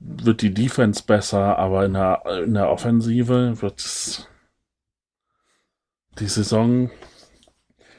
wird 0.00 0.42
die 0.42 0.54
Defense 0.54 1.02
besser, 1.06 1.58
aber 1.58 1.84
in 1.84 1.92
der, 1.92 2.22
in 2.44 2.54
der 2.54 2.70
Offensive 2.70 3.60
wird 3.60 4.28
die 6.18 6.28
Saison, 6.28 6.90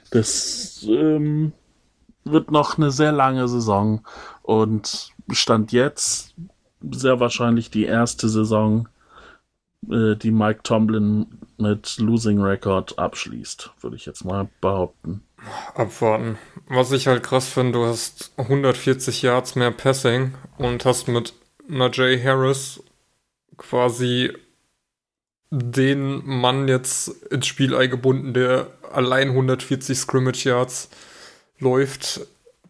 das 0.10 0.84
ähm, 0.88 1.54
wird 2.24 2.52
noch 2.52 2.78
eine 2.78 2.92
sehr 2.92 3.12
lange 3.12 3.48
Saison 3.48 4.06
und 4.42 5.12
stand 5.32 5.72
jetzt 5.72 6.36
sehr 6.92 7.20
wahrscheinlich 7.20 7.70
die 7.70 7.86
erste 7.86 8.28
Saison, 8.28 8.90
äh, 9.90 10.16
die 10.16 10.32
Mike 10.32 10.62
Tomlin 10.64 11.28
mit 11.58 11.98
Losing 12.00 12.42
Record 12.42 12.98
abschließt, 12.98 13.72
würde 13.82 13.96
ich 13.96 14.06
jetzt 14.06 14.26
mal 14.26 14.50
behaupten. 14.60 15.24
Abwarten. 15.76 16.38
Was 16.68 16.92
ich 16.92 17.08
halt 17.08 17.24
krass 17.24 17.48
finde, 17.48 17.74
du 17.74 17.86
hast 17.86 18.34
140 18.38 19.22
Yards 19.22 19.56
mehr 19.56 19.72
Passing 19.72 20.34
und 20.58 20.86
hast 20.86 21.08
mit 21.08 21.34
Najee 21.68 22.22
Harris 22.24 22.82
quasi 23.58 24.32
den 25.52 26.26
Mann 26.26 26.68
jetzt 26.68 27.10
ins 27.26 27.46
Spiel 27.46 27.76
eingebunden, 27.76 28.34
der 28.34 28.68
allein 28.92 29.30
140 29.30 29.98
Scrimmage 29.98 30.46
Yards 30.46 30.90
läuft, 31.60 32.22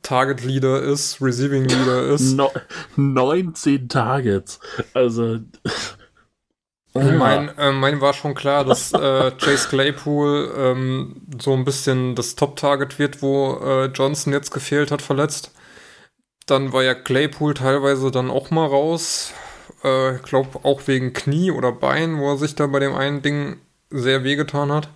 Target 0.02 0.44
Leader 0.44 0.82
ist, 0.82 1.22
Receiving 1.22 1.66
Leader 1.66 2.08
ist. 2.14 2.34
No, 2.34 2.52
19 2.96 3.88
Targets. 3.88 4.60
Also. 4.94 5.40
Ich 6.94 7.12
meine, 7.14 7.58
äh, 7.58 7.72
mein 7.72 8.02
war 8.02 8.12
schon 8.12 8.36
klar, 8.36 8.66
dass 8.66 8.92
äh, 8.92 9.32
Chase 9.38 9.70
Claypool 9.70 10.54
ähm, 10.58 11.22
so 11.42 11.54
ein 11.54 11.64
bisschen 11.64 12.16
das 12.16 12.36
Top-Target 12.36 13.00
wird, 13.00 13.22
wo 13.22 13.62
äh, 13.64 13.86
Johnson 13.86 14.34
jetzt 14.34 14.52
gefehlt 14.52 14.92
hat, 14.92 15.02
verletzt. 15.02 15.52
Dann 16.52 16.74
war 16.74 16.84
ja 16.84 16.94
Claypool 16.94 17.54
teilweise 17.54 18.12
dann 18.12 18.30
auch 18.30 18.52
mal 18.52 18.66
raus. 18.66 19.32
Äh, 19.86 20.18
ich 20.18 20.24
glaube 20.24 20.60
auch 20.64 20.86
wegen 20.86 21.14
Knie 21.14 21.50
oder 21.50 21.72
Bein, 21.72 22.20
wo 22.20 22.30
er 22.32 22.38
sich 22.38 22.56
da 22.56 22.68
bei 22.68 22.80
dem 22.80 22.94
einen 22.94 23.22
Ding 23.22 23.62
sehr 23.90 24.26
wehgetan 24.26 24.70
hat. 24.70 24.90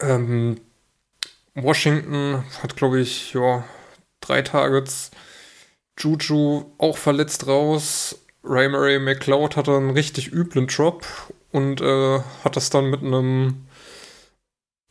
Ähm, 0.00 0.60
Washington 1.54 2.42
hat, 2.60 2.74
glaube 2.74 2.98
ich, 2.98 3.34
ja, 3.34 3.62
drei 4.20 4.42
Targets. 4.42 5.12
Juju 5.96 6.64
auch 6.78 6.96
verletzt 6.96 7.46
raus. 7.46 8.18
Ray 8.42 8.98
McLeod 8.98 9.56
hatte 9.56 9.76
einen 9.76 9.90
richtig 9.90 10.32
üblen 10.32 10.66
Drop 10.66 11.06
und 11.52 11.80
äh, 11.80 12.18
hat 12.42 12.56
das 12.56 12.70
dann 12.70 12.90
mit 12.90 13.04
einem 13.04 13.68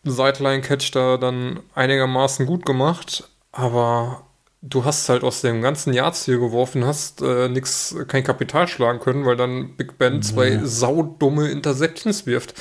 Sideline-Catch 0.05 0.91
da 0.93 1.17
dann 1.17 1.59
einigermaßen 1.75 2.45
gut 2.45 2.65
gemacht. 2.65 3.29
Aber 3.51 4.26
du 4.69 4.85
hast 4.85 5.09
halt 5.09 5.23
aus 5.23 5.41
dem 5.41 5.61
ganzen 5.61 5.93
Jahrziel 5.93 6.39
geworfen, 6.39 6.85
hast 6.85 7.21
äh, 7.21 7.49
nix, 7.49 7.95
kein 8.07 8.23
Kapital 8.23 8.67
schlagen 8.67 8.99
können, 8.99 9.25
weil 9.25 9.35
dann 9.35 9.75
Big 9.75 9.97
Ben 9.97 10.15
mhm. 10.15 10.21
zwei 10.21 10.59
saudumme 10.63 11.49
Interceptions 11.49 12.25
wirft. 12.25 12.53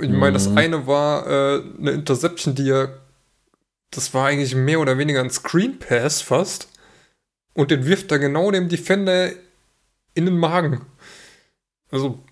Ich 0.00 0.10
meine, 0.10 0.32
das 0.32 0.48
mhm. 0.48 0.58
eine 0.58 0.86
war 0.86 1.26
äh, 1.26 1.62
eine 1.78 1.90
Interception, 1.92 2.54
die 2.54 2.66
ja, 2.66 2.88
das 3.90 4.12
war 4.12 4.26
eigentlich 4.26 4.54
mehr 4.54 4.80
oder 4.80 4.98
weniger 4.98 5.20
ein 5.20 5.30
Screen 5.30 5.78
Pass 5.78 6.20
fast. 6.20 6.68
Und 7.54 7.70
den 7.70 7.86
wirft 7.86 8.12
er 8.12 8.18
genau 8.18 8.50
dem 8.50 8.68
Defender 8.68 9.30
in 10.14 10.26
den 10.26 10.36
Magen. 10.36 10.84
Also, 11.90 12.22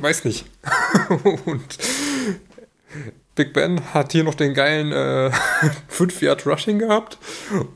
weiß 0.00 0.24
nicht. 0.24 0.46
und 1.44 1.78
Big 3.34 3.52
Ben 3.52 3.92
hat 3.92 4.12
hier 4.12 4.22
noch 4.22 4.34
den 4.34 4.54
geilen 4.54 4.92
äh, 4.92 5.30
5 5.88 6.22
Yard 6.22 6.46
Rushing 6.46 6.78
gehabt 6.78 7.18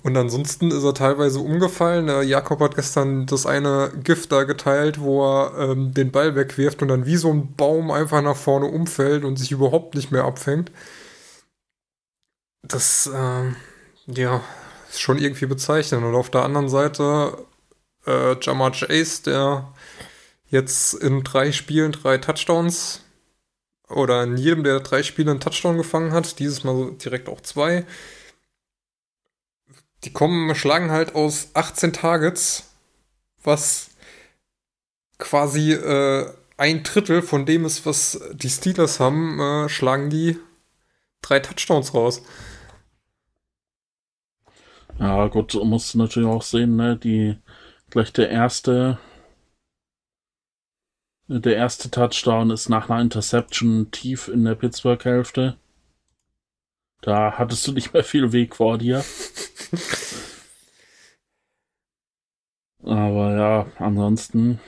und 0.03 0.16
ansonsten 0.16 0.71
ist 0.71 0.85
er 0.85 0.94
teilweise 0.94 1.40
umgefallen. 1.40 2.09
Äh, 2.09 2.23
Jakob 2.23 2.61
hat 2.61 2.77
gestern 2.77 3.27
das 3.27 3.44
eine 3.44 3.90
Gift 4.05 4.31
da 4.31 4.44
geteilt, 4.44 5.01
wo 5.01 5.25
er 5.25 5.71
ähm, 5.71 5.92
den 5.94 6.12
Ball 6.12 6.37
wegwirft 6.37 6.83
und 6.83 6.88
dann 6.88 7.07
wie 7.07 7.16
so 7.16 7.33
ein 7.33 7.55
Baum 7.57 7.90
einfach 7.90 8.23
nach 8.23 8.37
vorne 8.37 8.66
umfällt 8.66 9.25
und 9.25 9.37
sich 9.37 9.51
überhaupt 9.51 9.94
nicht 9.94 10.12
mehr 10.12 10.25
abfängt. 10.25 10.71
Das, 12.62 13.07
äh, 13.07 13.53
ja, 14.07 14.42
ist 14.88 15.01
schon 15.01 15.18
irgendwie 15.18 15.47
bezeichnend. 15.47 16.05
Und 16.05 16.14
auf 16.14 16.31
der 16.31 16.44
anderen 16.44 16.68
Seite 16.68 17.47
äh, 18.07 18.37
Jamar 18.40 18.73
Chase, 18.73 19.23
der 19.25 19.73
jetzt 20.51 20.94
in 20.94 21.25
drei 21.25 21.53
Spielen 21.53 21.92
drei 21.92 22.18
Touchdowns 22.18 23.03
oder 23.88 24.22
in 24.22 24.37
jedem 24.37 24.64
der 24.64 24.81
drei 24.81 25.03
Spiele 25.03 25.31
einen 25.31 25.40
Touchdown 25.40 25.77
gefangen 25.77 26.12
hat, 26.12 26.38
dieses 26.38 26.64
Mal 26.64 26.92
direkt 26.92 27.29
auch 27.29 27.40
zwei. 27.40 27.85
Die 30.05 30.12
kommen, 30.12 30.55
schlagen 30.55 30.90
halt 30.90 31.14
aus 31.14 31.51
18 31.55 31.92
Targets, 31.92 32.70
was 33.42 33.90
quasi 35.18 35.72
äh, 35.72 36.33
ein 36.57 36.83
Drittel 36.83 37.22
von 37.22 37.46
dem 37.46 37.64
ist, 37.64 37.87
was 37.87 38.20
die 38.33 38.51
Steelers 38.51 39.01
haben, 39.01 39.40
äh, 39.40 39.68
schlagen 39.68 40.11
die 40.11 40.38
drei 41.22 41.40
Touchdowns 41.40 41.94
raus. 41.94 42.22
Ja, 44.98 45.29
gut, 45.29 45.55
musst 45.55 45.94
du 45.94 45.98
natürlich 45.98 46.29
auch 46.29 46.42
sehen, 46.42 46.77
ne, 46.77 46.96
die 46.96 47.37
gleich 47.90 48.12
der 48.12 48.31
erste 48.31 48.98
der 51.29 51.57
erste 51.57 51.91
Touchdown 51.91 52.51
ist 52.51 52.69
nach 52.69 52.88
einer 52.88 53.03
Interception 53.03 53.91
tief 53.91 54.29
in 54.29 54.45
der 54.45 54.55
Pittsburgh-Hälfte. 54.55 55.57
Da 57.03 57.35
hattest 57.37 57.67
du 57.67 57.73
nicht 57.73 57.93
mehr 57.93 58.03
viel 58.03 58.33
Weg 58.33 58.57
vor 58.57 58.79
dir. 58.79 59.05
Aber 62.83 63.37
ja, 63.37 63.67
ansonsten. 63.79 64.59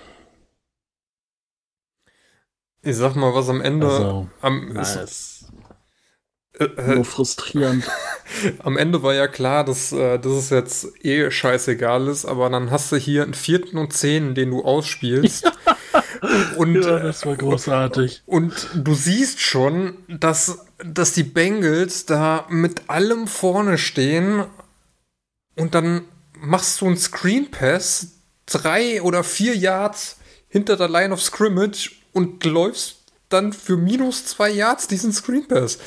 Ich 2.83 2.97
sag 2.97 3.15
mal, 3.15 3.35
was 3.35 3.49
am 3.49 3.61
Ende. 3.61 3.87
Also, 3.87 4.31
am, 4.41 4.73
na, 4.73 4.81
ist, 4.81 5.51
äh, 6.59 6.65
äh, 6.65 6.95
nur 6.95 7.05
frustrierend. 7.05 7.85
am 8.59 8.77
Ende 8.77 9.03
war 9.03 9.15
ja 9.15 9.29
klar, 9.29 9.65
dass, 9.65 9.93
äh, 9.93 10.19
dass 10.19 10.33
es 10.33 10.51
jetzt 10.51 11.05
eh 11.05 11.31
scheißegal 11.31 12.07
ist, 12.09 12.27
aber 12.27 12.51
dann 12.51 12.71
hast 12.71 12.93
du 12.93 12.97
hier 12.97 13.23
einen 13.23 13.35
vierten 13.35 13.79
und 13.79 13.93
zehn, 13.93 14.35
den 14.35 14.51
du 14.51 14.63
ausspielst. 14.63 15.51
und, 16.57 16.75
ja, 16.75 16.99
das 16.99 17.25
war 17.27 17.37
großartig. 17.37 18.23
und 18.27 18.69
du 18.75 18.95
siehst 18.95 19.41
schon, 19.41 19.95
dass, 20.09 20.59
dass 20.85 21.13
die 21.13 21.23
Bengals 21.23 22.07
da 22.07 22.47
mit 22.49 22.89
allem 22.89 23.27
vorne 23.27 23.79
stehen 23.79 24.45
und 25.57 25.75
dann 25.75 26.03
machst 26.39 26.81
du 26.81 26.87
einen 26.87 26.97
Screen 26.97 27.51
Pass 27.51 28.09
drei 28.47 29.01
oder 29.03 29.23
vier 29.25 29.55
Yards 29.57 30.17
hinter 30.49 30.77
der 30.77 30.89
Line 30.89 31.13
of 31.13 31.23
Scrimmage 31.23 31.91
und 32.13 32.45
läufst 32.45 32.97
dann 33.29 33.53
für 33.53 33.77
minus 33.77 34.27
zwei 34.27 34.51
Yards 34.51 34.89
diesen 34.89 35.13
Screen 35.13 35.47
Pass. 35.47 35.79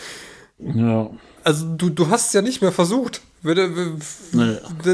Ja. 0.59 1.09
Also 1.43 1.65
du, 1.75 1.89
du 1.89 2.07
hast 2.09 2.27
es 2.27 2.33
ja 2.33 2.41
nicht 2.41 2.61
mehr 2.61 2.71
versucht. 2.71 3.21
Dann, 3.43 3.99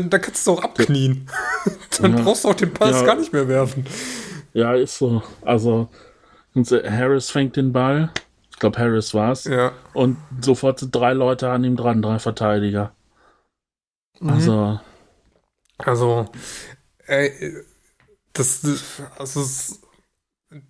dann 0.10 0.22
kannst 0.22 0.48
du 0.48 0.52
auch 0.52 0.64
abknien. 0.64 1.30
dann 2.02 2.18
Ja. 2.18 2.24
brauchst 2.24 2.44
du 2.44 2.48
auch 2.50 2.56
den 2.56 2.74
Pass 2.74 2.92
Ja. 3.02 3.04
gar 3.06 3.16
nicht 3.16 3.32
mehr 3.32 3.48
werfen. 3.48 3.86
Ja, 4.54 4.74
ist 4.74 4.98
so. 4.98 5.22
Also, 5.42 5.90
so, 6.54 6.84
Harris 6.84 7.30
fängt 7.30 7.56
den 7.56 7.72
Ball. 7.72 8.12
Ich 8.52 8.58
glaube, 8.60 8.80
Harris 8.80 9.14
war's. 9.14 9.46
Ja. 9.46 9.72
Und 9.94 10.18
sofort 10.42 10.80
sind 10.80 10.94
drei 10.94 11.14
Leute 11.14 11.50
an 11.50 11.64
ihm 11.64 11.76
dran, 11.78 12.02
drei 12.02 12.20
Verteidiger. 12.20 12.94
Mhm. 14.20 14.30
Also, 14.30 14.80
Also, 15.78 16.26
ey, 17.06 17.54
das, 18.34 18.66
also 19.18 19.46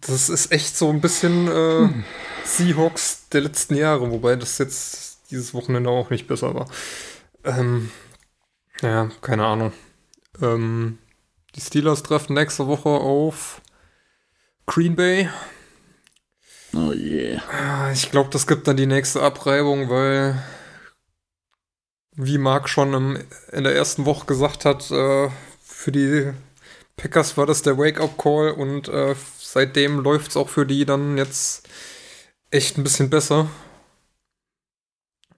das 0.02 0.30
ist 0.30 0.52
echt 0.52 0.78
so 0.78 0.89
ein 0.89 1.02
bisschen 1.02 1.48
äh, 1.48 1.89
Seahawks 2.46 3.30
der 3.30 3.42
letzten 3.42 3.76
Jahre, 3.76 4.12
wobei 4.12 4.36
das 4.36 4.58
jetzt 4.58 5.32
dieses 5.32 5.54
Wochenende 5.54 5.89
auch 5.89 6.10
nicht 6.10 6.28
besser 6.28 6.54
war. 6.54 6.68
Ähm, 7.44 7.92
ja, 8.82 9.10
keine 9.22 9.46
Ahnung. 9.46 9.74
Ähm, 10.42 11.00
die 11.56 11.62
Steelers 11.62 12.04
treffen 12.04 12.34
nächste 12.36 12.68
Woche 12.68 12.89
auf 12.89 13.62
Green 14.69 14.95
Bay. 14.95 15.27
oh 16.75 16.93
je. 16.93 17.39
Ah, 17.51 17.91
Ich 17.91 18.12
glaube, 18.12 18.29
das 18.29 18.45
gibt 18.45 18.67
dann 18.67 18.77
die 18.77 18.86
nächste 18.86 19.19
Abreibung, 19.19 19.89
weil, 19.89 20.43
wie 22.15 22.38
Marc 22.38 22.69
schon 22.69 22.93
im, 22.93 23.23
in 23.51 23.63
der 23.63 23.75
ersten 23.75 24.05
Woche 24.05 24.27
gesagt 24.27 24.65
hat, 24.65 24.91
äh, 24.91 25.32
für 25.63 25.91
die 25.91 26.34
Packers 26.97 27.36
war 27.36 27.47
das 27.47 27.63
der 27.63 27.79
Wake-up-Call 27.79 28.51
und 28.51 28.89
äh, 28.89 29.15
seitdem 29.39 30.01
läuft 30.01 30.29
es 30.29 30.38
auch 30.38 30.49
für 30.49 30.67
die 30.67 30.86
dann 30.86 31.17
jetzt 31.17 31.67
echt 32.51 32.77
ein 32.77 32.84
bisschen 32.84 33.10
besser. 33.10 33.47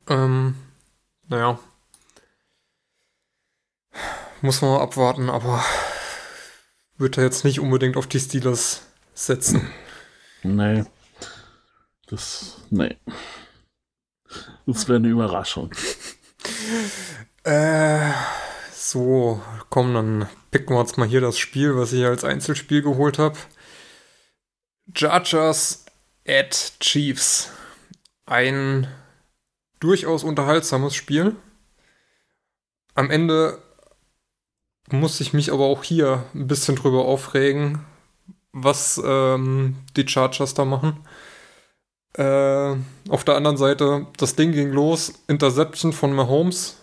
Ähm, 0.10 0.56
naja. 1.30 1.58
Muss 4.42 4.62
man 4.62 4.72
mal 4.72 4.82
abwarten, 4.82 5.30
aber 5.30 5.64
würde 6.98 7.22
jetzt 7.22 7.46
nicht 7.46 7.62
unbedingt 7.62 7.96
auf 7.96 8.08
die 8.08 8.20
Steelers 8.20 8.91
setzen. 9.26 9.72
Nee. 10.44 10.84
Das, 12.08 12.58
nee. 12.70 12.98
Das 14.66 14.88
wäre 14.88 14.98
eine 14.98 15.08
Überraschung. 15.08 15.72
Äh, 17.44 18.12
so, 18.72 19.42
komm, 19.70 19.94
dann 19.94 20.30
picken 20.52 20.76
wir 20.76 20.80
uns 20.80 20.98
mal 20.98 21.08
hier 21.08 21.22
das 21.22 21.38
Spiel, 21.38 21.76
was 21.76 21.94
ich 21.94 22.06
als 22.06 22.24
Einzelspiel 22.24 22.82
geholt 22.82 23.20
habe. 23.20 23.38
Chargers 24.94 25.86
at 26.28 26.74
Chiefs. 26.80 27.52
Ein 28.26 28.88
durchaus 29.80 30.24
unterhaltsames 30.24 30.96
Spiel. 30.96 31.36
Am 32.94 33.10
Ende 33.10 33.62
muss 34.90 35.20
ich 35.22 35.34
mich 35.34 35.52
aber 35.52 35.66
auch 35.66 35.84
hier 35.84 36.26
ein 36.34 36.48
bisschen 36.48 36.76
drüber 36.76 37.06
aufregen, 37.06 37.86
was 38.54 39.02
ähm, 39.04 39.78
die 39.96 40.08
Chargers 40.08 40.54
da 40.54 40.66
machen. 40.66 41.06
Äh, 42.14 42.76
auf 43.10 43.24
der 43.24 43.36
anderen 43.36 43.58
Seite, 43.58 44.08
das 44.18 44.36
Ding 44.36 44.52
ging 44.52 44.72
los, 44.72 45.14
Interception 45.28 45.94
von 45.94 46.14
Mahomes. 46.14 46.78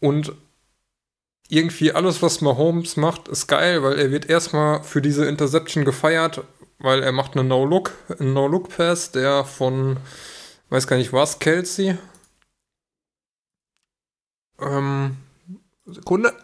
Und 0.00 0.32
irgendwie 1.48 1.92
alles, 1.92 2.22
was 2.22 2.40
Mahomes 2.40 2.96
macht, 2.96 3.28
ist 3.28 3.46
geil, 3.46 3.82
weil 3.82 3.98
er 3.98 4.10
wird 4.10 4.28
erstmal 4.28 4.82
für 4.82 5.02
diese 5.02 5.26
Interception 5.26 5.84
gefeiert, 5.84 6.42
weil 6.78 7.02
er 7.02 7.12
macht 7.12 7.36
einen 7.36 7.48
No-Look, 7.48 7.92
einen 8.18 8.32
No-Look-Pass, 8.32 9.12
der 9.12 9.44
von, 9.44 9.98
weiß 10.70 10.86
gar 10.86 10.96
nicht 10.96 11.12
was, 11.12 11.38
Kelsey. 11.38 11.96
Ähm, 14.60 15.16
Sekunde. 15.84 16.34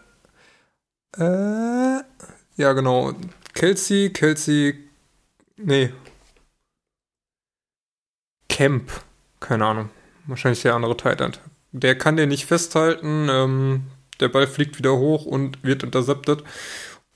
Äh, 1.17 2.03
ja, 2.55 2.73
genau. 2.73 3.13
Kelsey, 3.53 4.09
Kelsey, 4.11 4.75
nee. 5.57 5.91
Camp, 8.49 8.91
keine 9.39 9.65
Ahnung. 9.65 9.89
Wahrscheinlich 10.25 10.61
der 10.61 10.75
andere 10.75 10.95
Titan. 10.97 11.33
Der 11.71 11.97
kann 11.97 12.17
den 12.17 12.29
nicht 12.29 12.45
festhalten. 12.45 13.27
Ähm, 13.29 13.83
der 14.19 14.29
Ball 14.29 14.47
fliegt 14.47 14.77
wieder 14.77 14.95
hoch 14.95 15.25
und 15.25 15.63
wird 15.63 15.83
intercepted. 15.83 16.43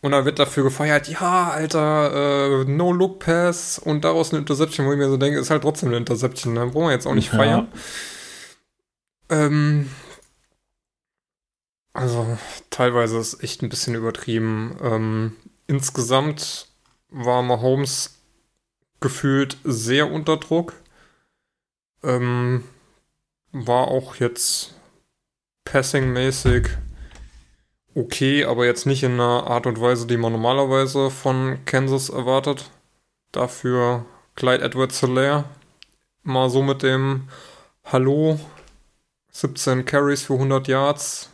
Und 0.02 0.12
dann 0.12 0.26
wird 0.26 0.39
dafür 0.39 0.63
gefeiert, 0.63 1.08
ja, 1.08 1.50
Alter, 1.50 2.62
äh, 2.62 2.65
No-Look-Pass 2.65 3.80
und 3.80 4.04
daraus 4.06 4.30
eine 4.32 4.39
Interception, 4.39 4.86
wo 4.86 4.91
ich 4.91 4.97
mir 4.97 5.10
so 5.10 5.17
denke, 5.17 5.39
ist 5.39 5.50
halt 5.50 5.63
trotzdem 5.63 5.89
eine 5.89 5.97
Interception. 5.97 6.56
Da 6.56 6.65
brauchen 6.65 6.88
wir 6.88 6.91
jetzt 6.91 7.08
auch 7.08 7.15
nicht 7.15 7.32
Ja. 7.32 7.38
feiern. 7.38 7.67
Ähm, 9.30 9.89
also, 11.93 12.38
teilweise 12.69 13.17
ist 13.17 13.43
echt 13.43 13.63
ein 13.63 13.69
bisschen 13.69 13.95
übertrieben. 13.95 14.78
Ähm, 14.82 15.36
insgesamt 15.67 16.67
war 17.10 17.41
Mahomes 17.43 18.21
gefühlt 18.99 19.58
sehr 19.63 20.12
unter 20.12 20.38
Druck. 20.38 20.73
Ähm, 22.03 22.63
war 23.51 23.88
auch 23.88 24.15
jetzt 24.15 24.73
passing-mäßig 25.65 26.69
okay, 27.95 28.45
aber 28.45 28.65
jetzt 28.65 28.86
nicht 28.86 29.03
in 29.03 29.13
einer 29.13 29.47
Art 29.47 29.65
und 29.65 29.82
Weise, 29.82 30.06
die 30.06 30.17
man 30.17 30.32
normalerweise 30.32 31.10
von 31.10 31.60
Kansas 31.65 32.10
erwartet. 32.10 32.69
Dafür 33.32 34.06
Clyde 34.36 34.63
Edwards 34.63 34.99
Hilaire 34.99 35.45
mal 36.23 36.49
so 36.49 36.62
mit 36.62 36.84
dem 36.84 37.27
Hallo 37.86 38.39
17 39.32 39.86
Carries 39.86 40.23
für 40.23 40.34
100 40.34 40.67
Yards 40.67 41.30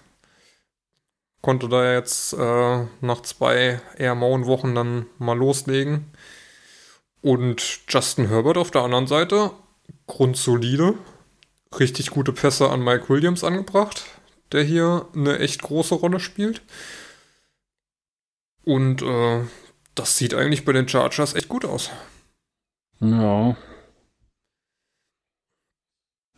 konnte 1.44 1.68
da 1.68 1.94
jetzt 1.94 2.34
äh, 2.34 2.86
nach 3.02 3.22
zwei 3.22 3.82
eher 3.98 4.16
mauen 4.16 4.46
Wochen 4.48 4.74
dann 4.74 5.06
mal 5.20 5.38
loslegen. 5.38 6.10
Und 7.22 7.82
Justin 7.88 8.30
Herbert 8.30 8.58
auf 8.58 8.72
der 8.72 8.84
anderen 8.84 9.08
Seite, 9.08 9.52
grundsolide, 10.08 10.96
richtig 11.78 12.10
gute 12.12 12.32
Pässe 12.32 12.70
an 12.70 12.84
Mike 12.84 13.10
Williams 13.10 13.44
angebracht, 13.44 14.06
der 14.54 14.64
hier 14.64 15.08
eine 15.14 15.40
echt 15.40 15.62
große 15.62 15.96
Rolle 15.96 16.20
spielt. 16.20 16.62
Und 18.64 19.02
äh, 19.02 19.42
das 19.96 20.18
sieht 20.18 20.34
eigentlich 20.34 20.64
bei 20.64 20.72
den 20.72 20.88
Chargers 20.88 21.36
echt 21.36 21.50
gut 21.50 21.66
aus. 21.66 21.92
Ja. 23.02 23.58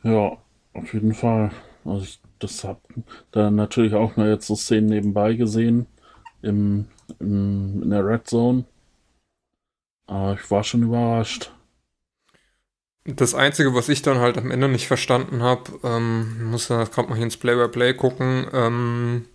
Ja, 0.04 0.38
auf 0.74 0.94
jeden 0.94 1.14
Fall. 1.14 1.52
Also 1.84 2.04
ich 2.04 2.20
das 2.46 2.64
hab 2.64 2.82
da 3.32 3.52
natürlich 3.52 3.94
auch 3.94 4.16
mal 4.18 4.30
jetzt 4.30 4.48
so 4.48 4.56
Szenen 4.56 4.88
nebenbei 4.90 5.34
gesehen 5.34 5.88
im, 6.42 6.88
im, 7.20 7.84
in 7.84 7.90
der 7.90 8.06
Red 8.06 8.28
Zone. 8.28 8.66
Aber 10.08 10.34
ich 10.34 10.52
war 10.52 10.64
schon 10.64 10.84
überrascht. 10.84 11.52
Das 13.06 13.36
Einzige, 13.36 13.76
was 13.76 13.90
ich 13.90 14.02
dann 14.02 14.18
halt 14.20 14.38
am 14.38 14.50
Ende 14.50 14.68
nicht 14.68 14.88
verstanden 14.88 15.44
habe, 15.44 15.80
ähm, 15.84 16.50
muss 16.50 16.70
ja 16.70 16.84
gerade 16.86 17.08
mal 17.10 17.16
hier 17.16 17.26
ins 17.26 17.38
Play-by-Play 17.38 17.94
gucken, 17.94 18.48
ähm, 18.52 19.26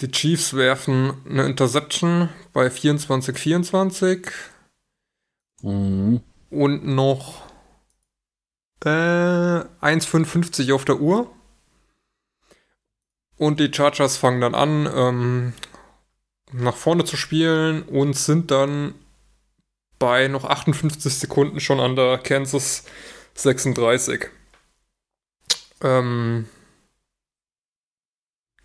die 0.00 0.10
Chiefs 0.10 0.54
werfen 0.54 1.12
eine 1.28 1.46
Interception 1.46 2.28
bei 2.52 2.68
24-24 2.68 4.28
Mhm. 5.62 6.20
und 6.50 6.84
noch 6.84 7.42
äh, 8.84 8.88
1,55 8.88 10.72
auf 10.74 10.84
der 10.84 11.00
Uhr. 11.00 11.30
Und 13.42 13.58
die 13.58 13.72
Chargers 13.74 14.18
fangen 14.18 14.40
dann 14.40 14.54
an, 14.54 14.88
ähm, 14.94 15.52
nach 16.52 16.76
vorne 16.76 17.04
zu 17.04 17.16
spielen 17.16 17.82
und 17.82 18.14
sind 18.14 18.52
dann 18.52 18.94
bei 19.98 20.28
noch 20.28 20.44
58 20.44 21.12
Sekunden 21.12 21.58
schon 21.58 21.80
an 21.80 21.96
der 21.96 22.18
Kansas 22.18 22.84
36. 23.34 24.26
Ähm, 25.80 26.48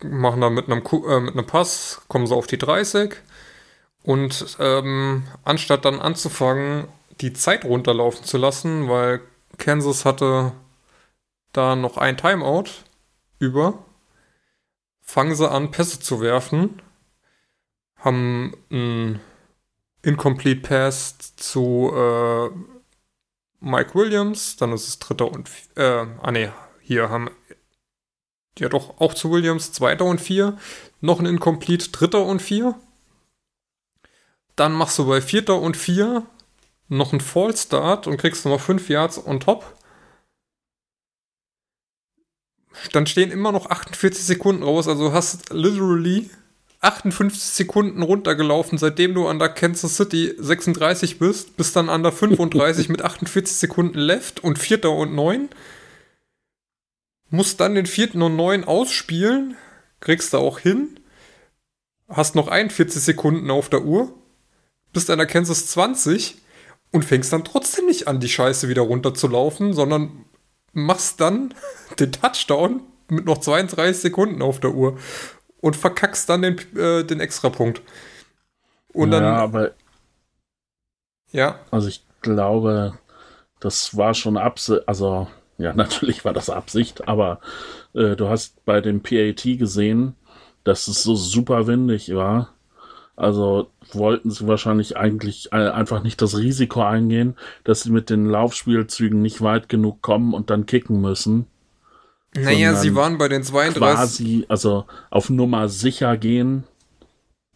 machen 0.04 0.40
dann 0.42 0.54
mit 0.54 0.66
einem, 0.70 0.84
äh, 0.86 1.20
mit 1.22 1.34
einem 1.34 1.46
Pass, 1.46 2.02
kommen 2.06 2.28
sie 2.28 2.36
auf 2.36 2.46
die 2.46 2.58
30 2.58 3.16
und 4.04 4.58
ähm, 4.60 5.26
anstatt 5.42 5.86
dann 5.86 5.98
anzufangen, 5.98 6.86
die 7.20 7.32
Zeit 7.32 7.64
runterlaufen 7.64 8.24
zu 8.24 8.38
lassen, 8.38 8.88
weil 8.88 9.22
Kansas 9.56 10.04
hatte 10.04 10.52
da 11.52 11.74
noch 11.74 11.96
ein 11.96 12.16
Timeout 12.16 12.70
über, 13.40 13.84
fangen 15.08 15.34
sie 15.34 15.50
an, 15.50 15.70
Pässe 15.70 16.00
zu 16.00 16.20
werfen, 16.20 16.82
haben 17.96 18.54
einen 18.70 19.20
Incomplete 20.02 20.60
Pass 20.60 21.34
zu 21.36 21.90
äh, 21.94 22.50
Mike 23.60 23.94
Williams, 23.94 24.56
dann 24.56 24.70
ist 24.72 24.86
es 24.86 24.98
dritter 24.98 25.32
und 25.32 25.48
äh, 25.76 26.04
ah 26.20 26.30
ne, 26.30 26.52
hier 26.82 27.08
haben 27.08 27.30
ja 28.58 28.68
doch 28.68 29.00
auch 29.00 29.14
zu 29.14 29.30
Williams, 29.30 29.72
zweiter 29.72 30.04
und 30.04 30.20
vier, 30.20 30.58
noch 31.00 31.20
ein 31.20 31.26
Incomplete, 31.26 31.88
dritter 31.88 32.26
und 32.26 32.42
vier. 32.42 32.78
Dann 34.56 34.72
machst 34.72 34.98
du 34.98 35.06
bei 35.06 35.22
vierter 35.22 35.58
und 35.58 35.78
vier 35.78 36.26
noch 36.88 37.12
einen 37.12 37.22
Fallstart 37.22 38.06
und 38.06 38.18
kriegst 38.18 38.44
nochmal 38.44 38.58
fünf 38.58 38.90
Yards 38.90 39.26
on 39.26 39.40
top. 39.40 39.77
Dann 42.92 43.06
stehen 43.06 43.30
immer 43.30 43.52
noch 43.52 43.70
48 43.70 44.24
Sekunden 44.24 44.62
raus, 44.62 44.88
also 44.88 45.12
hast 45.12 45.52
literally 45.52 46.30
58 46.80 47.42
Sekunden 47.42 48.02
runtergelaufen, 48.02 48.78
seitdem 48.78 49.14
du 49.14 49.26
an 49.26 49.38
der 49.38 49.48
Kansas 49.48 49.96
City 49.96 50.34
36 50.38 51.18
bist, 51.18 51.56
bis 51.56 51.72
dann 51.72 51.88
an 51.88 52.02
der 52.02 52.12
35 52.12 52.88
mit 52.88 53.02
48 53.02 53.56
Sekunden 53.56 53.98
left 53.98 54.44
und 54.44 54.58
vierter 54.58 54.92
und 54.92 55.14
neun. 55.14 55.48
Musst 57.30 57.60
dann 57.60 57.74
den 57.74 57.86
vierten 57.86 58.22
und 58.22 58.36
neun 58.36 58.64
ausspielen, 58.64 59.56
kriegst 60.00 60.32
du 60.32 60.38
auch 60.38 60.60
hin. 60.60 61.00
Hast 62.08 62.34
noch 62.34 62.48
41 62.48 63.02
Sekunden 63.02 63.50
auf 63.50 63.68
der 63.68 63.84
Uhr, 63.84 64.14
bist 64.92 65.10
an 65.10 65.18
der 65.18 65.26
Kansas 65.26 65.66
20 65.66 66.36
und 66.90 67.04
fängst 67.04 67.32
dann 67.32 67.44
trotzdem 67.44 67.86
nicht 67.86 68.08
an, 68.08 68.20
die 68.20 68.30
Scheiße 68.30 68.68
wieder 68.68 68.82
runterzulaufen, 68.82 69.74
sondern 69.74 70.24
machst 70.84 71.20
dann 71.20 71.54
den 71.98 72.12
Touchdown 72.12 72.82
mit 73.08 73.24
noch 73.24 73.38
32 73.38 74.02
Sekunden 74.02 74.42
auf 74.42 74.60
der 74.60 74.74
Uhr 74.74 74.98
und 75.60 75.76
verkackst 75.76 76.28
dann 76.28 76.42
den, 76.42 76.58
äh, 76.76 77.04
den 77.04 77.20
Extrapunkt. 77.20 77.82
Und 78.92 79.12
ja, 79.12 79.20
dann, 79.20 79.34
aber 79.34 79.72
ja, 81.30 81.60
also 81.70 81.88
ich 81.88 82.04
glaube, 82.22 82.98
das 83.60 83.96
war 83.96 84.14
schon 84.14 84.36
Absicht, 84.36 84.88
also 84.88 85.28
ja, 85.56 85.72
natürlich 85.74 86.24
war 86.24 86.32
das 86.32 86.50
Absicht, 86.50 87.08
aber 87.08 87.40
äh, 87.94 88.16
du 88.16 88.28
hast 88.28 88.64
bei 88.64 88.80
dem 88.80 89.02
PAT 89.02 89.42
gesehen, 89.42 90.14
dass 90.64 90.88
es 90.88 91.02
so 91.02 91.14
super 91.14 91.66
windig 91.66 92.14
war. 92.14 92.54
Also 93.18 93.68
wollten 93.92 94.30
sie 94.30 94.46
wahrscheinlich 94.46 94.96
eigentlich 94.96 95.48
äh, 95.52 95.56
einfach 95.70 96.04
nicht 96.04 96.22
das 96.22 96.38
Risiko 96.38 96.82
eingehen, 96.82 97.36
dass 97.64 97.82
sie 97.82 97.90
mit 97.90 98.10
den 98.10 98.26
Laufspielzügen 98.26 99.20
nicht 99.20 99.42
weit 99.42 99.68
genug 99.68 100.02
kommen 100.02 100.34
und 100.34 100.50
dann 100.50 100.66
kicken 100.66 101.00
müssen. 101.00 101.46
naja, 102.36 102.74
sie 102.74 102.94
waren 102.94 103.18
bei 103.18 103.28
den 103.28 103.42
32, 103.42 103.76
Quasi, 103.80 104.46
also 104.48 104.84
auf 105.10 105.30
Nummer 105.30 105.68
sicher 105.68 106.16
gehen 106.16 106.62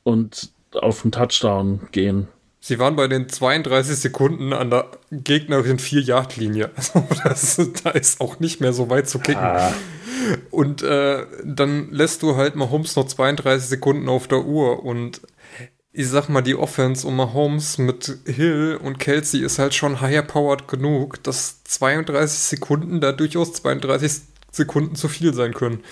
und 0.02 0.50
auf 0.74 1.02
den 1.02 1.12
Touchdown 1.12 1.80
gehen. 1.92 2.26
sie 2.58 2.80
waren 2.80 2.96
bei 2.96 3.06
den 3.06 3.28
32 3.28 3.96
Sekunden 3.96 4.52
an 4.52 4.70
der 4.70 4.86
gegnerischen 5.12 5.78
4-Yard-Linie. 5.78 6.70
Also 6.74 7.04
das, 7.22 7.82
da 7.84 7.90
ist 7.90 8.20
auch 8.20 8.40
nicht 8.40 8.60
mehr 8.60 8.72
so 8.72 8.90
weit 8.90 9.08
zu 9.08 9.20
kicken. 9.20 9.42
Ah, 9.42 9.72
Und 10.50 10.82
äh, 10.82 11.24
dann 11.44 11.90
lässt 11.92 12.22
du 12.22 12.36
halt 12.36 12.56
Mahomes 12.56 12.96
noch 12.96 13.06
32 13.06 13.68
Sekunden 13.68 14.08
auf 14.08 14.26
der 14.28 14.44
Uhr 14.44 14.84
und 14.84 15.20
ich 15.92 16.08
sag 16.08 16.28
mal, 16.28 16.40
die 16.40 16.54
Offense 16.54 17.06
um 17.06 17.16
Mahomes 17.16 17.76
mit 17.76 18.18
Hill 18.24 18.78
und 18.82 18.98
Kelsey 18.98 19.42
ist 19.42 19.58
halt 19.58 19.74
schon 19.74 20.00
higher 20.00 20.22
powered 20.22 20.66
genug, 20.66 21.22
dass 21.22 21.62
32 21.64 22.38
Sekunden 22.38 23.00
da 23.00 23.12
durchaus 23.12 23.52
32 23.52 24.22
Sekunden 24.50 24.96
zu 24.96 25.08
viel 25.08 25.34
sein 25.34 25.52
können. 25.52 25.84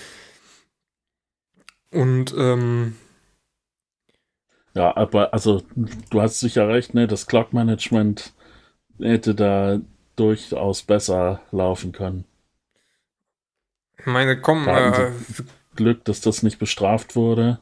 Und 1.92 2.34
ähm, 2.36 2.96
Ja, 4.74 4.96
aber 4.96 5.34
also 5.34 5.62
du 6.10 6.20
hast 6.22 6.40
sicher 6.40 6.68
recht, 6.68 6.94
ne? 6.94 7.06
Das 7.06 7.26
Clock 7.26 7.52
Management 7.52 8.32
hätte 8.98 9.34
da 9.34 9.80
durchaus 10.16 10.82
besser 10.82 11.42
laufen 11.50 11.92
können. 11.92 12.24
ich 13.98 14.06
meine, 14.06 14.40
komm, 14.40 14.66
äh, 14.68 15.10
Glück, 15.76 16.04
dass 16.04 16.20
das 16.20 16.42
nicht 16.42 16.58
bestraft 16.58 17.16
wurde. 17.16 17.58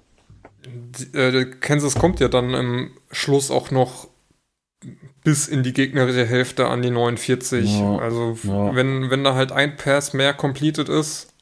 Äh, 1.13 1.45
Kansas 1.61 1.95
kommt 1.95 2.21
ja 2.21 2.29
dann 2.29 2.55
im 2.55 2.91
Schluss 3.11 3.51
auch 3.51 3.71
noch 3.71 4.09
bis 5.25 5.49
in 5.49 5.63
die 5.63 5.73
gegnerische 5.73 6.27
Hälfte 6.27 6.69
an 6.69 6.83
die 6.83 6.91
49. 6.91 7.81
Ja, 7.81 7.99
also 7.99 8.39
ja. 8.45 8.75
wenn, 8.75 9.11
wenn 9.11 9.25
da 9.25 9.35
halt 9.35 9.53
ein 9.53 9.77
Pass 9.77 10.13
mehr 10.13 10.33
completed 10.33 10.89
ist 10.89 11.35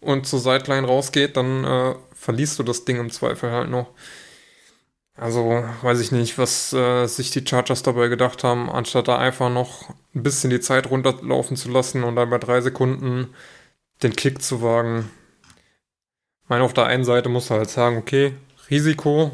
und 0.00 0.26
zur 0.26 0.40
Sideline 0.40 0.86
rausgeht, 0.86 1.36
dann 1.36 1.64
äh, 1.64 1.94
verliest 2.14 2.58
du 2.58 2.62
das 2.62 2.84
Ding 2.84 2.98
im 2.98 3.10
Zweifel 3.10 3.50
halt 3.50 3.70
noch. 3.70 3.88
Also 5.14 5.64
weiß 5.82 5.98
ich 6.00 6.12
nicht, 6.12 6.38
was 6.38 6.72
äh, 6.72 7.06
sich 7.06 7.32
die 7.32 7.44
Chargers 7.46 7.82
dabei 7.82 8.06
gedacht 8.06 8.44
haben, 8.44 8.70
anstatt 8.70 9.08
da 9.08 9.18
einfach 9.18 9.50
noch 9.50 9.90
ein 10.14 10.22
bisschen 10.22 10.50
die 10.50 10.60
Zeit 10.60 10.90
runterlaufen 10.90 11.56
zu 11.56 11.70
lassen 11.70 12.04
und 12.04 12.14
dann 12.14 12.30
bei 12.30 12.38
drei 12.38 12.60
Sekunden 12.60 13.34
den 14.02 14.14
Kick 14.14 14.42
zu 14.42 14.62
wagen. 14.62 15.10
Ich 16.44 16.48
meine, 16.48 16.62
auf 16.62 16.72
der 16.72 16.86
einen 16.86 17.04
Seite 17.04 17.28
musst 17.28 17.50
du 17.50 17.54
halt 17.54 17.68
sagen, 17.68 17.96
okay, 17.96 18.32
Risiko 18.70 19.32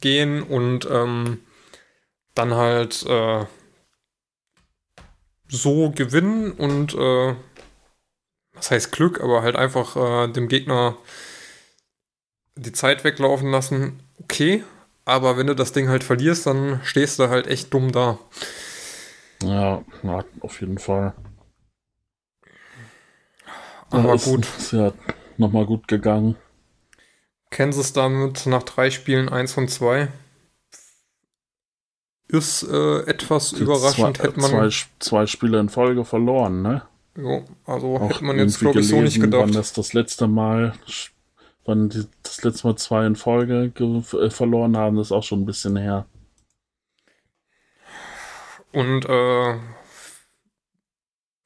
gehen 0.00 0.42
und 0.42 0.88
ähm, 0.90 1.40
dann 2.34 2.54
halt 2.54 3.04
äh, 3.06 3.46
so 5.48 5.90
gewinnen 5.90 6.52
und 6.52 6.94
äh, 6.94 7.34
was 8.52 8.70
heißt 8.70 8.92
Glück, 8.92 9.20
aber 9.20 9.42
halt 9.42 9.56
einfach 9.56 9.96
äh, 9.96 10.32
dem 10.32 10.48
Gegner 10.48 10.96
die 12.56 12.72
Zeit 12.72 13.04
weglaufen 13.04 13.50
lassen. 13.50 14.00
Okay, 14.22 14.64
aber 15.04 15.36
wenn 15.36 15.46
du 15.46 15.54
das 15.54 15.72
Ding 15.72 15.88
halt 15.88 16.04
verlierst, 16.04 16.46
dann 16.46 16.80
stehst 16.84 17.18
du 17.18 17.28
halt 17.28 17.46
echt 17.46 17.72
dumm 17.74 17.92
da. 17.92 18.18
Ja, 19.42 19.84
ja 20.02 20.24
auf 20.40 20.60
jeden 20.60 20.78
Fall. 20.78 21.14
Aber 23.90 24.14
ist, 24.14 24.24
gut. 24.24 24.46
Ist 24.58 24.72
ja 24.72 24.92
nochmal 25.36 25.66
gut 25.66 25.88
gegangen. 25.88 26.36
Kansas 27.54 27.92
damit 27.92 28.46
nach 28.46 28.64
drei 28.64 28.90
Spielen 28.90 29.28
1 29.28 29.52
von 29.52 29.68
2. 29.68 30.08
Ist 32.28 32.64
äh, 32.64 33.00
etwas 33.02 33.52
überraschend, 33.52 34.16
zwei, 34.16 34.24
hätte 34.24 34.40
man. 34.40 34.50
Zwei, 34.50 34.86
zwei 34.98 35.26
Spiele 35.26 35.60
in 35.60 35.68
Folge 35.68 36.04
verloren, 36.04 36.62
ne? 36.62 36.82
Jo, 37.16 37.44
also 37.64 37.96
Auch 37.96 38.10
hätte 38.10 38.24
man 38.24 38.38
jetzt, 38.38 38.58
glaube 38.58 38.80
ich, 38.80 38.88
so 38.88 39.00
nicht 39.00 39.14
gelesen, 39.20 39.32
Wann 39.32 39.46
gedacht. 39.46 39.54
das 39.58 39.72
das 39.72 39.92
letzte 39.92 40.26
Mal, 40.26 40.74
wann 41.64 41.90
die 41.90 42.04
das 42.24 42.42
letzte 42.42 42.66
Mal 42.66 42.76
zwei 42.76 43.06
in 43.06 43.14
Folge 43.14 43.70
ge- 43.70 44.02
äh, 44.20 44.30
verloren 44.30 44.76
haben, 44.76 44.98
ist 44.98 45.12
auch 45.12 45.22
schon 45.22 45.42
ein 45.42 45.46
bisschen 45.46 45.76
her. 45.76 46.06
Und 48.72 49.04
äh, 49.08 49.58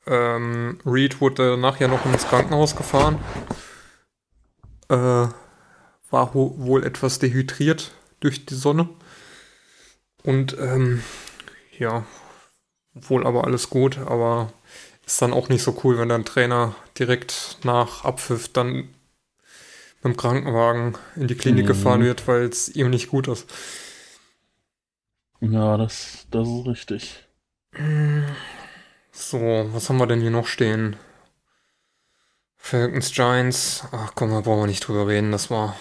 ähm, 0.07 0.79
Reed 0.87 1.21
wurde 1.21 1.59
nachher 1.59 1.89
noch 1.89 2.07
ins 2.07 2.27
Krankenhaus 2.27 2.75
gefahren. 2.77 3.19
Äh, 4.89 5.27
war 6.11 6.35
wohl 6.35 6.85
etwas 6.85 7.19
dehydriert 7.19 7.93
durch 8.21 8.47
die 8.47 8.55
Sonne. 8.55 8.89
Und 10.23 10.57
ähm, 10.59 11.03
ja, 11.79 12.07
wohl 12.95 13.27
aber 13.27 13.45
alles 13.45 13.71
gut, 13.71 13.99
aber 13.99 14.53
ist 15.07 15.23
dann 15.23 15.33
auch 15.33 15.49
nicht 15.49 15.63
so 15.63 15.81
cool, 15.85 15.99
wenn 15.99 16.09
dein 16.11 16.25
Trainer 16.25 16.75
direkt 16.99 17.59
nach 17.65 18.05
Abpfiff 18.05 18.49
dann 18.53 18.75
mit 20.03 20.05
dem 20.05 20.17
Krankenwagen 20.17 20.97
in 21.17 21.29
die 21.29 21.35
Klinik 21.37 21.65
Mhm. 21.65 21.69
gefahren 21.69 22.03
wird, 22.03 22.27
weil 22.29 22.43
es 22.45 22.69
ihm 22.69 22.91
nicht 22.91 23.09
gut 23.09 23.29
ist. 23.29 23.47
Ja, 25.41 25.77
das, 25.77 26.29
das 26.31 26.47
ist 26.49 26.67
richtig. 26.67 27.29
So, 29.13 29.39
was 29.73 29.89
haben 29.89 29.99
wir 29.99 30.07
denn 30.07 30.21
hier 30.21 30.31
noch 30.31 30.47
stehen? 30.47 30.97
Falcons 32.59 33.13
Giants. 33.13 33.85
Ach 33.93 34.13
komm, 34.15 34.31
da 34.31 34.41
brauchen 34.41 34.63
wir 34.63 34.67
nicht 34.67 34.87
drüber 34.87 35.07
reden. 35.07 35.33
Das 35.33 35.51
war, 35.51 35.77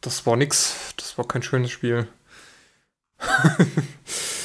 das 0.00 0.26
war 0.26 0.36
nix. 0.36 0.94
Das 0.96 1.16
war 1.16 1.26
kein 1.26 1.42
schönes 1.42 1.70
Spiel. 1.70 2.06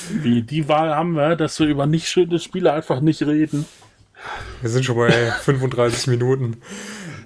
Wie, 0.10 0.42
die 0.44 0.68
Wahl 0.68 0.96
haben 0.96 1.14
wir, 1.14 1.36
dass 1.36 1.60
wir 1.60 1.68
über 1.68 1.86
nicht 1.86 2.08
schöne 2.08 2.40
Spiele 2.40 2.74
einfach 2.74 3.02
nicht 3.02 3.22
reden. 3.22 3.66
Wir 4.62 4.70
sind 4.70 4.86
schon 4.86 4.96
bei 4.96 5.32
35 5.42 6.08
Minuten. 6.08 6.62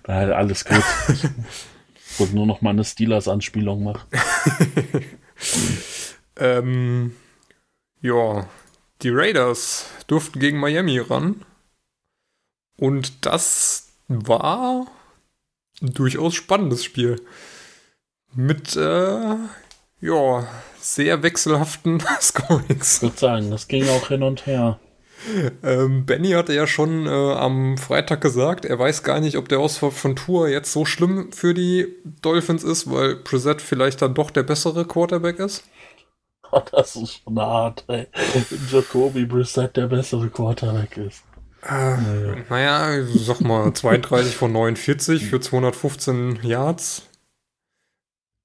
Ja, 0.07 0.29
alles 0.31 0.65
gut. 0.65 0.83
Ich 1.09 2.19
wollte 2.19 2.35
nur 2.35 2.47
noch 2.47 2.61
mal 2.61 2.71
eine 2.71 2.83
Steelers-Anspielung 2.83 3.83
machen. 3.83 4.07
ähm, 6.37 7.15
ja, 8.01 8.47
die 9.01 9.09
Raiders 9.09 9.85
durften 10.07 10.39
gegen 10.39 10.59
Miami 10.59 10.99
ran. 10.99 11.45
Und 12.79 13.25
das 13.25 13.86
war 14.07 14.87
ein 15.81 15.93
durchaus 15.93 16.35
spannendes 16.35 16.83
Spiel. 16.83 17.21
Mit, 18.33 18.75
äh, 18.75 19.35
ja, 20.01 20.47
sehr 20.79 21.23
wechselhaften 21.23 22.03
Scorings. 22.21 22.97
Ich 22.97 23.01
würde 23.03 23.17
sagen, 23.17 23.51
das 23.51 23.67
ging 23.67 23.87
auch 23.89 24.07
hin 24.07 24.23
und 24.23 24.45
her. 24.45 24.79
Ähm, 25.63 26.05
Benny 26.05 26.31
hatte 26.31 26.53
ja 26.53 26.67
schon 26.67 27.07
äh, 27.07 27.09
am 27.09 27.77
Freitag 27.77 28.21
gesagt, 28.21 28.65
er 28.65 28.77
weiß 28.77 29.03
gar 29.03 29.19
nicht, 29.19 29.37
ob 29.37 29.49
der 29.49 29.59
Ausfall 29.59 29.91
von 29.91 30.15
Tour 30.15 30.47
jetzt 30.47 30.71
so 30.71 30.85
schlimm 30.85 31.31
für 31.31 31.53
die 31.53 31.87
Dolphins 32.21 32.63
ist, 32.63 32.89
weil 32.89 33.15
Preset 33.15 33.61
vielleicht 33.61 34.01
dann 34.01 34.13
doch 34.13 34.29
der 34.29 34.43
bessere 34.43 34.85
Quarterback 34.85 35.39
ist. 35.39 35.63
Oh, 36.51 36.61
das 36.71 36.95
ist 36.95 37.21
schon 37.23 37.39
hart, 37.39 37.83
ey. 37.87 38.07
Jacoby 38.71 39.25
Brissett 39.25 39.75
der 39.75 39.87
bessere 39.87 40.29
Quarterback 40.29 40.97
ist. 40.97 41.23
Äh, 41.67 41.97
naja. 41.97 42.45
naja, 42.49 43.05
sag 43.15 43.41
mal, 43.41 43.73
32 43.75 44.35
von 44.35 44.51
49 44.51 45.25
für 45.25 45.39
215 45.39 46.39
Yards 46.43 47.07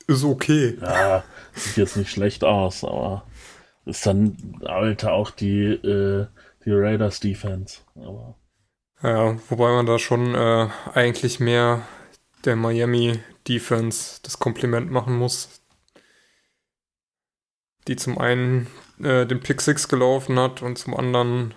ist 0.06 0.24
okay. 0.24 0.76
Ja, 0.80 1.24
sieht 1.54 1.76
jetzt 1.76 1.96
nicht 1.96 2.10
schlecht 2.10 2.44
aus, 2.44 2.84
aber 2.84 3.24
ist 3.84 4.06
dann, 4.06 4.60
Alter, 4.64 5.12
auch 5.12 5.30
die, 5.30 5.64
äh, 5.64 6.26
die 6.64 6.70
Raiders 6.70 7.20
Defense. 7.20 7.78
Aber. 7.96 8.36
Ja, 9.02 9.36
wobei 9.48 9.72
man 9.72 9.86
da 9.86 9.98
schon 9.98 10.34
äh, 10.34 10.68
eigentlich 10.94 11.40
mehr 11.40 11.82
der 12.44 12.56
Miami 12.56 13.20
Defense 13.48 14.20
das 14.22 14.38
Kompliment 14.38 14.90
machen 14.90 15.16
muss. 15.18 15.60
Die 17.88 17.96
zum 17.96 18.18
einen 18.18 18.68
äh, 19.02 19.26
den 19.26 19.40
Pick 19.40 19.60
6 19.60 19.88
gelaufen 19.88 20.38
hat 20.38 20.62
und 20.62 20.78
zum 20.78 20.96
anderen 20.96 21.54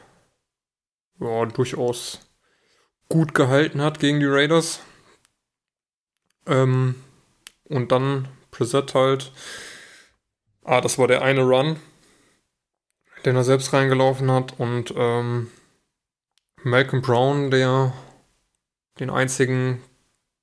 ja, 1.20 1.45
durchaus 1.45 2.20
gut 3.09 3.34
gehalten 3.34 3.82
hat 3.82 3.99
gegen 3.99 4.20
die 4.20 4.26
Raiders. 4.26 4.82
Ähm, 6.45 6.95
und 7.66 7.91
dann 7.91 8.28
Preset 8.51 8.93
halt. 8.93 9.32
Ah, 10.63 10.82
das 10.82 10.97
war 10.97 11.07
der 11.07 11.22
eine 11.22 11.41
Run, 11.41 11.80
den 13.26 13.36
er 13.36 13.43
selbst 13.43 13.74
reingelaufen 13.74 14.32
hat. 14.32 14.59
Und 14.59 14.93
ähm, 14.95 15.51
Malcolm 16.63 17.01
Brown, 17.01 17.51
der 17.51 17.93
den 18.99 19.09
einzigen 19.09 19.84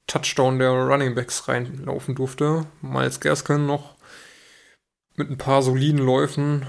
Touchdown 0.07 0.59
der 0.59 0.71
Running 0.71 1.15
Backs 1.15 1.49
reinlaufen 1.49 2.15
durfte. 2.15 2.67
Miles 2.83 3.21
Gaskin 3.21 3.67
noch 3.67 3.97
mit 5.17 5.31
ein 5.31 5.39
paar 5.39 5.63
soliden 5.63 5.99
Läufen. 5.99 6.67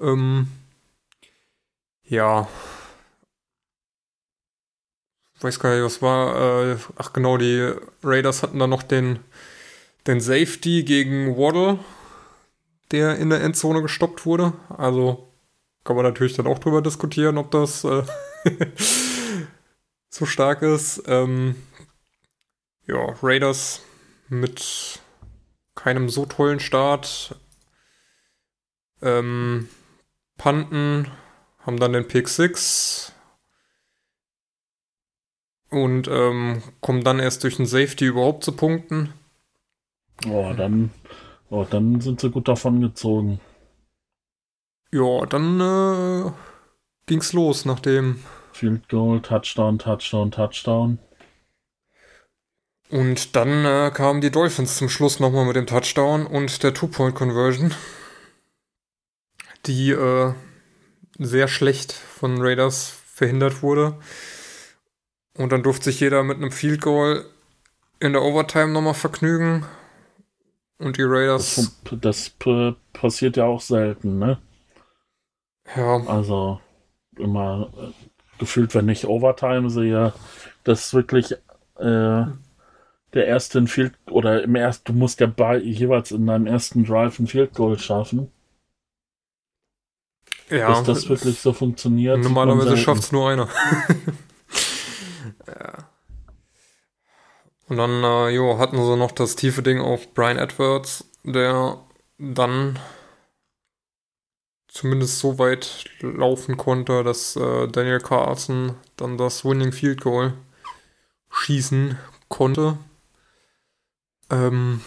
Ähm, 0.00 0.48
ja. 2.04 2.48
Weiß 5.40 5.60
gar 5.60 5.74
nicht, 5.74 5.84
was 5.84 6.02
war. 6.02 6.72
Äh, 6.72 6.76
ach 6.96 7.12
genau, 7.12 7.36
die 7.36 7.72
Raiders 8.02 8.42
hatten 8.42 8.58
dann 8.58 8.70
noch 8.70 8.82
den, 8.82 9.20
den 10.06 10.20
Safety 10.20 10.82
gegen 10.82 11.36
Waddle, 11.36 11.78
der 12.90 13.18
in 13.18 13.30
der 13.30 13.42
Endzone 13.42 13.82
gestoppt 13.82 14.26
wurde. 14.26 14.52
Also 14.76 15.28
kann 15.84 15.96
man 15.96 16.04
natürlich 16.04 16.34
dann 16.34 16.46
auch 16.46 16.58
drüber 16.58 16.82
diskutieren, 16.82 17.38
ob 17.38 17.50
das 17.50 17.84
äh, 17.84 18.02
so 20.10 20.26
stark 20.26 20.62
ist. 20.62 21.02
Ähm, 21.06 21.54
ja, 22.86 23.14
Raiders 23.22 23.82
mit 24.28 25.00
keinem 25.74 26.08
so 26.08 26.26
tollen 26.26 26.58
Start. 26.58 27.36
Ähm, 29.00 29.68
Panten 30.36 31.10
haben 31.60 31.78
dann 31.78 31.92
den 31.92 32.08
Pick 32.08 32.28
6 32.28 33.12
und 35.70 36.08
ähm, 36.08 36.62
kommen 36.80 37.04
dann 37.04 37.18
erst 37.18 37.44
durch 37.44 37.56
den 37.56 37.66
Safety 37.66 38.06
überhaupt 38.06 38.44
zu 38.44 38.52
Punkten. 38.52 39.12
Oh, 40.26 40.52
dann, 40.56 40.90
oh, 41.50 41.66
dann 41.68 42.00
sind 42.00 42.20
sie 42.20 42.30
gut 42.30 42.48
davon 42.48 42.80
gezogen. 42.80 43.40
Ja, 44.90 45.26
dann 45.26 45.60
äh, 45.60 46.30
ging's 47.06 47.32
los 47.32 47.64
nach 47.64 47.80
dem 47.80 48.20
Field 48.52 48.88
Goal, 48.88 49.20
Touchdown, 49.20 49.78
Touchdown, 49.78 50.30
Touchdown. 50.30 50.98
Und 52.90 53.36
dann 53.36 53.64
äh, 53.66 53.90
kamen 53.92 54.22
die 54.22 54.30
Dolphins 54.30 54.78
zum 54.78 54.88
Schluss 54.88 55.20
nochmal 55.20 55.44
mit 55.44 55.56
dem 55.56 55.66
Touchdown 55.66 56.26
und 56.26 56.62
der 56.62 56.72
Two-Point-Conversion, 56.72 57.74
die 59.66 59.90
äh, 59.90 60.32
sehr 61.18 61.48
schlecht 61.48 61.92
von 61.92 62.40
Raiders 62.40 62.94
verhindert 63.12 63.62
wurde. 63.62 63.98
Und 65.38 65.52
dann 65.52 65.62
durfte 65.62 65.84
sich 65.84 66.00
jeder 66.00 66.24
mit 66.24 66.36
einem 66.36 66.50
Field 66.50 66.80
Goal 66.80 67.24
in 68.00 68.12
der 68.12 68.22
Overtime 68.22 68.68
nochmal 68.68 68.94
vergnügen. 68.94 69.64
Und 70.78 70.96
die 70.96 71.04
Raiders. 71.04 71.72
Das, 71.84 72.00
das 72.00 72.32
passiert 72.92 73.36
ja 73.36 73.44
auch 73.44 73.60
selten, 73.60 74.18
ne? 74.18 74.38
Ja. 75.76 76.04
Also 76.06 76.60
immer 77.16 77.72
gefühlt, 78.38 78.74
wenn 78.74 78.88
ich 78.88 79.06
Overtime 79.06 79.70
sehe, 79.70 80.12
dass 80.64 80.92
wirklich 80.92 81.32
äh, 81.32 82.24
der 83.14 83.26
erste 83.26 83.64
Field 83.66 83.94
oder 84.10 84.42
im 84.42 84.54
ersten, 84.56 84.92
du 84.92 84.98
musst 84.98 85.20
ja 85.20 85.26
bei, 85.26 85.58
jeweils 85.58 86.10
in 86.10 86.26
deinem 86.26 86.46
ersten 86.46 86.84
Drive 86.84 87.18
ein 87.18 87.26
Field 87.28 87.54
Goal 87.54 87.78
schaffen. 87.78 88.30
Ja. 90.50 90.68
Dass 90.68 90.84
das 90.84 91.08
wirklich 91.08 91.38
so 91.38 91.52
funktioniert. 91.52 92.18
Normalerweise 92.20 92.76
schafft 92.76 93.02
es 93.02 93.12
nur 93.12 93.28
einer. 93.28 93.48
ja. 95.48 95.88
Und 97.68 97.76
dann, 97.76 98.02
äh, 98.02 98.30
jo, 98.30 98.58
hatten 98.58 98.76
sie 98.76 98.96
noch 98.96 99.12
das 99.12 99.36
tiefe 99.36 99.62
Ding 99.62 99.80
auf 99.80 100.14
Brian 100.14 100.38
Edwards, 100.38 101.04
der 101.22 101.78
dann 102.18 102.78
zumindest 104.68 105.18
so 105.18 105.38
weit 105.38 105.84
laufen 106.00 106.56
konnte, 106.56 107.04
dass 107.04 107.36
äh, 107.36 107.68
Daniel 107.68 108.00
Carlson 108.00 108.74
dann 108.96 109.18
das 109.18 109.44
Winning 109.44 109.72
Field 109.72 110.00
Goal 110.00 110.34
schießen 111.30 111.98
konnte. 112.28 112.78
Ähm, 114.30 114.82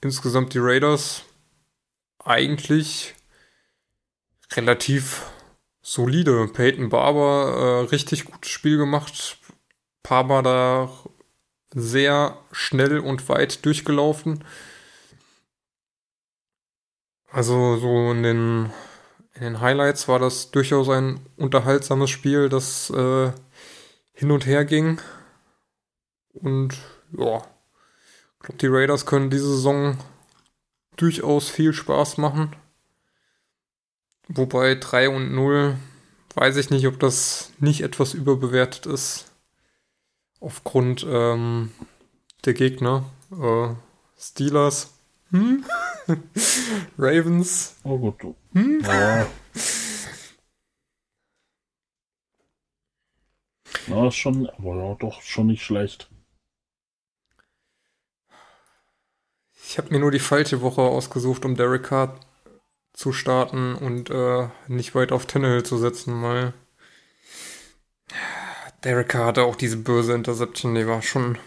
insgesamt 0.00 0.54
die 0.54 0.58
Raiders 0.60 1.24
eigentlich 2.18 3.14
relativ 4.52 5.26
solide. 5.86 6.48
Peyton 6.48 6.88
Barber 6.88 7.84
äh, 7.84 7.88
richtig 7.88 8.24
gutes 8.24 8.50
Spiel 8.50 8.76
gemacht. 8.76 9.38
Barber 10.02 10.42
da 10.42 10.90
sehr 11.70 12.38
schnell 12.50 12.98
und 12.98 13.28
weit 13.28 13.64
durchgelaufen. 13.64 14.44
Also 17.30 17.76
so 17.76 18.10
in 18.10 18.22
den, 18.22 18.72
in 19.34 19.42
den 19.42 19.60
Highlights 19.60 20.08
war 20.08 20.18
das 20.18 20.50
durchaus 20.50 20.88
ein 20.88 21.20
unterhaltsames 21.36 22.10
Spiel, 22.10 22.48
das 22.48 22.90
äh, 22.90 23.30
hin 24.12 24.30
und 24.30 24.46
her 24.46 24.64
ging. 24.64 25.00
Und 26.32 26.78
ja, 27.16 27.38
ich 27.38 28.40
glaube, 28.40 28.58
die 28.60 28.66
Raiders 28.68 29.06
können 29.06 29.30
diese 29.30 29.48
Saison 29.48 29.98
durchaus 30.96 31.48
viel 31.48 31.72
Spaß 31.72 32.18
machen. 32.18 32.56
Wobei 34.28 34.74
3 34.74 35.08
und 35.08 35.34
0 35.34 35.76
weiß 36.34 36.56
ich 36.56 36.70
nicht, 36.70 36.86
ob 36.86 36.98
das 37.00 37.52
nicht 37.58 37.80
etwas 37.82 38.14
überbewertet 38.14 38.86
ist. 38.86 39.32
Aufgrund 40.40 41.06
ähm, 41.08 41.72
der 42.44 42.54
Gegner. 42.54 43.10
Äh, 43.30 43.68
Steelers. 44.18 44.94
Hm? 45.30 45.64
Ravens. 46.98 47.76
Oh 47.84 47.98
gut. 47.98 48.34
Hm? 48.52 48.80
Ja. 48.84 49.26
Na, 53.88 54.08
ist 54.08 54.16
schon, 54.16 54.48
aber 54.50 54.76
ja, 54.76 54.94
doch 54.96 55.22
schon 55.22 55.46
nicht 55.46 55.62
schlecht. 55.62 56.10
Ich 59.64 59.78
habe 59.78 59.90
mir 59.90 60.00
nur 60.00 60.10
die 60.10 60.18
falsche 60.18 60.60
Woche 60.60 60.82
ausgesucht, 60.82 61.44
um 61.44 61.54
Derek 61.54 61.84
Carr 61.84 62.18
zu 62.96 63.12
starten 63.12 63.74
und 63.74 64.10
äh, 64.10 64.48
nicht 64.68 64.94
weit 64.94 65.12
auf 65.12 65.26
Tannehill 65.26 65.62
zu 65.62 65.76
setzen, 65.76 66.22
weil 66.22 66.54
Derek 68.84 69.14
hatte 69.14 69.44
auch 69.44 69.56
diese 69.56 69.76
böse 69.76 70.14
Interception, 70.14 70.74
die 70.74 70.86
war 70.86 71.02
schon 71.02 71.38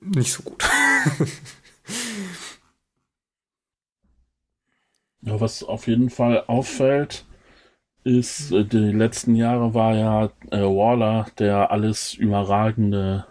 nicht 0.00 0.32
so 0.32 0.42
gut. 0.42 0.64
ja, 5.20 5.40
was 5.40 5.62
auf 5.62 5.86
jeden 5.86 6.10
Fall 6.10 6.42
auffällt, 6.48 7.24
ist, 8.02 8.50
äh, 8.50 8.64
die 8.64 8.90
letzten 8.90 9.36
Jahre 9.36 9.74
war 9.74 9.94
ja 9.94 10.24
äh, 10.50 10.60
Waller 10.62 11.26
der 11.38 11.70
alles 11.70 12.14
überragende 12.14 13.28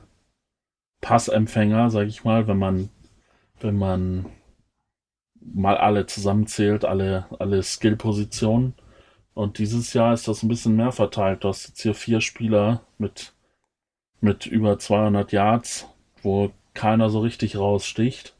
Passempfänger, 1.01 1.89
sag 1.89 2.07
ich 2.07 2.23
mal, 2.23 2.47
wenn 2.47 2.57
man, 2.57 2.89
wenn 3.59 3.77
man 3.77 4.27
mal 5.41 5.77
alle 5.77 6.05
zusammenzählt, 6.05 6.85
alle, 6.85 7.25
alle 7.39 7.63
Skill-Positionen. 7.63 8.73
Und 9.33 9.57
dieses 9.57 9.93
Jahr 9.93 10.13
ist 10.13 10.27
das 10.27 10.43
ein 10.43 10.49
bisschen 10.49 10.75
mehr 10.75 10.91
verteilt. 10.91 11.43
Du 11.43 11.49
hast 11.49 11.67
jetzt 11.67 11.81
hier 11.81 11.93
vier 11.95 12.21
Spieler 12.21 12.81
mit, 12.97 13.33
mit 14.19 14.45
über 14.45 14.77
200 14.77 15.31
Yards, 15.31 15.87
wo 16.21 16.51
keiner 16.73 17.09
so 17.09 17.21
richtig 17.21 17.57
raussticht. 17.57 18.35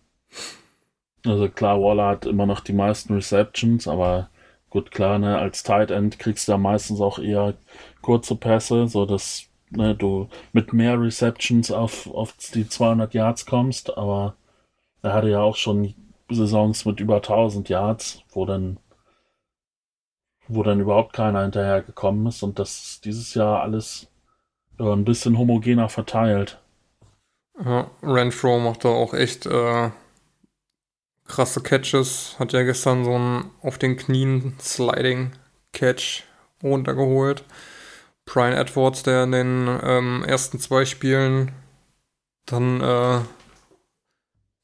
Also 1.26 1.50
klar, 1.50 1.82
Waller 1.82 2.08
hat 2.08 2.26
immer 2.26 2.46
noch 2.46 2.62
die 2.62 2.74
meisten 2.74 3.14
Receptions, 3.14 3.88
aber 3.88 4.30
gut, 4.70 4.92
klar, 4.92 5.20
ne, 5.20 5.38
als 5.38 5.64
Tight 5.64 5.92
End 5.92 6.18
kriegst 6.20 6.48
du 6.48 6.54
da 6.54 6.58
meistens 6.58 7.00
auch 7.00 7.20
eher 7.20 7.54
kurze 8.02 8.36
Pässe, 8.36 8.88
so 8.88 9.06
dass 9.06 9.48
ne, 9.70 9.96
du 9.96 10.30
mit 10.54 10.74
mehr 10.74 11.00
Receptions 11.00 11.72
auf, 11.72 12.08
auf 12.08 12.34
die 12.54 12.68
200 12.68 13.14
Yards 13.14 13.46
kommst, 13.46 13.96
aber 13.98 14.36
er 15.04 15.14
hatte 15.14 15.30
ja 15.30 15.42
auch 15.42 15.56
schon 15.56 15.94
Saisons 16.34 16.86
mit 16.86 17.00
über 17.00 17.18
1000 17.18 17.70
Yards, 17.70 18.24
wo 18.30 18.46
dann 18.46 18.78
wo 20.48 20.64
dann 20.64 20.82
überhaupt 20.82 21.14
keiner 21.14 21.44
hinterher 21.44 21.82
gekommen 21.82 22.28
ist 22.28 22.44
und 22.44 22.60
das 22.60 23.00
dieses 23.02 23.34
Jahr 23.34 23.62
alles 23.62 24.08
ja, 24.80 24.92
ein 24.92 25.06
bisschen 25.06 25.38
homogener 25.38 25.88
verteilt. 25.88 26.60
Ja, 27.64 27.90
Renfro 28.04 28.60
macht 28.60 28.84
da 28.84 28.90
auch 28.90 29.14
echt 29.14 29.46
äh, 29.46 29.92
krasse 31.26 31.62
Catches. 31.62 32.36
Hat 32.40 32.54
ja 32.54 32.64
gestern 32.64 33.06
so 33.06 33.14
einen 33.16 33.52
auf 33.62 33.78
den 33.78 33.98
Knien 33.98 34.56
Sliding 34.60 35.32
Catch 35.72 36.24
runtergeholt. 36.64 37.46
Brian 38.26 38.54
Edwards, 38.54 39.04
der 39.04 39.24
in 39.24 39.32
den 39.32 39.80
ähm, 39.84 40.24
ersten 40.24 40.60
zwei 40.60 40.86
Spielen 40.86 41.52
dann 42.46 42.82
äh, 42.82 43.20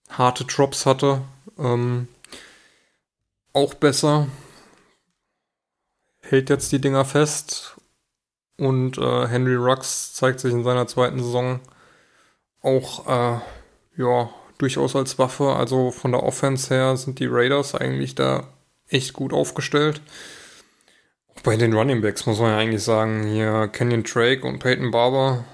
harte 0.10 0.46
Drops 0.46 0.86
hatte, 0.86 1.22
ähm, 1.60 2.08
auch 3.54 3.74
besser. 3.74 4.28
Hält 6.20 6.50
jetzt 6.50 6.72
die 6.72 6.82
Dinger 6.82 7.06
fest. 7.06 7.78
Und 8.58 8.98
äh, 8.98 9.28
Henry 9.28 9.56
Rux 9.56 10.14
zeigt 10.14 10.40
sich 10.40 10.52
in 10.52 10.64
seiner 10.64 10.88
zweiten 10.88 11.22
Saison 11.22 11.60
auch 12.62 13.08
äh, 13.08 13.40
ja, 13.98 14.30
durchaus 14.58 14.96
als 14.96 15.20
Waffe. 15.20 15.56
Also 15.56 15.92
von 15.92 16.12
der 16.12 16.24
Offense 16.24 16.74
her 16.74 16.98
sind 16.98 17.20
die 17.20 17.28
Raiders 17.28 17.76
eigentlich 17.76 18.16
da 18.16 18.48
echt 18.88 19.14
gut 19.14 19.34
aufgestellt. 19.34 20.02
Bei 21.44 21.56
den 21.56 21.74
Running 21.74 22.02
Backs 22.02 22.26
muss 22.26 22.40
man 22.40 22.52
ja 22.52 22.58
eigentlich 22.58 22.84
sagen, 22.84 23.28
hier 23.28 23.68
Kenyon 23.68 24.04
Drake 24.04 24.46
und 24.46 24.60
Peyton 24.60 24.92
Barber 24.92 25.46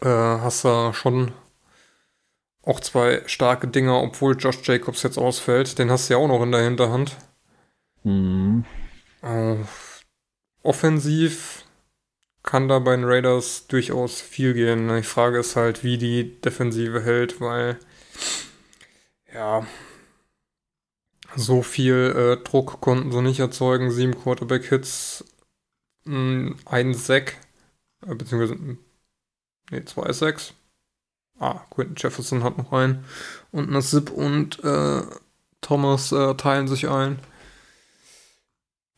äh, 0.00 0.08
hast 0.08 0.64
du 0.64 0.92
schon 0.94 1.32
auch 2.66 2.80
zwei 2.80 3.22
starke 3.26 3.68
Dinger, 3.68 4.02
obwohl 4.02 4.36
Josh 4.36 4.58
Jacobs 4.64 5.02
jetzt 5.02 5.18
ausfällt. 5.18 5.78
Den 5.78 5.90
hast 5.90 6.10
du 6.10 6.14
ja 6.14 6.18
auch 6.18 6.28
noch 6.28 6.42
in 6.42 6.52
der 6.52 6.62
Hinterhand. 6.62 7.16
Mhm. 8.02 8.64
Äh, 9.22 9.56
offensiv 10.62 11.64
kann 12.42 12.68
da 12.68 12.80
bei 12.80 12.94
den 12.94 13.04
Raiders 13.04 13.66
durchaus 13.68 14.20
viel 14.20 14.52
gehen. 14.52 14.94
Die 14.94 15.02
Frage 15.02 15.38
ist 15.38 15.56
halt, 15.56 15.84
wie 15.84 15.96
die 15.96 16.40
Defensive 16.40 17.02
hält, 17.02 17.40
weil 17.40 17.78
ja 19.32 19.66
so 21.36 21.62
viel 21.62 22.38
äh, 22.40 22.44
Druck 22.44 22.80
konnten 22.80 23.12
sie 23.12 23.22
nicht 23.22 23.40
erzeugen. 23.40 23.90
Sieben 23.90 24.18
Quarterback-Hits, 24.18 25.24
ein 26.04 26.94
Sack, 26.94 27.36
äh, 28.06 28.14
beziehungsweise 28.14 28.78
nee, 29.70 29.84
zwei 29.84 30.12
Sacks. 30.12 30.54
Ah, 31.38 31.60
Quentin 31.70 31.96
Jefferson 31.96 32.42
hat 32.42 32.58
noch 32.58 32.72
einen. 32.72 33.04
Und 33.52 33.70
Nassib 33.70 34.10
und 34.10 34.62
äh, 34.64 35.02
Thomas 35.60 36.12
äh, 36.12 36.34
teilen 36.34 36.68
sich 36.68 36.88
ein. 36.88 37.18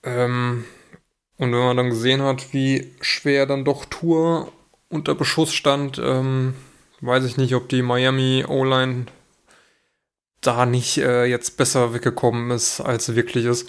Ähm, 0.03 0.64
und 1.36 1.53
wenn 1.53 1.59
man 1.59 1.76
dann 1.76 1.91
gesehen 1.91 2.22
hat, 2.22 2.53
wie 2.53 2.93
schwer 3.01 3.47
dann 3.47 3.64
doch 3.64 3.84
Tour 3.84 4.53
unter 4.89 5.14
Beschuss 5.14 5.53
stand, 5.53 5.99
ähm, 5.99 6.55
weiß 7.01 7.24
ich 7.24 7.36
nicht, 7.36 7.55
ob 7.55 7.68
die 7.68 7.82
Miami 7.82 8.45
O-Line 8.47 9.07
da 10.41 10.66
nicht 10.66 10.99
äh, 10.99 11.24
jetzt 11.24 11.57
besser 11.57 11.95
weggekommen 11.95 12.51
ist, 12.51 12.80
als 12.80 13.07
sie 13.07 13.16
wirklich 13.16 13.45
ist. 13.45 13.68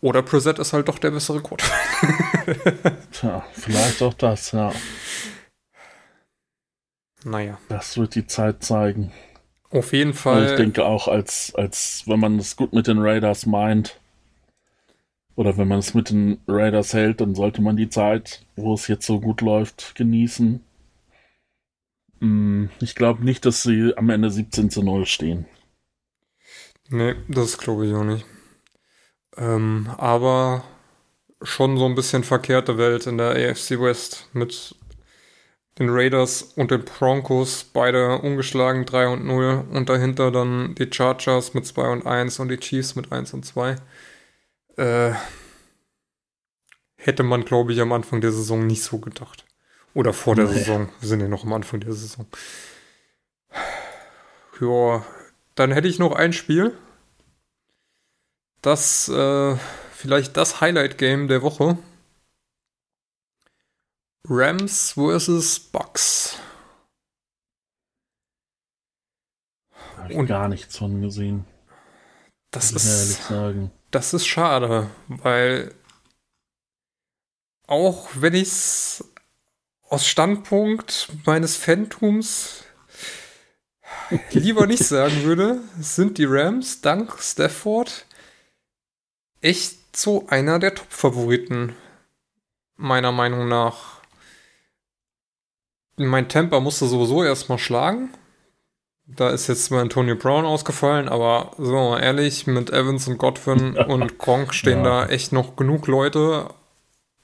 Oder 0.00 0.22
Preset 0.22 0.58
ist 0.58 0.72
halt 0.72 0.88
doch 0.88 0.98
der 0.98 1.10
bessere 1.10 1.42
Quarterback. 1.42 3.06
Tja, 3.12 3.44
vielleicht 3.52 4.02
auch 4.02 4.14
das, 4.14 4.52
ja. 4.52 4.72
Naja. 7.24 7.58
Das 7.68 7.98
wird 7.98 8.14
die 8.14 8.26
Zeit 8.26 8.62
zeigen. 8.62 9.12
Auf 9.70 9.92
jeden 9.92 10.14
Fall. 10.14 10.42
Und 10.42 10.50
ich 10.50 10.56
denke 10.56 10.84
auch, 10.84 11.06
als, 11.06 11.54
als 11.54 12.02
wenn 12.06 12.20
man 12.20 12.38
es 12.38 12.56
gut 12.56 12.72
mit 12.72 12.86
den 12.86 12.98
Raiders 12.98 13.46
meint, 13.46 14.00
oder 15.36 15.56
wenn 15.56 15.68
man 15.68 15.78
es 15.78 15.94
mit 15.94 16.10
den 16.10 16.38
Raiders 16.46 16.92
hält, 16.92 17.20
dann 17.20 17.34
sollte 17.34 17.62
man 17.62 17.76
die 17.76 17.88
Zeit, 17.88 18.44
wo 18.56 18.74
es 18.74 18.88
jetzt 18.88 19.06
so 19.06 19.20
gut 19.20 19.40
läuft, 19.40 19.94
genießen. 19.94 20.62
Hm, 22.20 22.68
ich 22.80 22.94
glaube 22.94 23.24
nicht, 23.24 23.46
dass 23.46 23.62
sie 23.62 23.96
am 23.96 24.10
Ende 24.10 24.30
17 24.30 24.70
zu 24.70 24.82
0 24.82 25.06
stehen. 25.06 25.46
Nee, 26.90 27.14
das 27.28 27.56
glaube 27.58 27.86
ich 27.86 27.94
auch 27.94 28.04
nicht. 28.04 28.26
Ähm, 29.36 29.88
aber 29.96 30.64
schon 31.42 31.78
so 31.78 31.86
ein 31.86 31.94
bisschen 31.94 32.24
verkehrte 32.24 32.76
Welt 32.76 33.06
in 33.06 33.16
der 33.16 33.30
AFC 33.30 33.80
West 33.80 34.28
mit 34.32 34.74
den 35.78 35.88
Raiders 35.88 36.42
und 36.42 36.70
den 36.70 36.84
Broncos, 36.84 37.64
beide 37.64 38.18
ungeschlagen 38.18 38.84
3 38.84 39.08
und 39.08 39.24
0 39.24 39.64
und 39.70 39.88
dahinter 39.88 40.30
dann 40.30 40.74
die 40.74 40.88
Chargers 40.92 41.54
mit 41.54 41.66
2 41.66 41.88
und 41.88 42.06
1 42.06 42.38
und 42.38 42.48
die 42.48 42.58
Chiefs 42.58 42.96
mit 42.96 43.12
1 43.12 43.32
und 43.34 43.46
2. 43.46 43.76
Äh, 44.76 45.12
hätte 46.96 47.22
man, 47.22 47.44
glaube 47.44 47.72
ich, 47.72 47.80
am 47.80 47.92
Anfang 47.92 48.20
der 48.20 48.32
Saison 48.32 48.66
nicht 48.66 48.82
so 48.82 48.98
gedacht. 48.98 49.44
Oder 49.94 50.12
vor 50.12 50.36
der 50.36 50.46
nee. 50.46 50.54
Saison. 50.54 50.88
Wir 51.00 51.08
sind 51.08 51.20
ja 51.20 51.28
noch 51.28 51.44
am 51.44 51.52
Anfang 51.52 51.80
der 51.80 51.92
Saison. 51.92 52.26
Ja, 54.60 55.04
dann 55.54 55.72
hätte 55.72 55.88
ich 55.88 55.98
noch 55.98 56.12
ein 56.12 56.32
Spiel. 56.32 56.76
Das, 58.62 59.08
äh, 59.08 59.56
vielleicht 59.92 60.36
das 60.36 60.60
Highlight-Game 60.60 61.28
der 61.28 61.42
Woche. 61.42 61.78
Rams 64.32 64.92
vs. 64.92 65.58
Bucks. 65.58 66.38
Habe 69.96 70.12
ich 70.12 70.18
Und 70.18 70.26
gar 70.26 70.46
nichts 70.46 70.78
von 70.78 71.02
gesehen. 71.02 71.44
Das 72.52 72.70
ist, 72.70 73.20
das 73.90 74.14
ist 74.14 74.26
schade, 74.26 74.88
weil 75.08 75.74
auch 77.66 78.08
wenn 78.14 78.34
ich 78.34 78.48
es 78.48 79.12
aus 79.82 80.06
Standpunkt 80.06 81.08
meines 81.24 81.56
Phantoms 81.56 82.64
lieber 84.30 84.66
nicht 84.68 84.84
sagen 84.84 85.24
würde, 85.24 85.60
sind 85.80 86.18
die 86.18 86.24
Rams 86.24 86.80
dank 86.80 87.20
Stafford 87.20 88.06
echt 89.40 89.96
so 89.96 90.28
einer 90.28 90.60
der 90.60 90.76
Top-Favoriten. 90.76 91.74
Meiner 92.76 93.12
Meinung 93.12 93.48
nach 93.48 93.99
mein 96.06 96.28
Temper 96.28 96.60
musste 96.60 96.86
sowieso 96.86 97.22
erstmal 97.22 97.58
schlagen. 97.58 98.10
Da 99.06 99.30
ist 99.30 99.48
jetzt 99.48 99.70
mal 99.70 99.80
Antonio 99.80 100.14
Brown 100.14 100.44
ausgefallen, 100.44 101.08
aber 101.08 101.52
so 101.58 101.72
mal 101.72 102.00
ehrlich, 102.00 102.46
mit 102.46 102.70
Evans 102.70 103.08
und 103.08 103.18
Godwin 103.18 103.76
und 103.88 104.18
Gronk 104.18 104.54
stehen 104.54 104.84
ja. 104.84 105.04
da 105.04 105.06
echt 105.06 105.32
noch 105.32 105.56
genug 105.56 105.86
Leute 105.86 106.50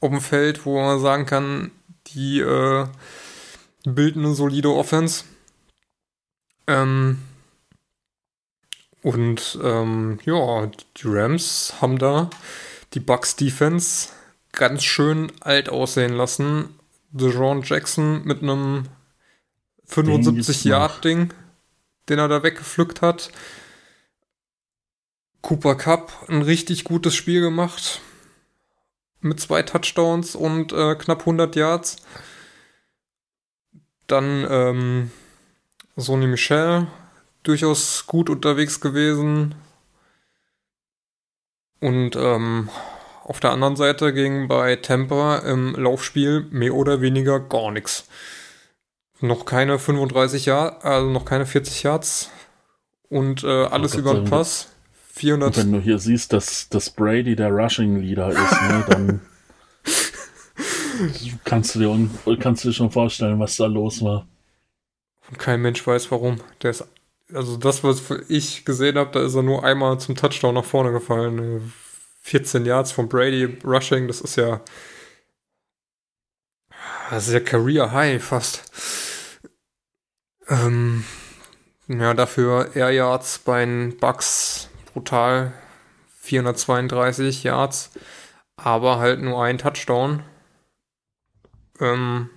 auf 0.01 0.11
dem 0.11 0.21
Feld, 0.21 0.67
wo 0.67 0.81
man 0.81 1.01
sagen 1.01 1.27
kann, 1.27 1.71
die 2.09 2.41
äh, 2.41 2.87
bilden 3.85 4.25
eine 4.25 4.35
solide 4.35 4.71
Offense. 4.71 5.25
Ähm, 6.67 7.19
und 9.03 9.59
ähm, 9.63 10.19
ja, 10.25 10.67
die 10.67 11.07
Rams 11.07 11.75
haben 11.81 11.99
da 11.99 12.29
die 12.95 13.01
Bucks 13.01 13.37
Defense 13.37 14.09
ganz 14.53 14.83
schön 14.83 15.31
alt 15.41 15.69
aussehen 15.69 16.15
lassen 16.15 16.77
DeJohn 17.11 17.63
Jackson 17.63 18.25
mit 18.25 18.43
einem 18.43 18.89
75-Yard-Ding, 19.89 21.33
den 22.09 22.19
er 22.19 22.29
da 22.29 22.43
weggepflückt 22.43 23.03
hat. 23.03 23.31
Cooper 25.43 25.77
Cup 25.77 26.27
ein 26.29 26.43
richtig 26.43 26.85
gutes 26.85 27.15
Spiel 27.15 27.41
gemacht. 27.41 28.01
Mit 29.21 29.41
zwei 29.41 29.63
Touchdowns 29.63 30.35
und 30.35 30.73
äh, 30.73 30.95
knapp 30.97 31.21
100 31.21 31.57
Yards. 31.57 31.97
Dann 34.07 34.47
ähm, 34.49 35.11
Sony 35.97 36.27
Michel, 36.27 36.87
durchaus 37.43 38.07
gut 38.07 38.29
unterwegs 38.29 38.81
gewesen. 38.81 39.55
Und 41.81 42.17
ähm, 42.17 42.69
auf 43.27 43.41
der 43.41 43.51
anderen 43.51 43.75
Seite 43.75 44.13
ging 44.13 44.47
bei 44.47 44.77
Tampa 44.77 45.39
im 45.39 45.75
Laufspiel 45.75 46.47
mehr 46.51 46.75
oder 46.75 47.01
weniger 47.01 47.41
gar 47.41 47.73
nichts. 47.73 48.07
Noch 49.21 49.47
keine 49.47 49.81
35 49.81 50.47
Yards, 50.47 50.85
also 50.85 51.11
noch 51.11 51.25
keine 51.25 51.45
40 51.45 51.83
Yards 51.83 52.31
und 53.09 53.43
äh, 53.43 53.65
alles 53.65 53.97
über 53.97 54.15
den 54.15 54.27
Pass. 54.27 54.69
400. 55.15 55.57
wenn 55.57 55.73
du 55.73 55.81
hier 55.81 55.99
siehst, 55.99 56.33
dass, 56.33 56.69
dass 56.69 56.91
Brady 56.91 57.35
der 57.35 57.51
Rushing 57.51 58.01
Leader 58.01 58.29
ist, 58.29 58.63
ne, 58.63 58.85
dann 58.89 59.21
kannst 61.45 61.75
du, 61.75 61.79
dir, 61.81 62.37
kannst 62.37 62.63
du 62.63 62.69
dir 62.69 62.75
schon 62.75 62.93
vorstellen, 62.93 63.41
was 63.41 63.57
da 63.57 63.67
los 63.67 64.03
war. 64.03 64.29
Und 65.29 65.39
kein 65.41 65.63
Mensch 65.63 65.85
weiß 65.85 66.13
warum. 66.13 66.37
Der 66.63 66.71
ist, 66.71 66.87
also 67.35 67.57
das, 67.57 67.83
was 67.83 68.03
ich 68.29 68.65
gesehen 68.65 68.99
habe, 68.99 69.11
da 69.11 69.25
ist 69.25 69.35
er 69.35 69.43
nur 69.43 69.65
einmal 69.65 69.99
zum 69.99 70.15
Touchdown 70.15 70.55
nach 70.55 70.65
vorne 70.65 70.93
gefallen. 70.93 71.73
14 72.27 72.67
Yards 72.67 72.91
von 72.91 73.09
Brady 73.09 73.45
Rushing, 73.65 74.09
das 74.09 74.21
ist 74.21 74.35
ja 74.35 74.61
das 77.09 77.29
ist 77.29 77.35
ja 77.35 77.41
Career 77.41 77.93
High 77.93 78.23
fast. 78.23 78.65
Ähm, 80.49 81.05
ja, 81.87 82.15
dafür 82.15 82.75
Air 82.75 82.91
Yards 82.91 83.39
bei 83.39 83.65
den 83.65 83.97
Bucks 83.99 84.69
brutal. 84.93 85.53
432 86.19 87.45
Yards, 87.45 87.93
aber 88.57 88.99
halt 88.99 89.21
nur 89.21 89.45
ein 89.45 89.59
Touchdown. 89.59 90.25
Ähm, 91.79 92.29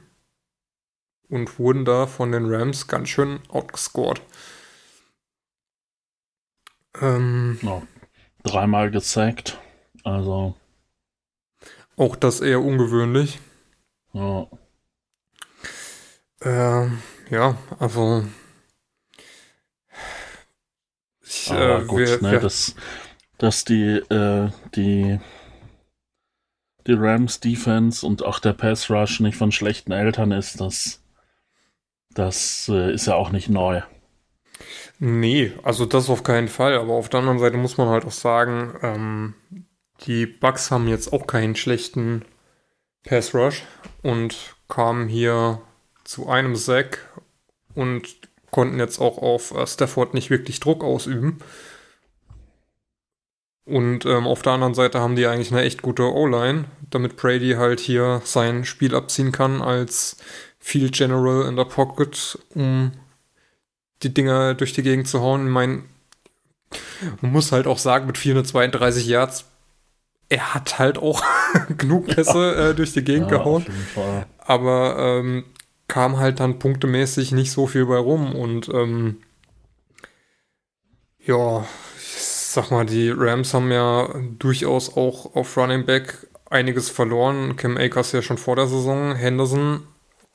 und 1.29 1.57
wurden 1.57 1.85
da 1.85 2.05
von 2.05 2.31
den 2.31 2.45
Rams 2.45 2.87
ganz 2.87 3.09
schön 3.09 3.39
outgescored. 3.49 4.21
Ähm, 7.01 7.57
ja, 7.63 7.81
dreimal 8.43 8.91
gezeigt. 8.91 9.57
Also. 10.09 10.55
Auch 11.95 12.15
das 12.15 12.41
eher 12.41 12.61
ungewöhnlich. 12.61 13.39
Ja. 14.13 14.47
Äh, 16.41 16.87
ja, 17.29 17.57
also. 17.77 18.25
Ich, 21.21 21.51
äh, 21.51 21.83
gut, 21.85 21.99
wir, 21.99 22.21
ne, 22.21 22.31
wir, 22.31 22.39
dass, 22.39 22.75
dass 23.37 23.65
die, 23.65 23.97
äh, 23.97 24.49
die, 24.75 25.19
die 26.87 26.93
Rams 26.93 27.39
Defense 27.39 28.05
und 28.05 28.23
auch 28.23 28.39
der 28.39 28.53
Pass 28.53 28.89
Rush 28.89 29.19
nicht 29.19 29.37
von 29.37 29.51
schlechten 29.51 29.91
Eltern 29.91 30.31
ist, 30.31 30.59
das, 30.59 31.03
das 32.15 32.67
äh, 32.69 32.93
ist 32.93 33.05
ja 33.05 33.15
auch 33.15 33.31
nicht 33.31 33.49
neu. 33.49 33.81
Nee, 34.97 35.53
also 35.63 35.85
das 35.85 36.09
auf 36.09 36.23
keinen 36.23 36.47
Fall. 36.47 36.77
Aber 36.77 36.93
auf 36.93 37.09
der 37.09 37.19
anderen 37.19 37.39
Seite 37.39 37.57
muss 37.57 37.77
man 37.77 37.89
halt 37.89 38.05
auch 38.05 38.11
sagen, 38.11 38.73
ähm, 38.81 39.35
die 40.05 40.25
Bucks 40.25 40.71
haben 40.71 40.87
jetzt 40.87 41.11
auch 41.13 41.27
keinen 41.27 41.55
schlechten 41.55 42.23
Pass 43.03 43.33
Rush 43.33 43.63
und 44.01 44.55
kamen 44.67 45.07
hier 45.07 45.61
zu 46.03 46.29
einem 46.29 46.55
Sack 46.55 47.09
und 47.75 48.07
konnten 48.51 48.79
jetzt 48.79 48.99
auch 48.99 49.17
auf 49.17 49.51
äh, 49.51 49.65
Stafford 49.67 50.13
nicht 50.13 50.29
wirklich 50.29 50.59
Druck 50.59 50.83
ausüben. 50.83 51.39
Und 53.65 54.05
ähm, 54.05 54.25
auf 54.25 54.41
der 54.41 54.53
anderen 54.53 54.73
Seite 54.73 54.99
haben 54.99 55.15
die 55.15 55.27
eigentlich 55.27 55.51
eine 55.51 55.61
echt 55.61 55.83
gute 55.83 56.11
O-Line, 56.11 56.65
damit 56.89 57.17
Brady 57.17 57.51
halt 57.51 57.79
hier 57.79 58.21
sein 58.25 58.65
Spiel 58.65 58.95
abziehen 58.95 59.31
kann 59.31 59.61
als 59.61 60.17
Field 60.59 60.93
General 60.93 61.47
in 61.47 61.55
der 61.55 61.65
Pocket, 61.65 62.39
um 62.55 62.91
die 64.01 64.13
Dinger 64.13 64.55
durch 64.55 64.73
die 64.73 64.81
Gegend 64.81 65.07
zu 65.07 65.21
hauen. 65.21 65.45
Ich 65.45 65.53
meine, 65.53 65.83
man 67.21 67.31
muss 67.31 67.51
halt 67.51 67.67
auch 67.67 67.77
sagen, 67.77 68.07
mit 68.07 68.17
432 68.17 69.05
Yards, 69.05 69.45
er 70.29 70.53
hat 70.53 70.79
halt 70.79 70.97
auch 70.97 71.23
genug 71.77 72.07
Pässe 72.07 72.55
ja. 72.55 72.69
äh, 72.69 72.75
durch 72.75 72.93
die 72.93 73.03
Gegend 73.03 73.31
ja, 73.31 73.37
gehauen. 73.37 73.65
Aber 74.37 74.95
ähm, 74.97 75.43
kam 75.87 76.17
halt 76.17 76.39
dann 76.39 76.59
punktemäßig 76.59 77.31
nicht 77.31 77.51
so 77.51 77.67
viel 77.67 77.85
bei 77.85 77.97
rum 77.97 78.35
und 78.35 78.69
ähm, 78.69 79.17
ja, 81.25 81.65
ich 81.97 82.21
sag 82.21 82.71
mal, 82.71 82.85
die 82.85 83.09
Rams 83.09 83.53
haben 83.53 83.71
ja 83.71 84.09
durchaus 84.37 84.95
auch 84.95 85.35
auf 85.35 85.57
Running 85.57 85.85
Back 85.85 86.27
einiges 86.49 86.89
verloren. 86.89 87.55
Cam 87.57 87.77
Akers 87.77 88.11
ja 88.11 88.21
schon 88.21 88.37
vor 88.37 88.55
der 88.55 88.67
Saison, 88.67 89.15
Henderson 89.15 89.83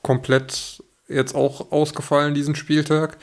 komplett 0.01 0.83
jetzt 1.07 1.35
auch 1.35 1.71
ausgefallen 1.71 2.33
diesen 2.33 2.55
Spieltag 2.55 3.17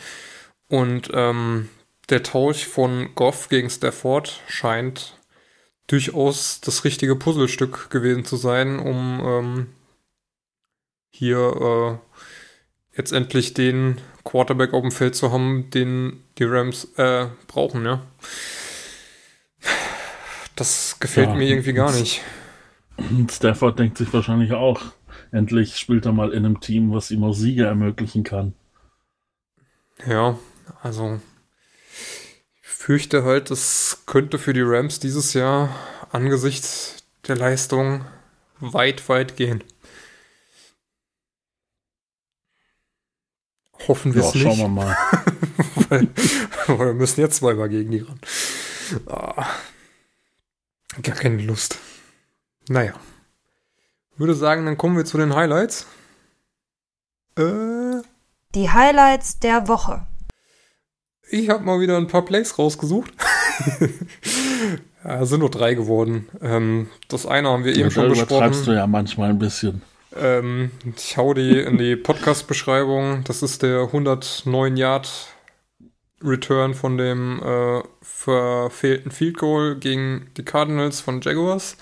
und 0.68 1.10
ähm, 1.12 1.68
der 2.10 2.22
Tausch 2.22 2.66
von 2.66 3.14
Goff 3.14 3.48
gegen 3.48 3.70
Stafford 3.70 4.40
scheint 4.46 5.18
durchaus 5.86 6.60
das 6.60 6.84
richtige 6.84 7.16
Puzzlestück 7.16 7.90
gewesen 7.90 8.24
zu 8.24 8.36
sein, 8.36 8.78
um 8.78 9.20
ähm, 9.24 9.66
hier 11.10 12.00
äh, 12.92 12.96
jetzt 12.96 13.12
endlich 13.12 13.54
den 13.54 14.00
Quarterback 14.24 14.72
auf 14.72 14.82
dem 14.82 14.92
Feld 14.92 15.14
zu 15.14 15.32
haben, 15.32 15.70
den 15.70 16.22
die 16.38 16.44
Rams 16.44 16.84
äh, 16.96 17.26
brauchen, 17.46 17.84
ja. 17.84 18.02
Das 20.56 20.98
gefällt 21.00 21.30
ja, 21.30 21.34
mir 21.34 21.48
irgendwie 21.48 21.72
gar 21.72 21.92
nicht. 21.92 22.20
Stafford 23.30 23.78
denkt 23.78 23.98
sich 23.98 24.12
wahrscheinlich 24.12 24.52
auch, 24.52 24.80
endlich 25.30 25.78
spielt 25.78 26.06
er 26.06 26.12
mal 26.12 26.32
in 26.32 26.44
einem 26.44 26.60
Team, 26.60 26.92
was 26.92 27.10
ihm 27.10 27.24
auch 27.24 27.32
Siege 27.32 27.64
ermöglichen 27.64 28.22
kann. 28.22 28.54
Ja, 30.06 30.38
also 30.82 31.20
fürchte 32.82 33.22
halt, 33.22 33.52
es 33.52 34.02
könnte 34.06 34.40
für 34.40 34.52
die 34.52 34.60
Rams 34.60 34.98
dieses 34.98 35.34
Jahr 35.34 35.68
angesichts 36.10 37.04
der 37.28 37.36
Leistung 37.36 38.04
weit, 38.58 39.08
weit 39.08 39.36
gehen. 39.36 39.62
Hoffen 43.86 44.16
wir 44.16 44.24
es 44.24 44.34
nicht. 44.34 44.42
Schauen 44.42 44.58
wir 44.58 44.68
mal. 44.68 44.96
weil, 45.88 46.08
weil, 46.66 46.86
wir 46.88 46.94
müssen 46.94 47.20
jetzt 47.20 47.36
zweimal 47.36 47.68
gegen 47.68 47.92
die 47.92 48.00
ran. 48.00 48.18
Ah, 49.06 49.46
gar 51.02 51.14
keine 51.14 51.40
Lust. 51.40 51.78
Naja. 52.68 52.94
Würde 54.16 54.34
sagen, 54.34 54.66
dann 54.66 54.76
kommen 54.76 54.96
wir 54.96 55.04
zu 55.04 55.18
den 55.18 55.36
Highlights. 55.36 55.86
Äh, 57.38 58.02
die 58.56 58.70
Highlights 58.70 59.38
der 59.38 59.68
Woche. 59.68 60.04
Ich 61.32 61.48
habe 61.48 61.64
mal 61.64 61.80
wieder 61.80 61.96
ein 61.96 62.08
paar 62.08 62.26
Plays 62.26 62.58
rausgesucht. 62.58 63.10
ja, 65.04 65.24
sind 65.24 65.40
nur 65.40 65.50
drei 65.50 65.72
geworden. 65.72 66.28
Ähm, 66.42 66.90
das 67.08 67.24
eine 67.24 67.48
haben 67.48 67.64
wir 67.64 67.74
eben 67.74 67.90
schon 67.90 68.10
besprochen. 68.10 68.36
übertreibst 68.36 68.66
du 68.66 68.72
ja 68.72 68.86
manchmal 68.86 69.30
ein 69.30 69.38
bisschen. 69.38 69.80
Ähm, 70.14 70.72
ich 70.94 71.16
hau 71.16 71.32
die 71.32 71.58
in 71.58 71.78
die 71.78 71.96
Podcast-Beschreibung. 71.96 73.24
Das 73.24 73.42
ist 73.42 73.62
der 73.62 73.80
109 73.80 74.76
Yard 74.76 75.08
Return 76.22 76.74
von 76.74 76.98
dem 76.98 77.42
äh, 77.42 77.80
verfehlten 78.02 79.10
Field 79.10 79.38
Goal 79.38 79.76
gegen 79.76 80.28
die 80.36 80.44
Cardinals 80.44 81.00
von 81.00 81.22
Jaguars. 81.22 81.78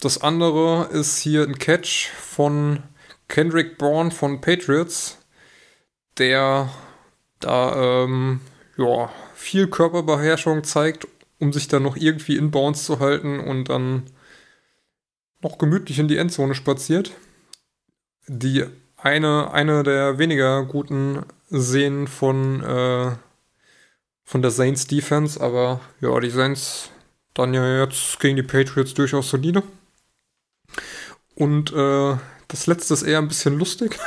Das 0.00 0.20
andere 0.20 0.88
ist 0.90 1.20
hier 1.20 1.44
ein 1.44 1.56
Catch 1.56 2.08
von 2.08 2.82
Kendrick 3.28 3.78
Bourne 3.78 4.10
von 4.10 4.40
Patriots, 4.40 5.18
der 6.18 6.68
da 7.38 8.02
ähm, 8.04 8.40
ja, 8.76 9.10
viel 9.34 9.68
Körperbeherrschung 9.68 10.64
zeigt, 10.64 11.06
um 11.38 11.52
sich 11.52 11.68
dann 11.68 11.82
noch 11.82 11.96
irgendwie 11.96 12.36
in 12.36 12.50
Bounce 12.50 12.84
zu 12.84 13.00
halten 13.00 13.40
und 13.40 13.68
dann 13.68 14.04
noch 15.40 15.58
gemütlich 15.58 15.98
in 15.98 16.08
die 16.08 16.16
Endzone 16.16 16.54
spaziert 16.54 17.12
die 18.26 18.64
eine, 18.96 19.52
eine 19.52 19.82
der 19.82 20.18
weniger 20.18 20.64
guten 20.64 21.24
Szenen 21.50 22.06
von, 22.06 22.62
äh, 22.62 23.12
von 24.24 24.42
der 24.42 24.50
Saints 24.50 24.86
Defense, 24.86 25.40
aber 25.40 25.80
ja, 26.00 26.18
die 26.20 26.30
Saints 26.30 26.90
dann 27.34 27.54
ja 27.54 27.82
jetzt 27.84 28.20
gegen 28.20 28.36
die 28.36 28.42
Patriots 28.42 28.94
durchaus 28.94 29.30
solide. 29.30 29.62
Und 31.34 31.72
äh, 31.72 32.16
das 32.52 32.66
letzte 32.66 32.92
ist 32.92 33.02
eher 33.02 33.18
ein 33.18 33.28
bisschen 33.28 33.58
lustig. 33.58 33.98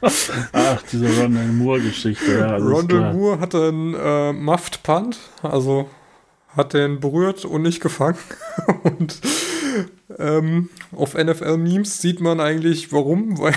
Ach, 0.00 0.82
diese 0.90 1.06
Rondell 1.20 1.48
Moore-Geschichte. 1.48 2.38
Ja, 2.38 2.56
Rondell 2.56 3.12
Moore 3.12 3.40
hatte 3.40 3.68
einen 3.68 3.94
äh, 3.94 4.32
Muffed 4.32 4.84
Punt, 4.84 5.18
also 5.42 5.90
hat 6.56 6.74
den 6.74 7.00
berührt 7.00 7.44
und 7.44 7.62
nicht 7.62 7.80
gefangen. 7.80 8.18
und 8.84 9.20
ähm, 10.16 10.68
auf 10.92 11.14
NFL-Memes 11.14 12.00
sieht 12.00 12.20
man 12.20 12.38
eigentlich, 12.38 12.92
warum, 12.92 13.38
weil 13.40 13.54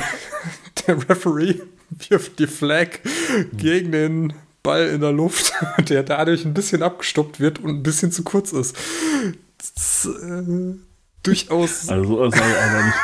der 0.88 1.10
Referee 1.10 1.62
wirft 2.10 2.40
die 2.40 2.48
Flag 2.48 2.88
gegen 3.56 3.92
den 3.92 4.34
Ball 4.64 4.88
in 4.88 5.02
der 5.02 5.12
Luft, 5.12 5.54
der 5.88 6.02
dadurch 6.02 6.46
ein 6.46 6.56
bisschen 6.56 6.82
abgestoppt 6.82 7.40
wird 7.40 7.60
und 7.60 7.70
ein 7.70 7.84
bisschen 7.84 8.12
zu 8.12 8.24
kurz 8.24 8.54
ist. 8.54 8.76
Das, 9.58 10.08
äh, 10.08 10.76
durchaus 11.24 11.90
Also 11.90 12.30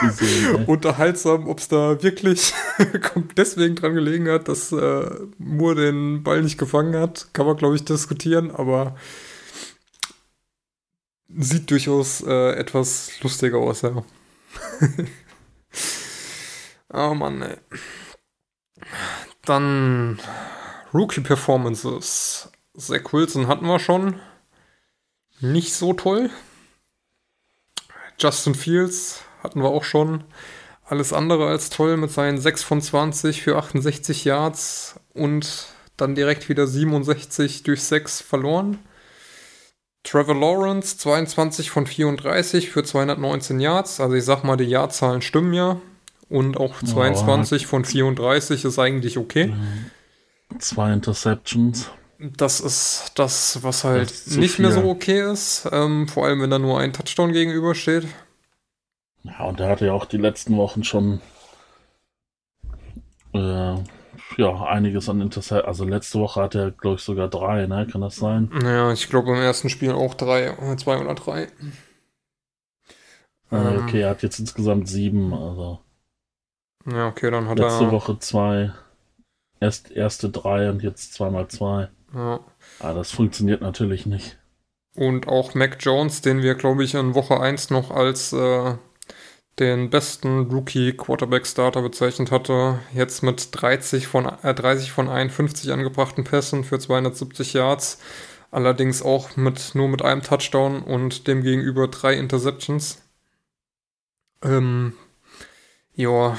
gesehen. 0.02 0.66
unterhaltsam, 0.66 1.48
ob 1.48 1.60
es 1.60 1.68
da 1.68 2.02
wirklich 2.04 2.54
deswegen 3.38 3.76
dran 3.76 3.94
gelegen 3.94 4.30
hat, 4.30 4.48
dass 4.48 4.72
äh, 4.72 5.10
Moore 5.38 5.76
den 5.76 6.24
Ball 6.24 6.42
nicht 6.42 6.58
gefangen 6.58 7.00
hat, 7.00 7.30
kann 7.34 7.46
man 7.46 7.58
glaube 7.58 7.76
ich 7.76 7.86
diskutieren, 7.86 8.52
aber 8.52 8.96
sieht 11.38 11.70
durchaus 11.72 12.22
äh, 12.22 12.54
etwas 12.54 13.12
lustiger 13.22 13.58
aus, 13.58 13.84
ja. 13.84 14.04
oh 16.94 17.14
Mann, 17.14 17.42
ey. 17.42 17.58
Dann 19.46 20.20
Rookie 20.94 21.22
Performances. 21.22 22.52
Zach 22.78 23.14
Wilson 23.14 23.48
hatten 23.48 23.66
wir 23.66 23.80
schon. 23.80 24.20
Nicht 25.40 25.74
so 25.74 25.94
toll. 25.94 26.30
Justin 28.20 28.56
Fields 28.56 29.22
hatten 29.44 29.62
wir 29.62 29.70
auch 29.70 29.84
schon. 29.84 30.24
Alles 30.86 31.14
andere 31.14 31.48
als 31.48 31.70
toll 31.70 31.98
mit 31.98 32.12
seinen 32.12 32.40
6 32.40 32.64
von 32.64 32.82
20 32.82 33.42
für 33.42 33.58
68 33.58 34.26
Yards 34.26 35.00
und 35.14 35.68
dann 35.98 36.16
direkt 36.16 36.50
wieder 36.50 36.66
67 36.66 37.64
durch 37.64 37.84
6 37.84 38.22
verloren. 38.22 38.80
Trevor 40.04 40.36
Lawrence 40.36 40.98
22 40.98 41.70
von 41.70 41.86
34 41.86 42.70
für 42.70 42.84
219 42.84 43.60
Yards. 43.60 44.00
Also 44.00 44.16
ich 44.16 44.24
sag 44.26 44.44
mal, 44.44 44.58
die 44.58 44.64
Jahrzahlen 44.64 45.22
stimmen 45.22 45.54
ja. 45.54 45.80
Und 46.30 46.58
auch 46.58 46.82
22 46.82 47.68
von 47.68 47.86
34 47.86 48.66
ist 48.66 48.80
eigentlich 48.80 49.18
okay. 49.18 49.54
Zwei 50.60 50.94
Interceptions. 50.94 51.90
Das 52.20 52.60
ist 52.60 53.14
das, 53.16 53.64
was 53.64 53.84
halt 53.86 54.10
Das 54.12 54.36
nicht 54.36 54.60
mehr 54.60 54.72
so 54.72 54.82
viel. 54.82 54.90
okay 54.90 55.32
ist. 55.32 55.68
Ähm, 55.72 56.08
vor 56.08 56.26
allem, 56.26 56.42
wenn 56.42 56.50
da 56.50 56.60
nur 56.60 56.80
ein 56.80 56.92
Touchdown 56.94 57.32
gegenübersteht. 57.32 58.08
Ja, 59.24 59.46
und 59.46 59.60
der 59.60 59.70
hatte 59.70 59.86
ja 59.86 59.94
auch 59.94 60.06
die 60.06 60.18
letzten 60.18 60.58
Wochen 60.58 60.84
schon 60.84 61.22
äh, 63.34 63.76
ja, 64.38 64.64
einiges 64.66 65.08
an 65.10 65.22
Interceptions. 65.22 65.66
Also 65.68 65.86
letzte 65.86 66.20
Woche 66.20 66.42
hat 66.42 66.56
er, 66.56 66.72
glaube 66.72 66.96
ich, 66.98 67.04
sogar 67.04 67.28
drei, 67.30 67.68
ne? 67.68 67.88
Kann 67.90 68.02
das 68.02 68.16
sein? 68.18 68.50
Naja, 68.54 68.92
ich 68.92 69.10
glaube 69.10 69.30
im 69.30 69.42
ersten 69.42 69.70
Spiel 69.70 69.92
auch 69.92 70.14
drei, 70.14 70.48
äh, 70.48 70.76
zwei 70.78 71.00
oder 71.00 71.16
drei. 71.16 71.44
Äh, 71.44 71.48
Ähm. 73.52 73.84
okay, 73.84 74.02
er 74.02 74.10
hat 74.12 74.24
jetzt 74.24 74.40
insgesamt 74.40 74.88
sieben. 74.88 75.34
Also 75.34 75.80
Ja, 76.86 77.08
okay, 77.08 77.32
dann 77.32 77.48
hat 77.48 77.60
letzte 77.60 77.86
er. 77.86 77.92
Woche 77.92 78.20
zwei. 78.20 78.72
Erst 79.62 79.92
erste 79.92 80.30
drei 80.30 80.70
und 80.70 80.84
jetzt 80.84 81.14
zweimal 81.14 81.48
zwei. 81.50 81.90
Ja. 82.14 82.40
Ah, 82.80 82.94
das 82.94 83.12
funktioniert 83.12 83.62
natürlich 83.62 84.06
nicht. 84.06 84.38
Und 84.96 85.28
auch 85.28 85.54
Mac 85.54 85.78
Jones, 85.80 86.22
den 86.22 86.42
wir, 86.42 86.56
glaube 86.56 86.84
ich, 86.84 86.96
in 86.96 87.16
Woche 87.16 87.40
1 87.40 87.70
noch 87.70 87.92
als 87.92 88.34
äh, 88.34 88.76
den 89.60 89.90
besten 89.90 90.50
Rookie-Quarterback-Starter 90.52 91.82
bezeichnet 91.82 92.32
hatte. 92.32 92.80
Jetzt 92.94 93.24
mit 93.24 93.50
30 93.52 94.08
von, 94.08 94.26
äh, 94.26 94.54
30 94.54 94.92
von 94.92 95.10
51 95.10 95.72
angebrachten 95.72 96.24
Pässen 96.24 96.64
für 96.64 96.80
270 96.80 97.54
Yards. 97.54 98.00
Allerdings 98.52 99.04
auch 99.04 99.36
mit 99.36 99.76
nur 99.76 99.88
mit 99.90 100.02
einem 100.02 100.24
Touchdown 100.24 100.82
und 100.82 101.28
dem 101.28 101.44
gegenüber 101.44 101.88
drei 101.88 102.16
Interceptions. 102.16 103.02
Ähm, 104.44 104.94
ja, 105.94 106.38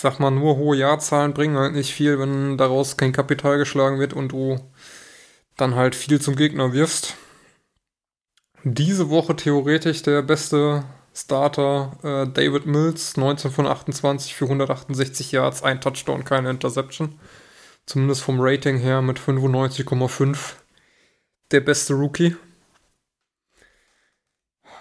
sag 0.00 0.18
mal, 0.20 0.30
nur 0.30 0.56
hohe 0.56 0.76
Jahrzahlen 0.76 1.34
bringen 1.34 1.56
halt 1.56 1.74
nicht 1.74 1.92
viel, 1.92 2.18
wenn 2.18 2.56
daraus 2.56 2.96
kein 2.96 3.12
Kapital 3.12 3.58
geschlagen 3.58 3.98
wird 3.98 4.12
und 4.12 4.32
du 4.32 4.58
dann 5.56 5.74
halt 5.74 5.94
viel 5.94 6.20
zum 6.20 6.36
Gegner 6.36 6.72
wirfst. 6.72 7.16
Diese 8.64 9.10
Woche 9.10 9.36
theoretisch 9.36 10.02
der 10.02 10.22
beste 10.22 10.84
Starter 11.14 11.98
äh, 12.02 12.32
David 12.32 12.66
Mills, 12.66 13.16
19 13.16 13.50
von 13.50 13.66
28 13.66 14.34
für 14.34 14.44
168 14.44 15.32
Yards, 15.32 15.62
ein 15.62 15.80
Touchdown, 15.80 16.24
keine 16.24 16.50
Interception. 16.50 17.18
Zumindest 17.86 18.22
vom 18.22 18.40
Rating 18.40 18.78
her 18.78 19.02
mit 19.02 19.18
95,5. 19.18 20.54
Der 21.50 21.60
beste 21.60 21.94
Rookie. 21.94 22.36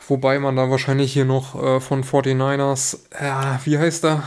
Wobei 0.08 0.40
man 0.40 0.56
da 0.56 0.70
wahrscheinlich 0.70 1.14
hier 1.14 1.26
noch 1.26 1.62
äh, 1.62 1.80
von 1.80 2.04
49ers, 2.04 3.00
äh, 3.12 3.60
wie 3.66 3.78
heißt 3.78 4.06
er? 4.06 4.24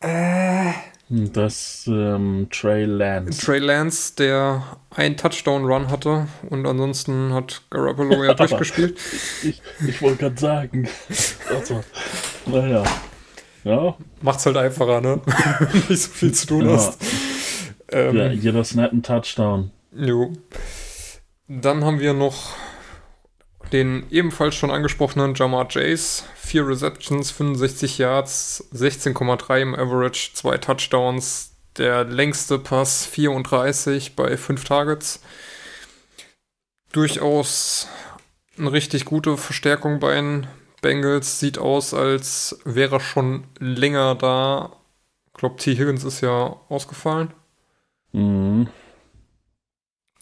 Äh, 0.00 0.72
Das 1.08 1.84
ähm, 1.88 2.48
Trey 2.50 2.84
Lance. 2.84 3.40
Trey 3.44 3.58
Lance, 3.58 4.14
der 4.16 4.62
einen 4.94 5.16
Touchdown-Run 5.16 5.90
hatte 5.90 6.28
und 6.50 6.66
ansonsten 6.66 7.32
hat 7.32 7.62
Garoppolo 7.70 8.24
ja 8.24 8.34
durchgespielt. 8.34 8.98
Ich, 9.42 9.60
ich 9.86 10.02
wollte 10.02 10.18
gerade 10.18 10.38
sagen. 10.40 10.88
Also, 11.50 11.82
naja. 12.46 12.84
Ja, 13.64 13.96
Macht's 14.20 14.44
halt 14.46 14.56
einfacher, 14.58 15.00
ne? 15.00 15.20
Nicht 15.88 16.02
so 16.02 16.10
viel 16.10 16.32
zu 16.32 16.46
tun 16.46 16.66
Ja. 16.68 16.76
hast. 16.76 16.98
Ähm, 17.90 18.16
ja, 18.16 18.26
jeder 18.28 18.62
Snap 18.64 18.92
ein 18.92 19.02
Touchdown. 19.02 19.70
Jo. 19.96 20.32
Dann 21.48 21.82
haben 21.84 21.98
wir 22.00 22.12
noch 22.12 22.54
den 23.72 24.06
ebenfalls 24.10 24.54
schon 24.54 24.70
angesprochenen 24.70 25.34
Jamar 25.34 25.68
Chase. 25.68 26.24
Vier 26.36 26.66
Receptions, 26.66 27.30
65 27.30 27.98
Yards, 27.98 28.68
16,3 28.72 29.60
im 29.60 29.74
Average, 29.74 30.30
zwei 30.34 30.58
Touchdowns. 30.58 31.52
Der 31.76 32.04
längste 32.04 32.58
Pass 32.58 33.06
34 33.06 34.16
bei 34.16 34.36
fünf 34.36 34.64
Targets. 34.64 35.20
Durchaus 36.92 37.88
eine 38.56 38.72
richtig 38.72 39.04
gute 39.04 39.36
Verstärkung 39.36 40.00
bei 40.00 40.14
den 40.14 40.46
Bengals. 40.80 41.38
Sieht 41.38 41.58
aus, 41.58 41.94
als 41.94 42.58
wäre 42.64 42.96
er 42.96 43.00
schon 43.00 43.44
länger 43.58 44.14
da. 44.14 44.72
Ich 45.28 45.34
glaube, 45.34 45.56
T. 45.56 45.76
Higgins 45.76 46.04
ist 46.04 46.20
ja 46.20 46.56
ausgefallen. 46.68 47.32
Mhm. 48.12 48.68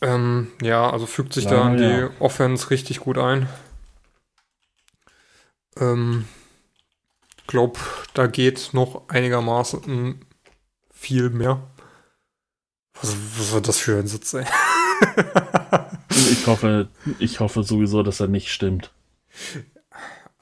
Ähm, 0.03 0.53
ja, 0.63 0.91
also 0.91 1.07
fügt 1.07 1.33
sich 1.33 1.47
da 1.47 1.69
in 1.69 1.77
die 1.79 1.85
ja. 1.85 2.11
Offense 2.19 2.71
richtig 2.71 3.01
gut 3.01 3.19
ein. 3.19 3.49
Ähm, 5.79 6.27
glaub, 7.47 7.79
da 8.15 8.27
geht 8.27 8.71
noch 8.73 9.09
einigermaßen 9.09 10.25
viel 10.93 11.31
mehr. 11.31 11.63
Was, 13.01 13.17
was 13.39 13.53
war 13.53 13.61
das 13.61 13.79
für 13.79 13.99
ein 13.99 14.07
Satz, 14.07 14.35
ey? 14.35 14.45
Ich 16.31 16.47
hoffe, 16.47 16.89
ich 17.19 17.41
hoffe 17.41 17.63
sowieso, 17.63 18.03
dass 18.03 18.21
er 18.21 18.29
nicht 18.29 18.51
stimmt. 18.51 18.91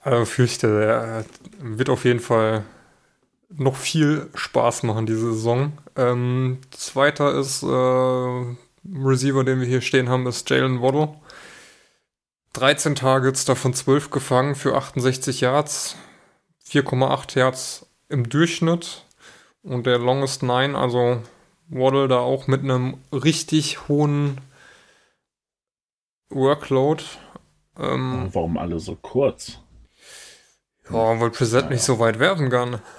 Also 0.00 0.24
fürchte, 0.24 0.84
er 0.84 1.24
wird 1.58 1.88
auf 1.88 2.04
jeden 2.04 2.20
Fall 2.20 2.64
noch 3.48 3.76
viel 3.76 4.28
Spaß 4.34 4.84
machen 4.84 5.06
diese 5.06 5.32
Saison. 5.32 5.72
Ähm, 5.96 6.58
zweiter 6.70 7.34
ist 7.38 7.62
äh, 7.62 8.56
Receiver, 8.92 9.44
den 9.44 9.60
wir 9.60 9.66
hier 9.66 9.80
stehen 9.80 10.08
haben, 10.08 10.26
ist 10.26 10.48
Jalen 10.50 10.82
Waddle. 10.82 11.14
13 12.54 12.94
Targets, 12.94 13.44
davon 13.44 13.74
12 13.74 14.10
gefangen 14.10 14.54
für 14.54 14.76
68 14.76 15.40
Yards, 15.40 15.96
4,8 16.68 17.38
Yards 17.38 17.86
im 18.08 18.28
Durchschnitt 18.28 19.04
und 19.62 19.86
der 19.86 19.98
Longest 19.98 20.42
9, 20.42 20.76
also 20.76 21.20
Waddle 21.68 22.06
da 22.06 22.18
auch 22.18 22.46
mit 22.46 22.60
einem 22.60 22.98
richtig 23.12 23.88
hohen 23.88 24.38
Workload. 26.30 27.02
Ähm, 27.78 28.28
Warum 28.32 28.56
alle 28.56 28.78
so 28.78 28.94
kurz? 28.94 29.58
ja, 30.90 31.20
weil 31.20 31.30
Preset 31.30 31.70
nicht 31.70 31.82
so 31.82 31.98
weit 31.98 32.18
werfen 32.18 32.50
kann. 32.50 32.80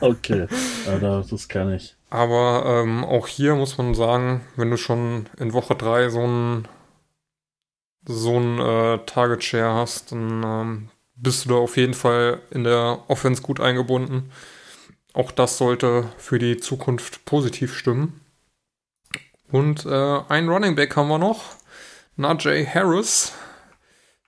Okay, 0.00 0.46
ja, 0.86 1.20
das 1.20 1.48
kann 1.48 1.72
ich. 1.72 1.94
Aber 2.14 2.64
ähm, 2.64 3.04
auch 3.04 3.26
hier 3.26 3.56
muss 3.56 3.76
man 3.76 3.92
sagen, 3.92 4.42
wenn 4.54 4.70
du 4.70 4.76
schon 4.76 5.28
in 5.36 5.52
Woche 5.52 5.74
3 5.74 6.10
so 6.10 6.20
ein 6.20 6.68
so 8.06 8.38
ein 8.38 8.60
äh, 8.60 8.98
Target 9.04 9.42
Share 9.42 9.74
hast, 9.74 10.12
dann 10.12 10.42
ähm, 10.44 10.88
bist 11.16 11.44
du 11.44 11.48
da 11.48 11.54
auf 11.56 11.76
jeden 11.76 11.94
Fall 11.94 12.40
in 12.52 12.62
der 12.62 13.00
Offense 13.08 13.42
gut 13.42 13.58
eingebunden. 13.58 14.30
Auch 15.12 15.32
das 15.32 15.58
sollte 15.58 16.08
für 16.16 16.38
die 16.38 16.58
Zukunft 16.58 17.24
positiv 17.24 17.74
stimmen. 17.74 18.20
Und 19.50 19.84
äh, 19.84 20.20
ein 20.28 20.48
Running 20.48 20.76
Back 20.76 20.94
haben 20.94 21.08
wir 21.08 21.18
noch. 21.18 21.56
Najee 22.14 22.64
Harris. 22.64 23.32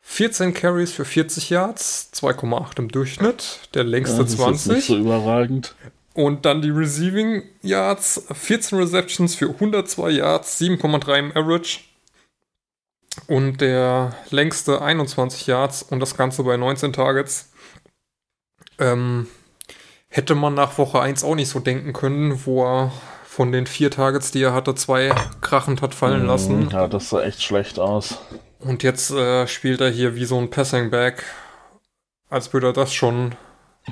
14 0.08 0.54
Carries 0.54 0.92
für 0.92 1.04
40 1.04 1.50
Yards, 1.50 2.10
2,8 2.14 2.78
im 2.78 2.88
Durchschnitt, 2.88 3.68
der 3.74 3.82
längste 3.84 4.16
Ja, 4.16 4.22
das 4.22 4.32
ist 4.32 4.38
jetzt 4.38 4.64
20. 4.64 4.72
nicht 4.72 4.86
so 4.86 4.96
überragend. 4.96 5.74
Und 6.16 6.46
dann 6.46 6.62
die 6.62 6.70
Receiving 6.70 7.42
Yards, 7.60 8.26
14 8.32 8.78
Receptions 8.78 9.34
für 9.34 9.50
102 9.50 10.10
Yards, 10.12 10.58
7,3 10.58 11.18
im 11.18 11.30
Average. 11.36 11.80
Und 13.26 13.60
der 13.60 14.16
längste 14.30 14.80
21 14.80 15.46
Yards 15.46 15.82
und 15.82 16.00
das 16.00 16.16
Ganze 16.16 16.42
bei 16.42 16.56
19 16.56 16.94
Targets. 16.94 17.52
Ähm, 18.78 19.26
hätte 20.08 20.34
man 20.34 20.54
nach 20.54 20.78
Woche 20.78 21.00
1 21.00 21.22
auch 21.22 21.34
nicht 21.34 21.50
so 21.50 21.60
denken 21.60 21.92
können, 21.92 22.46
wo 22.46 22.64
er 22.64 22.92
von 23.26 23.52
den 23.52 23.66
vier 23.66 23.90
Targets, 23.90 24.30
die 24.30 24.42
er 24.42 24.54
hatte, 24.54 24.74
zwei 24.74 25.14
krachend 25.42 25.82
hat 25.82 25.94
fallen 25.94 26.26
lassen. 26.26 26.70
Ja, 26.70 26.88
das 26.88 27.10
sah 27.10 27.22
echt 27.22 27.42
schlecht 27.42 27.78
aus. 27.78 28.18
Und 28.58 28.82
jetzt 28.82 29.10
äh, 29.10 29.46
spielt 29.46 29.82
er 29.82 29.90
hier 29.90 30.14
wie 30.14 30.24
so 30.24 30.38
ein 30.38 30.48
Passing 30.48 30.90
Back, 30.90 31.24
als 32.30 32.54
würde 32.54 32.68
er 32.68 32.72
das 32.72 32.94
schon 32.94 33.34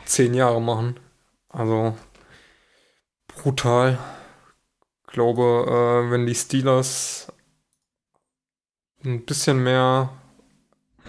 zehn 0.07 0.33
Jahre 0.33 0.63
machen. 0.63 0.99
Also 1.51 1.95
brutal. 3.45 3.99
Ich 5.07 5.13
glaube, 5.13 6.07
äh, 6.07 6.11
wenn 6.11 6.27
die 6.27 6.35
Steelers 6.35 7.31
ein 9.05 9.25
bisschen 9.25 9.63
mehr. 9.63 10.11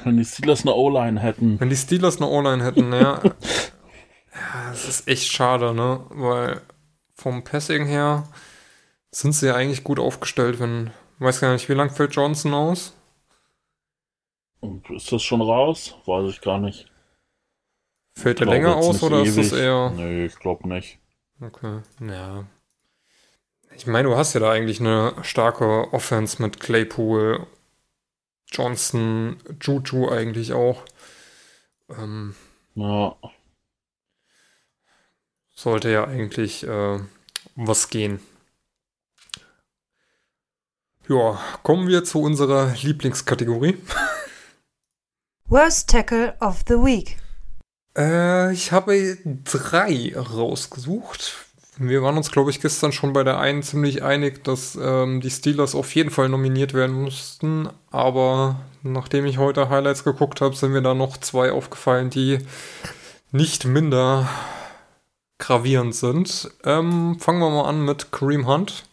Wenn 0.03 0.17
die 0.17 0.25
Steelers 0.25 0.61
eine 0.61 0.75
O-Line 0.75 1.19
hätten. 1.19 1.59
Wenn 1.59 1.69
die 1.69 1.77
Steelers 1.77 2.17
eine 2.17 2.27
O-Line 2.27 2.63
hätten, 2.63 2.91
ja. 2.91 3.21
ja, 3.23 4.69
das 4.69 4.87
ist 4.87 5.07
echt 5.07 5.31
schade, 5.31 5.73
ne? 5.73 6.05
Weil 6.09 6.61
vom 7.15 7.43
Passing 7.43 7.85
her 7.85 8.27
sind 9.11 9.31
sie 9.31 9.47
ja 9.47 9.55
eigentlich 9.55 9.83
gut 9.83 9.99
aufgestellt, 9.99 10.59
wenn. 10.59 10.91
Weiß 11.17 11.39
gar 11.39 11.53
nicht, 11.53 11.69
wie 11.69 11.73
lang 11.73 11.89
fällt 11.89 12.13
Johnson 12.13 12.53
aus? 12.53 12.93
Und 14.59 14.89
ist 14.89 15.09
das 15.13 15.23
schon 15.23 15.41
raus? 15.41 15.95
Weiß 16.05 16.29
ich 16.29 16.41
gar 16.41 16.59
nicht. 16.59 16.91
Fällt 18.17 18.41
der 18.41 18.47
länger 18.47 18.75
aus 18.75 19.01
oder 19.01 19.21
ewig. 19.21 19.37
ist 19.37 19.53
das 19.53 19.57
eher. 19.57 19.91
Nee, 19.91 20.25
ich 20.25 20.37
glaube 20.37 20.67
nicht. 20.67 20.99
Okay, 21.41 21.81
ja. 21.99 22.45
Ich 23.75 23.87
meine, 23.87 24.07
du 24.07 24.15
hast 24.15 24.33
ja 24.33 24.39
da 24.39 24.51
eigentlich 24.51 24.79
eine 24.79 25.13
starke 25.23 25.91
Offense 25.91 26.41
mit 26.41 26.59
Claypool, 26.59 27.45
Johnson, 28.47 29.37
Juju 29.61 30.09
eigentlich 30.09 30.53
auch. 30.53 30.85
Ähm, 31.89 32.35
ja. 32.75 33.15
Sollte 35.53 35.89
ja 35.89 36.05
eigentlich 36.05 36.65
äh, 36.65 36.99
was 37.55 37.89
gehen. 37.89 38.21
Ja, 41.07 41.39
kommen 41.61 41.87
wir 41.87 42.03
zu 42.03 42.21
unserer 42.21 42.73
Lieblingskategorie. 42.81 43.77
Worst 45.45 45.89
Tackle 45.89 46.35
of 46.39 46.63
the 46.67 46.75
Week. 46.75 47.17
Äh, 47.97 48.53
ich 48.53 48.71
habe 48.71 49.17
drei 49.43 50.13
rausgesucht. 50.15 51.45
Wir 51.77 52.01
waren 52.01 52.15
uns, 52.15 52.31
glaube 52.31 52.51
ich, 52.51 52.61
gestern 52.61 52.93
schon 52.93 53.11
bei 53.11 53.23
der 53.23 53.39
einen 53.39 53.61
ziemlich 53.61 54.01
einig, 54.01 54.43
dass 54.45 54.77
ähm, 54.81 55.19
die 55.19 55.29
Steelers 55.29 55.75
auf 55.75 55.93
jeden 55.93 56.09
Fall 56.09 56.29
nominiert 56.29 56.73
werden 56.73 56.95
mussten. 56.95 57.69
Aber 57.91 58.61
nachdem 58.81 59.25
ich 59.25 59.37
heute 59.37 59.69
Highlights 59.69 60.05
geguckt 60.05 60.39
habe, 60.39 60.55
sind 60.55 60.71
mir 60.71 60.81
da 60.81 60.93
noch 60.93 61.17
zwei 61.17 61.51
aufgefallen, 61.51 62.09
die 62.09 62.39
nicht 63.31 63.65
minder 63.65 64.29
gravierend 65.37 65.95
sind. 65.95 66.49
Ähm, 66.63 67.19
fangen 67.19 67.39
wir 67.39 67.49
mal 67.49 67.67
an 67.67 67.83
mit 67.83 68.11
Kareem 68.13 68.47
Hunt. 68.47 68.85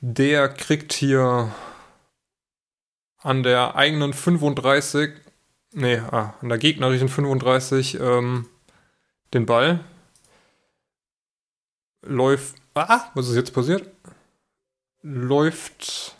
Der 0.00 0.48
kriegt 0.48 0.92
hier 0.92 1.54
an 3.22 3.42
der 3.42 3.76
eigenen 3.76 4.12
35, 4.12 5.12
nee, 5.74 5.98
ah, 5.98 6.34
an 6.40 6.48
der 6.48 6.58
gegnerischen 6.58 7.08
35 7.08 8.00
ähm, 8.00 8.46
den 9.32 9.46
Ball. 9.46 9.80
Läuft, 12.02 12.56
ah, 12.74 13.10
was 13.14 13.28
ist 13.28 13.36
jetzt 13.36 13.54
passiert? 13.54 13.90
Läuft 15.02 16.16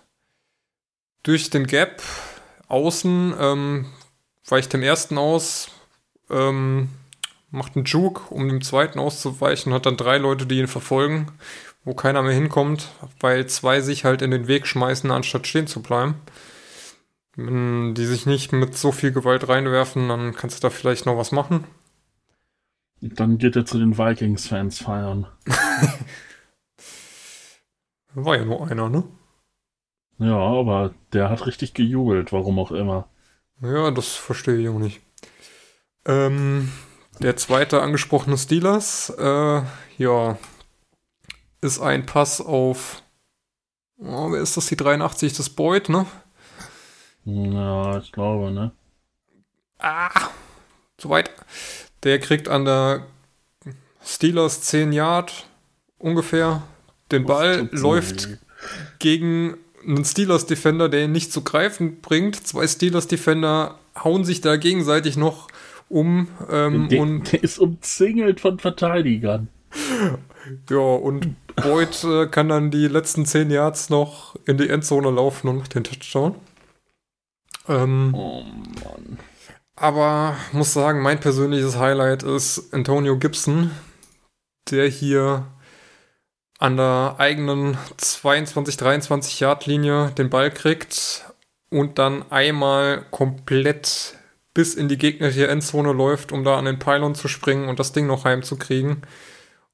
durch 1.22 1.50
den 1.50 1.66
Gap 1.66 2.02
außen, 2.68 3.34
ähm, 3.38 3.86
weicht 4.46 4.72
dem 4.72 4.82
ersten 4.82 5.18
aus, 5.18 5.70
ähm, 6.30 6.88
macht 7.50 7.76
einen 7.76 7.84
Juke, 7.84 8.22
um 8.30 8.48
dem 8.48 8.62
zweiten 8.62 8.98
auszuweichen, 8.98 9.72
hat 9.72 9.86
dann 9.86 9.96
drei 9.96 10.18
Leute, 10.18 10.46
die 10.46 10.58
ihn 10.58 10.68
verfolgen, 10.68 11.32
wo 11.84 11.94
keiner 11.94 12.22
mehr 12.22 12.32
hinkommt, 12.32 12.88
weil 13.20 13.46
zwei 13.46 13.80
sich 13.80 14.04
halt 14.04 14.22
in 14.22 14.30
den 14.30 14.48
Weg 14.48 14.66
schmeißen, 14.66 15.10
anstatt 15.10 15.46
stehen 15.46 15.66
zu 15.66 15.82
bleiben. 15.82 16.16
Wenn 17.36 17.94
die 17.94 18.06
sich 18.06 18.26
nicht 18.26 18.52
mit 18.52 18.76
so 18.76 18.92
viel 18.92 19.12
Gewalt 19.12 19.48
reinwerfen, 19.48 20.08
dann 20.08 20.34
kannst 20.34 20.58
du 20.58 20.62
da 20.62 20.70
vielleicht 20.70 21.06
noch 21.06 21.16
was 21.16 21.32
machen. 21.32 21.64
Dann 23.00 23.38
geht 23.38 23.56
er 23.56 23.66
zu 23.66 23.78
den 23.78 23.98
Vikings-Fans 23.98 24.78
feiern. 24.78 25.26
War 28.14 28.36
ja 28.36 28.44
nur 28.44 28.68
einer, 28.68 28.88
ne? 28.88 29.04
Ja, 30.18 30.38
aber 30.38 30.94
der 31.12 31.28
hat 31.28 31.46
richtig 31.46 31.74
gejubelt, 31.74 32.32
warum 32.32 32.58
auch 32.60 32.70
immer. 32.70 33.08
Ja, 33.60 33.90
das 33.90 34.14
verstehe 34.14 34.56
ich 34.56 34.68
auch 34.68 34.78
nicht. 34.78 35.00
Ähm, 36.06 36.70
der 37.20 37.36
zweite 37.36 37.82
angesprochene 37.82 38.38
Steelers, 38.38 39.10
äh, 39.18 39.62
ja, 39.98 40.38
ist 41.60 41.80
ein 41.80 42.06
Pass 42.06 42.40
auf, 42.40 43.02
oh, 43.98 44.30
wer 44.30 44.40
ist 44.40 44.56
das, 44.56 44.66
die 44.66 44.76
83 44.76 45.32
des 45.32 45.50
Boyd, 45.50 45.88
ne? 45.88 46.06
Ja, 47.24 47.98
ich 47.98 48.12
glaube, 48.12 48.50
ne? 48.50 48.72
Ah, 49.78 50.10
zu 50.96 51.10
weit. 51.10 51.30
Der 52.02 52.18
kriegt 52.18 52.48
an 52.48 52.64
der 52.64 53.06
Steelers 54.04 54.60
10 54.62 54.92
Yard 54.92 55.46
ungefähr 55.98 56.62
den 57.10 57.24
Ball, 57.24 57.68
läuft 57.72 58.28
gegen 58.98 59.56
einen 59.86 60.04
Steelers 60.04 60.46
Defender, 60.46 60.88
der 60.88 61.04
ihn 61.04 61.12
nicht 61.12 61.32
zu 61.32 61.42
greifen 61.42 62.00
bringt. 62.00 62.46
Zwei 62.46 62.66
Steelers 62.66 63.06
Defender 63.06 63.78
hauen 64.02 64.24
sich 64.24 64.40
da 64.40 64.56
gegenseitig 64.56 65.16
noch 65.16 65.48
um. 65.88 66.28
Ähm, 66.50 66.88
der, 66.88 67.00
und 67.00 67.32
der 67.32 67.42
ist 67.42 67.58
umzingelt 67.58 68.40
von 68.40 68.58
Verteidigern. 68.58 69.48
Ja, 70.68 70.76
und 70.76 71.36
Boyd 71.56 72.04
äh, 72.04 72.26
kann 72.26 72.50
dann 72.50 72.70
die 72.70 72.86
letzten 72.86 73.24
10 73.24 73.50
Yards 73.50 73.88
noch 73.88 74.36
in 74.44 74.58
die 74.58 74.68
Endzone 74.68 75.10
laufen 75.10 75.48
und 75.48 75.56
macht 75.56 75.74
den 75.74 75.84
Touchdown. 75.84 76.34
Ähm, 77.68 78.14
oh 78.14 78.42
Mann. 78.42 79.18
Aber 79.76 80.36
muss 80.52 80.72
sagen, 80.72 81.02
mein 81.02 81.18
persönliches 81.18 81.78
Highlight 81.78 82.22
ist 82.22 82.72
Antonio 82.72 83.18
Gibson, 83.18 83.70
der 84.70 84.86
hier 84.88 85.46
an 86.58 86.76
der 86.76 87.16
eigenen 87.18 87.76
22-23 87.98 89.40
Yard 89.40 89.66
Linie 89.66 90.12
den 90.12 90.30
Ball 90.30 90.50
kriegt 90.50 91.24
und 91.70 91.98
dann 91.98 92.30
einmal 92.30 93.04
komplett 93.10 94.16
bis 94.54 94.74
in 94.74 94.88
die 94.88 94.98
gegnerische 94.98 95.48
Endzone 95.48 95.92
läuft, 95.92 96.30
um 96.30 96.44
da 96.44 96.56
an 96.56 96.66
den 96.66 96.78
Pylon 96.78 97.16
zu 97.16 97.26
springen 97.26 97.68
und 97.68 97.80
das 97.80 97.92
Ding 97.92 98.06
noch 98.06 98.24
heimzukriegen. 98.24 99.02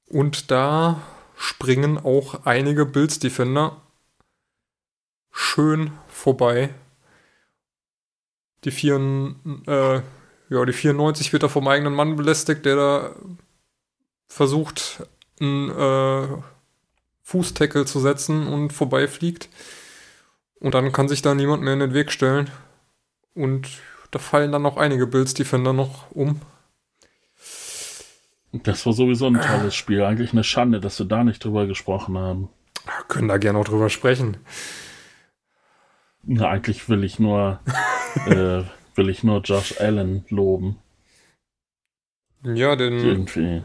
Und 0.07 0.49
da 0.49 1.01
springen 1.37 1.99
auch 1.99 2.45
einige 2.45 2.87
Bills 2.87 3.19
Defender 3.19 3.77
schön 5.31 5.91
vorbei. 6.07 6.73
Die, 8.63 8.71
vier, 8.71 8.95
äh, 9.67 10.01
ja, 10.49 10.65
die 10.65 10.73
94 10.73 11.33
wird 11.33 11.43
da 11.43 11.47
vom 11.47 11.67
eigenen 11.67 11.93
Mann 11.93 12.15
belästigt, 12.15 12.65
der 12.65 12.75
da 12.75 13.15
versucht, 14.27 15.03
einen 15.39 15.69
äh, 15.71 16.27
Fußtackle 17.23 17.85
zu 17.85 17.99
setzen 17.99 18.47
und 18.47 18.71
vorbeifliegt. 18.71 19.49
Und 20.59 20.75
dann 20.75 20.91
kann 20.91 21.07
sich 21.07 21.21
da 21.21 21.33
niemand 21.33 21.63
mehr 21.63 21.73
in 21.73 21.79
den 21.79 21.93
Weg 21.93 22.11
stellen. 22.11 22.49
Und 23.33 23.67
da 24.11 24.19
fallen 24.19 24.51
dann 24.51 24.61
noch 24.61 24.77
einige 24.77 25.07
Bills 25.07 25.33
Defender 25.33 25.73
noch 25.73 26.11
um. 26.11 26.41
Das 28.53 28.85
war 28.85 28.93
sowieso 28.93 29.27
ein 29.27 29.39
tolles 29.39 29.73
Spiel. 29.73 30.03
Eigentlich 30.03 30.33
eine 30.33 30.43
Schande, 30.43 30.81
dass 30.81 30.99
wir 30.99 31.05
da 31.05 31.23
nicht 31.23 31.43
drüber 31.43 31.65
gesprochen 31.65 32.17
haben. 32.17 32.49
Wir 32.85 33.05
können 33.07 33.29
da 33.29 33.37
gerne 33.37 33.57
auch 33.57 33.65
drüber 33.65 33.89
sprechen. 33.89 34.37
Na, 36.23 36.49
eigentlich 36.49 36.89
will 36.89 37.03
ich 37.03 37.17
nur 37.17 37.59
äh, 38.27 38.63
will 38.95 39.09
ich 39.09 39.23
nur 39.23 39.41
Josh 39.41 39.79
Allen 39.79 40.25
loben. 40.29 40.77
Ja, 42.43 42.75
den. 42.75 42.93
Irgendwie 42.93 43.63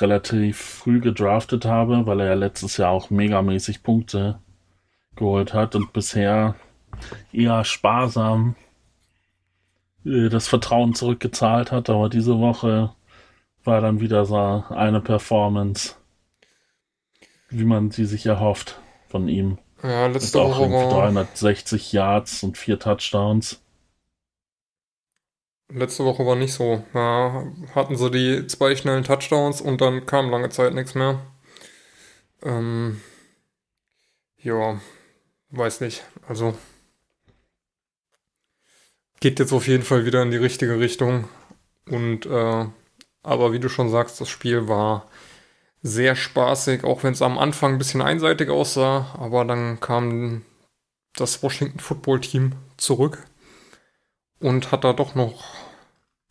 relativ 0.00 0.58
früh 0.58 1.00
gedraftet 1.00 1.64
habe, 1.64 2.06
weil 2.06 2.20
er 2.20 2.26
ja 2.26 2.34
letztes 2.34 2.76
Jahr 2.76 2.90
auch 2.90 3.10
megamäßig 3.10 3.82
Punkte 3.82 4.38
geholt 5.16 5.54
hat 5.54 5.74
und 5.74 5.92
bisher 5.92 6.54
eher 7.32 7.64
sparsam 7.64 8.54
äh, 10.04 10.28
das 10.28 10.48
Vertrauen 10.48 10.94
zurückgezahlt 10.94 11.72
hat, 11.72 11.90
aber 11.90 12.08
diese 12.08 12.38
Woche 12.38 12.92
war 13.64 13.80
dann 13.80 14.00
wieder 14.00 14.24
so 14.24 14.64
eine 14.70 15.00
Performance, 15.00 15.96
wie 17.50 17.64
man 17.64 17.90
sie 17.90 18.06
sich 18.06 18.26
erhofft 18.26 18.80
von 19.08 19.28
ihm. 19.28 19.58
Ja, 19.82 20.06
letzte 20.06 20.40
Woche 20.40 20.70
war 20.70 20.90
360 20.90 21.92
Yards 21.92 22.42
und 22.42 22.56
vier 22.58 22.78
Touchdowns. 22.78 23.62
Letzte 25.70 26.04
Woche 26.04 26.24
war 26.24 26.36
nicht 26.36 26.54
so. 26.54 26.82
Da 26.94 27.46
hatten 27.74 27.96
sie 27.96 28.10
die 28.10 28.46
zwei 28.46 28.74
schnellen 28.74 29.04
Touchdowns 29.04 29.60
und 29.60 29.80
dann 29.80 30.06
kam 30.06 30.30
lange 30.30 30.48
Zeit 30.48 30.72
nichts 30.74 30.94
mehr. 30.94 31.20
Ähm, 32.42 33.00
ja, 34.38 34.80
weiß 35.50 35.80
nicht. 35.80 36.04
Also 36.26 36.56
geht 39.20 39.38
jetzt 39.38 39.52
auf 39.52 39.66
jeden 39.68 39.82
Fall 39.82 40.06
wieder 40.06 40.22
in 40.22 40.30
die 40.30 40.36
richtige 40.36 40.78
Richtung. 40.78 41.28
Und 41.86 42.26
äh, 42.26 42.66
aber 43.22 43.52
wie 43.52 43.60
du 43.60 43.68
schon 43.68 43.90
sagst, 43.90 44.20
das 44.20 44.28
Spiel 44.28 44.68
war 44.68 45.08
sehr 45.82 46.16
spaßig, 46.16 46.84
auch 46.84 47.02
wenn 47.02 47.12
es 47.12 47.22
am 47.22 47.38
Anfang 47.38 47.72
ein 47.72 47.78
bisschen 47.78 48.02
einseitig 48.02 48.48
aussah. 48.48 49.14
Aber 49.18 49.44
dann 49.44 49.80
kamen 49.80 50.44
das 51.14 51.42
Washington 51.42 51.80
Football 51.80 52.20
Team 52.20 52.52
zurück 52.76 53.26
und 54.40 54.72
hat 54.72 54.84
da 54.84 54.92
doch 54.92 55.14
noch 55.14 55.57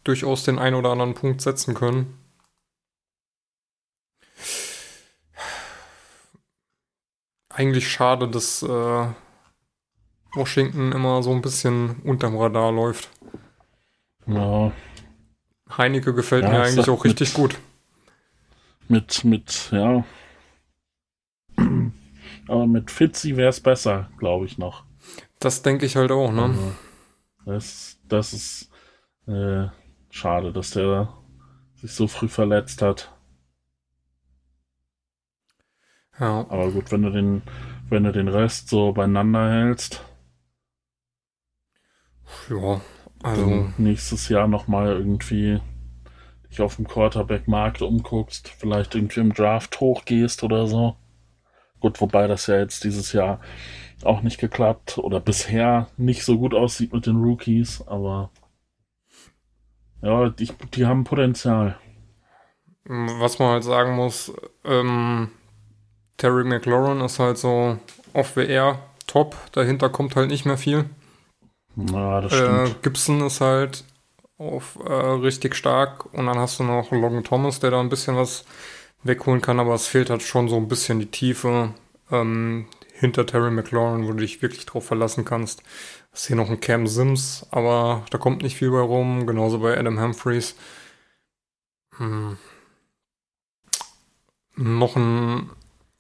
durchaus 0.08 0.44
den 0.44 0.60
einen 0.60 0.76
oder 0.76 0.92
anderen 0.92 1.14
Punkt 1.14 1.42
setzen 1.42 1.74
können. 1.74 2.18
Eigentlich 7.50 7.92
schade, 7.92 8.30
dass 8.30 8.62
äh, 8.62 9.08
Washington 10.34 10.92
immer 10.92 11.24
so 11.24 11.32
ein 11.32 11.42
bisschen 11.42 12.02
unterm 12.04 12.38
Radar 12.38 12.72
läuft. 12.72 13.10
Ja. 14.28 14.72
Heineke 15.76 16.14
gefällt 16.14 16.44
ja, 16.44 16.52
mir 16.52 16.62
eigentlich 16.62 16.90
auch 16.90 17.04
richtig 17.04 17.30
mit, 17.30 17.36
gut. 17.36 17.60
Mit, 18.88 19.24
mit, 19.26 19.70
ja. 19.72 20.06
Aber 22.48 22.68
mit 22.68 22.92
Fitzi 22.92 23.36
wäre 23.36 23.50
es 23.50 23.60
besser, 23.60 24.10
glaube 24.18 24.46
ich 24.46 24.58
noch. 24.58 24.86
Das 25.40 25.64
denke 25.64 25.86
ich 25.86 25.96
halt 25.96 26.12
auch, 26.12 26.32
ne? 26.32 26.44
Also, 26.44 26.76
das, 27.46 27.98
das 28.08 28.34
ist 28.34 28.70
äh, 29.28 29.68
schade, 30.18 30.52
dass 30.52 30.72
der 30.72 31.14
sich 31.76 31.92
so 31.94 32.08
früh 32.08 32.28
verletzt 32.28 32.82
hat. 32.82 33.12
Ja. 36.20 36.46
Aber 36.50 36.72
gut, 36.72 36.92
wenn 36.92 37.04
du 37.04 37.12
den, 37.12 37.44
wenn 37.90 38.04
du 38.04 38.12
den 38.12 38.28
Rest 38.28 38.70
so 38.70 38.92
beieinander 38.92 39.52
hältst. 39.52 40.04
Ja, 42.50 42.82
also. 43.24 43.70
nächstes 43.78 44.28
Jahr 44.30 44.48
nochmal 44.48 44.98
irgendwie 44.98 45.62
dich 46.50 46.62
auf 46.62 46.78
dem 46.78 46.88
Quarterback-Markt 46.88 47.82
umguckst, 47.82 48.50
vielleicht 48.50 48.96
irgendwie 48.96 49.20
im 49.20 49.34
Draft 49.34 49.80
hochgehst 49.80 50.44
oder 50.44 50.68
so. 50.68 50.96
Gut, 51.80 52.02
wobei 52.02 52.28
das 52.28 52.48
ja 52.48 52.58
jetzt 52.58 52.84
dieses 52.84 53.14
Jahr 53.14 53.40
auch 54.04 54.22
nicht 54.22 54.40
geklappt 54.40 54.98
oder 54.98 55.20
bisher 55.20 55.88
nicht 55.98 56.24
so 56.24 56.38
gut 56.40 56.54
aussieht 56.54 56.94
mit 56.94 57.06
den 57.06 57.18
Rookies, 57.18 57.84
aber 57.88 58.32
ja, 60.02 60.30
die, 60.30 60.52
die 60.74 60.86
haben 60.86 61.04
Potenzial. 61.04 61.78
Was 62.86 63.40
man 63.40 63.50
halt 63.50 63.64
sagen 63.64 63.96
muss, 63.96 64.32
ähm, 64.64 65.30
Terry 66.18 66.44
McLaurin 66.44 67.02
ist 67.02 67.20
halt 67.20 67.38
so 67.38 67.78
auf 68.14 68.36
WR 68.36 68.80
top, 69.06 69.36
dahinter 69.52 69.90
kommt 69.90 70.16
halt 70.16 70.30
nicht 70.30 70.46
mehr 70.46 70.58
viel. 70.58 70.86
Ja, 71.76 72.22
das 72.22 72.34
stimmt. 72.34 72.70
Äh, 72.70 72.76
Gibson 72.82 73.22
ist 73.22 73.42
halt 73.42 73.84
auf 74.38 74.78
äh, 74.86 74.92
richtig 74.92 75.56
stark 75.56 76.14
und 76.14 76.28
dann 76.28 76.38
hast 76.38 76.60
du 76.60 76.64
noch 76.64 76.92
Logan 76.92 77.24
Thomas, 77.24 77.60
der 77.60 77.72
da 77.72 77.80
ein 77.80 77.90
bisschen 77.90 78.16
was 78.16 78.46
wegholen 79.04 79.42
kann, 79.42 79.60
aber 79.60 79.74
es 79.74 79.88
fehlt 79.88 80.10
halt 80.10 80.22
schon 80.22 80.50
so 80.50 80.58
ein 80.58 80.68
bisschen 80.68 81.00
die 81.00 81.12
Tiefe 81.12 81.74
ähm, 82.12 82.68
hinter 82.94 83.26
Terry 83.26 83.52
McLaurin, 83.52 84.08
wo 84.08 84.12
du 84.12 84.20
dich 84.20 84.42
wirklich 84.42 84.66
drauf 84.66 84.86
verlassen 84.86 85.26
kannst. 85.26 85.64
Ist 86.18 86.26
hier 86.26 86.36
noch 86.36 86.50
ein 86.50 86.60
Cam 86.60 86.88
Sims, 86.88 87.46
aber 87.52 88.04
da 88.10 88.18
kommt 88.18 88.42
nicht 88.42 88.58
viel 88.58 88.72
bei 88.72 88.80
rum, 88.80 89.28
genauso 89.28 89.60
bei 89.60 89.78
Adam 89.78 90.02
Humphreys. 90.02 90.56
Hm. 91.98 92.40
Noch 94.56 94.96
ein 94.96 95.52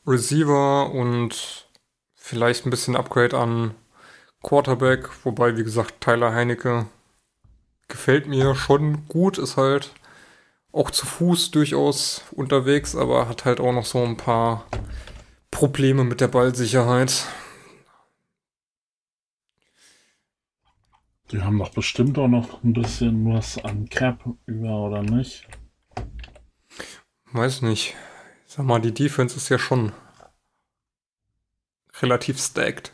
Receiver 0.07 0.89
und 0.91 1.69
vielleicht 2.15 2.65
ein 2.65 2.71
bisschen 2.71 2.95
Upgrade 2.95 3.37
an 3.37 3.75
Quarterback, 4.41 5.07
wobei, 5.23 5.55
wie 5.55 5.63
gesagt, 5.63 6.01
Tyler 6.01 6.33
Heinecke 6.33 6.87
gefällt 7.87 8.25
mir 8.25 8.55
schon 8.55 9.07
gut, 9.07 9.37
ist 9.37 9.55
halt 9.55 9.91
auch 10.71 10.89
zu 10.89 11.05
Fuß 11.05 11.51
durchaus 11.51 12.23
unterwegs, 12.31 12.95
aber 12.95 13.29
hat 13.29 13.45
halt 13.45 13.59
auch 13.59 13.71
noch 13.71 13.85
so 13.85 14.03
ein 14.03 14.17
paar 14.17 14.65
Probleme 15.51 16.03
mit 16.03 16.21
der 16.21 16.27
Ballsicherheit. 16.27 17.27
Die 21.31 21.41
haben 21.41 21.59
doch 21.59 21.71
bestimmt 21.71 22.17
auch 22.17 22.29
noch 22.29 22.63
ein 22.63 22.73
bisschen 22.73 23.33
was 23.33 23.57
an 23.57 23.89
Cap 23.89 24.23
über, 24.45 24.87
oder 24.87 25.03
nicht? 25.03 25.47
Weiß 27.33 27.61
nicht. 27.61 27.95
sag 28.45 28.65
mal, 28.65 28.79
die 28.79 28.93
Defense 28.93 29.35
ist 29.35 29.49
ja 29.49 29.59
schon 29.59 29.91
relativ 32.01 32.39
stacked. 32.39 32.93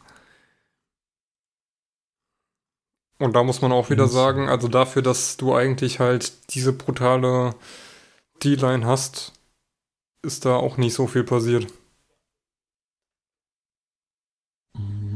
Und 3.19 3.35
da 3.35 3.43
muss 3.43 3.61
man 3.61 3.71
auch 3.71 3.89
wieder 3.89 4.07
sagen, 4.07 4.49
also 4.49 4.67
dafür, 4.67 5.01
dass 5.01 5.37
du 5.37 5.55
eigentlich 5.55 5.99
halt 5.99 6.53
diese 6.53 6.73
brutale 6.73 7.55
D-Line 8.43 8.85
hast, 8.85 9.33
ist 10.23 10.45
da 10.45 10.55
auch 10.55 10.77
nicht 10.77 10.93
so 10.95 11.05
viel 11.07 11.23
passiert. 11.23 11.71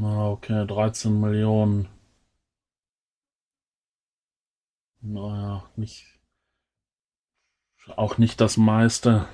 Okay, 0.03 0.68
13 0.68 1.20
Millionen. 1.20 1.89
Naja, 5.01 5.69
nicht. 5.75 6.05
Auch 7.95 8.17
nicht 8.17 8.41
das 8.41 8.57
meiste. 8.57 9.27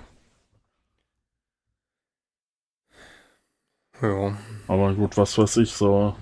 Ja. 4.01 4.37
Aber 4.67 4.93
gut, 4.95 5.17
was 5.17 5.37
weiß 5.37 5.57
ich, 5.57 5.71
so 5.71 6.15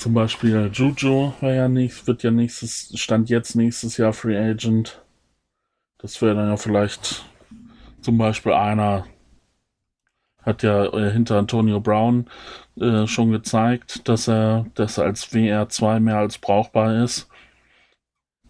zum 0.00 0.14
Beispiel 0.14 0.70
Juju 0.72 1.34
war 1.40 1.52
ja 1.52 1.68
nicht, 1.68 2.06
wird 2.06 2.22
ja 2.22 2.30
nächstes, 2.30 2.98
stand 2.98 3.28
jetzt 3.28 3.54
nächstes 3.54 3.98
Jahr 3.98 4.12
Free 4.14 4.38
Agent. 4.38 5.02
Das 5.98 6.22
wäre 6.22 6.34
dann 6.34 6.48
ja 6.48 6.56
vielleicht 6.56 7.26
zum 8.00 8.16
Beispiel 8.18 8.52
einer, 8.52 9.06
hat 10.42 10.62
ja 10.62 10.86
äh, 10.86 11.12
hinter 11.12 11.38
Antonio 11.38 11.80
Brown 11.80 12.30
äh, 12.80 13.06
schon 13.06 13.30
gezeigt, 13.30 14.08
dass 14.08 14.26
er, 14.28 14.66
dass 14.74 14.98
er 14.98 15.04
als 15.04 15.32
WR2 15.32 16.00
mehr 16.00 16.16
als 16.18 16.38
brauchbar 16.38 17.04
ist. 17.04 17.29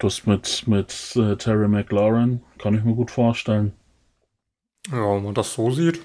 Das 0.01 0.25
mit, 0.25 0.67
mit 0.67 1.15
äh, 1.17 1.37
Terry 1.37 1.69
McLaurin 1.69 2.43
kann 2.59 2.75
ich 2.75 2.83
mir 2.83 2.95
gut 2.95 3.11
vorstellen. 3.11 3.75
Ja, 4.91 5.15
wenn 5.15 5.25
man 5.25 5.35
das 5.35 5.53
so 5.53 5.71
sieht, 5.71 6.01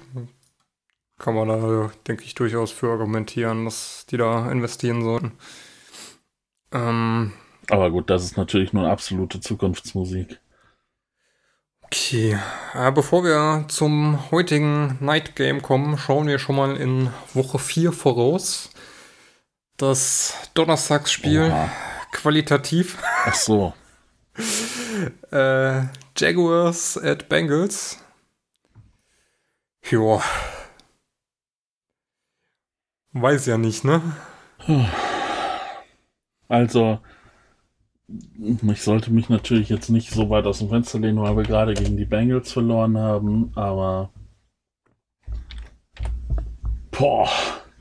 kann 1.18 1.34
man 1.34 1.48
da, 1.48 1.90
denke 2.06 2.24
ich, 2.24 2.34
durchaus 2.34 2.70
für 2.70 2.90
argumentieren, 2.90 3.64
dass 3.64 4.04
die 4.10 4.18
da 4.18 4.50
investieren 4.52 5.02
sollten. 5.02 5.32
Ähm, 6.72 7.32
Aber 7.70 7.90
gut, 7.90 8.10
das 8.10 8.22
ist 8.22 8.36
natürlich 8.36 8.74
nur 8.74 8.86
absolute 8.86 9.40
Zukunftsmusik. 9.40 10.40
Okay, 11.80 12.38
äh, 12.74 12.92
bevor 12.92 13.24
wir 13.24 13.64
zum 13.68 14.30
heutigen 14.30 14.98
Night 15.00 15.36
Game 15.36 15.62
kommen, 15.62 15.96
schauen 15.96 16.26
wir 16.26 16.38
schon 16.38 16.56
mal 16.56 16.76
in 16.76 17.10
Woche 17.32 17.58
4 17.58 17.92
voraus. 17.92 18.68
Das 19.78 20.50
Donnerstagsspiel 20.52 21.44
Oha. 21.50 21.70
qualitativ. 22.12 22.98
Ach 23.24 23.34
so. 23.34 23.72
Äh, 25.30 25.82
Jaguars 26.16 26.98
at 26.98 27.28
Bengals. 27.28 27.98
Joa, 29.82 30.22
Weiß 33.18 33.46
ja 33.46 33.56
nicht, 33.56 33.82
ne? 33.82 34.02
Also, 36.48 36.98
ich 38.70 38.82
sollte 38.82 39.10
mich 39.10 39.30
natürlich 39.30 39.70
jetzt 39.70 39.88
nicht 39.88 40.10
so 40.10 40.28
weit 40.28 40.44
aus 40.44 40.58
dem 40.58 40.68
Fenster 40.68 40.98
lehnen, 40.98 41.22
weil 41.22 41.34
wir 41.34 41.44
gerade 41.44 41.72
gegen 41.72 41.96
die 41.96 42.04
Bengals 42.04 42.52
verloren 42.52 42.98
haben, 42.98 43.52
aber. 43.54 44.10
Boah, 46.90 47.30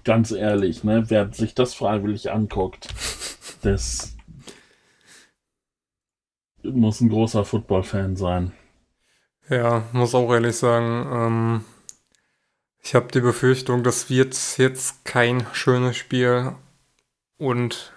ganz 0.05 0.31
ehrlich, 0.31 0.85
ne? 0.85 1.03
Wer 1.09 1.33
sich 1.33 1.53
das 1.53 1.73
freiwillig 1.73 2.31
anguckt, 2.31 2.87
das 3.61 4.14
muss 6.73 7.01
ein 7.01 7.09
großer 7.09 7.45
Football-Fan 7.45 8.15
sein. 8.15 8.51
Ja, 9.49 9.83
muss 9.91 10.15
auch 10.15 10.31
ehrlich 10.33 10.55
sagen, 10.55 11.07
ähm, 11.11 11.65
ich 12.81 12.95
habe 12.95 13.11
die 13.11 13.21
Befürchtung, 13.21 13.83
das 13.83 14.09
wird 14.09 14.35
jetzt 14.57 15.05
kein 15.05 15.45
schönes 15.53 15.97
Spiel 15.97 16.55
und 17.37 17.93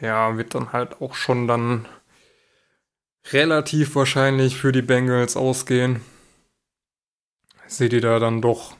ja, 0.00 0.36
wird 0.36 0.54
dann 0.54 0.72
halt 0.72 1.00
auch 1.00 1.14
schon 1.14 1.46
dann 1.46 1.86
relativ 3.32 3.94
wahrscheinlich 3.94 4.56
für 4.56 4.72
die 4.72 4.82
Bengals 4.82 5.36
ausgehen. 5.36 6.00
Seht 7.66 7.92
ihr 7.92 8.00
da 8.00 8.18
dann 8.18 8.40
doch 8.40 8.76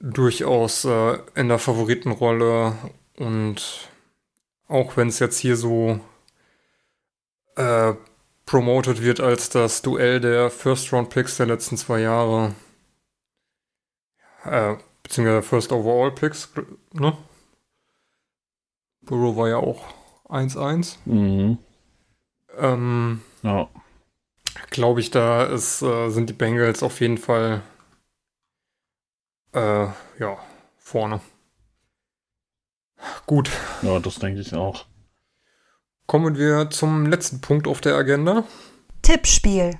durchaus 0.00 0.84
äh, 0.84 1.18
in 1.34 1.48
der 1.48 1.58
Favoritenrolle 1.58 2.76
und 3.16 3.90
auch 4.68 4.96
wenn 4.96 5.08
es 5.08 5.18
jetzt 5.18 5.38
hier 5.38 5.56
so 5.56 6.00
äh, 7.56 7.94
promoted 8.46 9.02
wird 9.02 9.20
als 9.20 9.48
das 9.50 9.82
Duell 9.82 10.20
der 10.20 10.50
First 10.50 10.92
Round 10.92 11.10
Picks 11.10 11.36
der 11.36 11.46
letzten 11.46 11.76
zwei 11.76 12.00
Jahre, 12.00 12.54
äh, 14.44 14.76
beziehungsweise 15.02 15.42
First 15.42 15.72
Overall 15.72 16.12
Picks, 16.12 16.52
ne? 16.92 17.16
Burrow 19.02 19.36
war 19.36 19.48
ja 19.48 19.56
auch 19.56 19.84
1-1. 20.28 20.96
Mhm. 21.04 21.58
Ähm, 22.56 23.22
ja. 23.42 23.68
Glaube 24.70 25.00
ich, 25.00 25.10
da 25.10 25.44
ist, 25.44 25.82
äh, 25.82 26.10
sind 26.10 26.28
die 26.28 26.34
Bengals 26.34 26.82
auf 26.82 27.00
jeden 27.00 27.18
Fall 27.18 27.62
äh, 29.52 29.86
ja, 30.18 30.38
vorne. 30.78 31.20
Gut. 33.26 33.50
Ja, 33.82 33.98
das 33.98 34.18
denke 34.18 34.40
ich 34.40 34.54
auch. 34.54 34.86
Kommen 36.10 36.36
wir 36.36 36.70
zum 36.70 37.06
letzten 37.06 37.40
Punkt 37.40 37.68
auf 37.68 37.80
der 37.80 37.94
Agenda. 37.94 38.42
Tippspiel. 39.00 39.78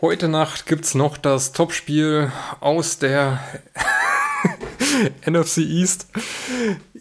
Heute 0.00 0.28
Nacht 0.28 0.64
gibt's 0.64 0.94
noch 0.94 1.18
das 1.18 1.52
Topspiel 1.52 2.32
aus 2.60 2.98
der 2.98 3.38
NFC 5.26 5.58
East. 5.58 6.06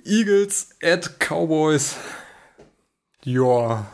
Eagles 0.04 0.72
at 0.84 1.18
Cowboys. 1.22 1.96
Ja. 3.24 3.86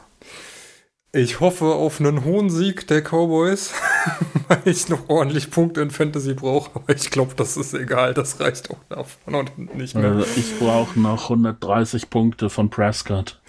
Ich 1.12 1.40
hoffe 1.40 1.66
auf 1.66 2.00
einen 2.00 2.26
hohen 2.26 2.50
Sieg 2.50 2.88
der 2.88 3.04
Cowboys, 3.04 3.76
weil 4.48 4.62
ich 4.66 4.90
noch 4.90 5.08
ordentlich 5.08 5.52
Punkte 5.52 5.82
in 5.82 5.92
Fantasy 5.92 6.34
brauche. 6.34 6.72
Aber 6.74 6.96
ich 6.96 7.12
glaube, 7.12 7.36
das 7.36 7.58
ist 7.58 7.76
egal. 7.76 8.16
Das 8.16 8.40
reicht 8.40 8.72
auch 8.72 8.84
davon 8.90 9.36
und 9.36 9.76
nicht 9.76 9.94
mehr. 9.94 10.14
Also 10.14 10.26
ich 10.36 10.58
brauche 10.58 11.00
noch 11.00 11.26
130 11.30 12.10
Punkte 12.10 12.50
von 12.50 12.72
Prescott. 12.72 13.40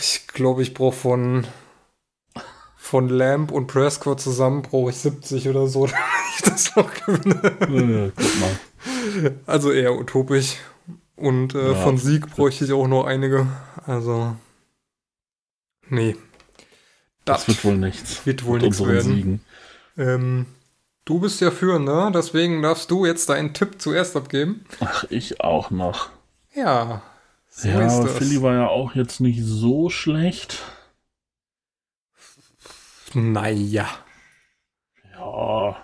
Ich 0.00 0.26
glaube, 0.28 0.62
ich 0.62 0.74
brauche 0.74 0.96
von 0.96 1.46
von 2.76 3.08
Lamb 3.08 3.52
und 3.52 3.66
Prescott 3.68 4.20
zusammen 4.20 4.62
brauche 4.62 4.90
ich 4.90 4.96
70 4.96 5.48
oder 5.48 5.66
so, 5.68 5.86
damit 5.86 6.02
ich 6.36 6.42
das 6.42 6.74
noch 6.74 6.90
gewinne. 7.06 8.06
Ja, 8.06 8.12
guck 8.16 8.40
mal. 8.40 9.36
Also 9.46 9.70
eher 9.70 9.94
utopisch. 9.94 10.56
Und 11.14 11.54
äh, 11.54 11.72
Ja. 11.72 11.74
von 11.74 11.98
Sieg 11.98 12.28
bräuchte 12.34 12.64
ich 12.64 12.72
auch 12.72 12.88
noch 12.88 13.04
einige. 13.04 13.46
Also. 13.86 14.34
Nee. 15.88 16.16
Das 17.24 17.46
wird 17.46 17.62
wohl 17.64 17.76
nichts. 17.76 18.24
wird 18.26 18.44
wohl 18.44 18.58
nichts 18.60 18.84
werden. 18.84 19.02
Siegen. 19.14 19.40
Ähm, 19.98 20.46
du 21.04 21.20
bist 21.20 21.40
ja 21.42 21.50
Führender, 21.50 22.10
deswegen 22.12 22.62
darfst 22.62 22.90
du 22.90 23.04
jetzt 23.04 23.28
deinen 23.28 23.52
Tipp 23.52 23.80
zuerst 23.80 24.16
abgeben. 24.16 24.64
Ach, 24.80 25.04
ich 25.10 25.40
auch 25.42 25.70
noch. 25.70 26.08
Ja. 26.54 27.02
So 27.50 27.68
ja, 27.68 27.86
ist 27.86 27.94
aber 27.94 28.04
das. 28.04 28.16
Philly 28.18 28.42
war 28.42 28.54
ja 28.54 28.68
auch 28.68 28.94
jetzt 28.94 29.20
nicht 29.20 29.42
so 29.42 29.90
schlecht. 29.90 30.62
Naja. 33.14 33.88
Ja, 35.12 35.76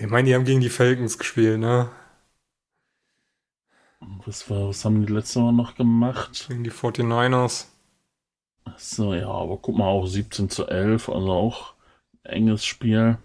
Ich 0.00 0.06
meine, 0.08 0.28
die 0.28 0.34
haben 0.34 0.44
gegen 0.44 0.60
die 0.60 0.68
Falcons 0.68 1.18
gespielt, 1.18 1.58
ne? 1.58 1.90
was, 4.26 4.48
war, 4.50 4.68
was 4.68 4.84
haben 4.84 5.04
die 5.06 5.12
letzte 5.12 5.40
Mal 5.40 5.52
noch 5.52 5.74
gemacht? 5.74 6.46
Gegen 6.48 6.64
die 6.64 6.70
49ers. 6.70 7.66
So, 8.76 9.14
ja, 9.14 9.28
aber 9.28 9.58
guck 9.58 9.76
mal, 9.76 9.86
auch 9.86 10.06
17 10.06 10.48
zu 10.50 10.66
11, 10.66 11.08
also 11.08 11.32
auch 11.32 11.74
ein 12.24 12.30
enges 12.32 12.64
Spiel. 12.64 13.18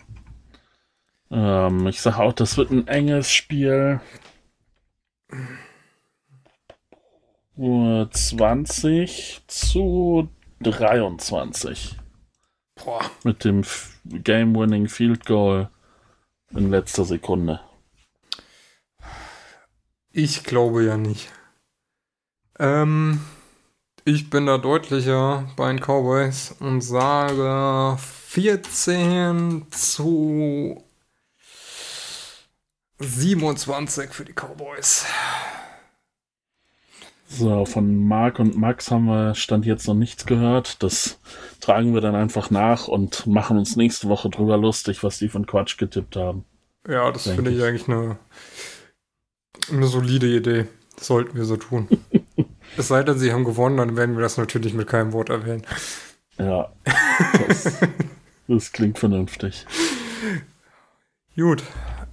Ähm, 1.31 1.87
ich 1.87 2.01
sage 2.01 2.19
auch, 2.19 2.33
das 2.33 2.57
wird 2.57 2.71
ein 2.71 2.87
enges 2.87 3.31
Spiel. 3.31 4.01
Uhr 7.59 8.09
20 8.09 9.41
zu 9.47 10.29
23 10.61 11.97
Boah. 12.75 13.01
mit 13.25 13.43
dem 13.43 13.63
Game-Winning 14.05 14.87
Field 14.87 15.25
Goal 15.25 15.69
in 16.51 16.71
letzter 16.71 17.03
Sekunde. 17.03 17.59
Ich 20.11 20.45
glaube 20.45 20.85
ja 20.85 20.95
nicht. 20.95 21.29
Ähm, 22.59 23.19
ich 24.05 24.29
bin 24.29 24.45
da 24.45 24.57
deutlicher 24.57 25.49
bei 25.57 25.67
den 25.67 25.81
Cowboys 25.81 26.55
und 26.61 26.79
sage 26.79 27.97
14 27.99 29.69
zu 29.69 30.81
27 32.99 34.13
für 34.13 34.23
die 34.23 34.33
Cowboys. 34.33 35.05
So, 37.31 37.63
von 37.65 38.07
Marc 38.07 38.39
und 38.39 38.57
Max 38.57 38.89
haben 38.89 39.05
wir 39.05 39.35
Stand 39.35 39.63
jetzt 39.65 39.87
noch 39.87 39.93
nichts 39.93 40.25
gehört. 40.25 40.81
Das 40.81 41.19
tragen 41.61 41.93
wir 41.93 42.01
dann 42.01 42.15
einfach 42.15 42.49
nach 42.49 42.87
und 42.87 43.27
machen 43.27 43.59
uns 43.59 43.75
nächste 43.75 44.09
Woche 44.09 44.31
drüber 44.31 44.57
lustig, 44.57 45.03
was 45.03 45.19
die 45.19 45.29
von 45.29 45.45
Quatsch 45.45 45.77
getippt 45.77 46.15
haben. 46.15 46.43
Ja, 46.87 47.11
das 47.11 47.27
finde 47.27 47.51
ich 47.51 47.57
ich. 47.57 47.63
eigentlich 47.63 47.87
eine, 47.87 48.17
eine 49.71 49.85
solide 49.85 50.25
Idee. 50.25 50.67
Das 50.95 51.05
sollten 51.05 51.37
wir 51.37 51.45
so 51.45 51.55
tun. 51.55 51.87
es 52.77 52.87
sei 52.87 53.03
denn, 53.03 53.19
sie 53.19 53.31
haben 53.31 53.43
gewonnen, 53.43 53.77
dann 53.77 53.95
werden 53.95 54.15
wir 54.15 54.23
das 54.23 54.37
natürlich 54.37 54.73
mit 54.73 54.87
keinem 54.87 55.13
Wort 55.13 55.29
erwähnen. 55.29 55.65
Ja, 56.39 56.73
das, 57.47 57.77
das 58.47 58.71
klingt 58.71 58.97
vernünftig. 58.97 59.67
Gut. 61.35 61.63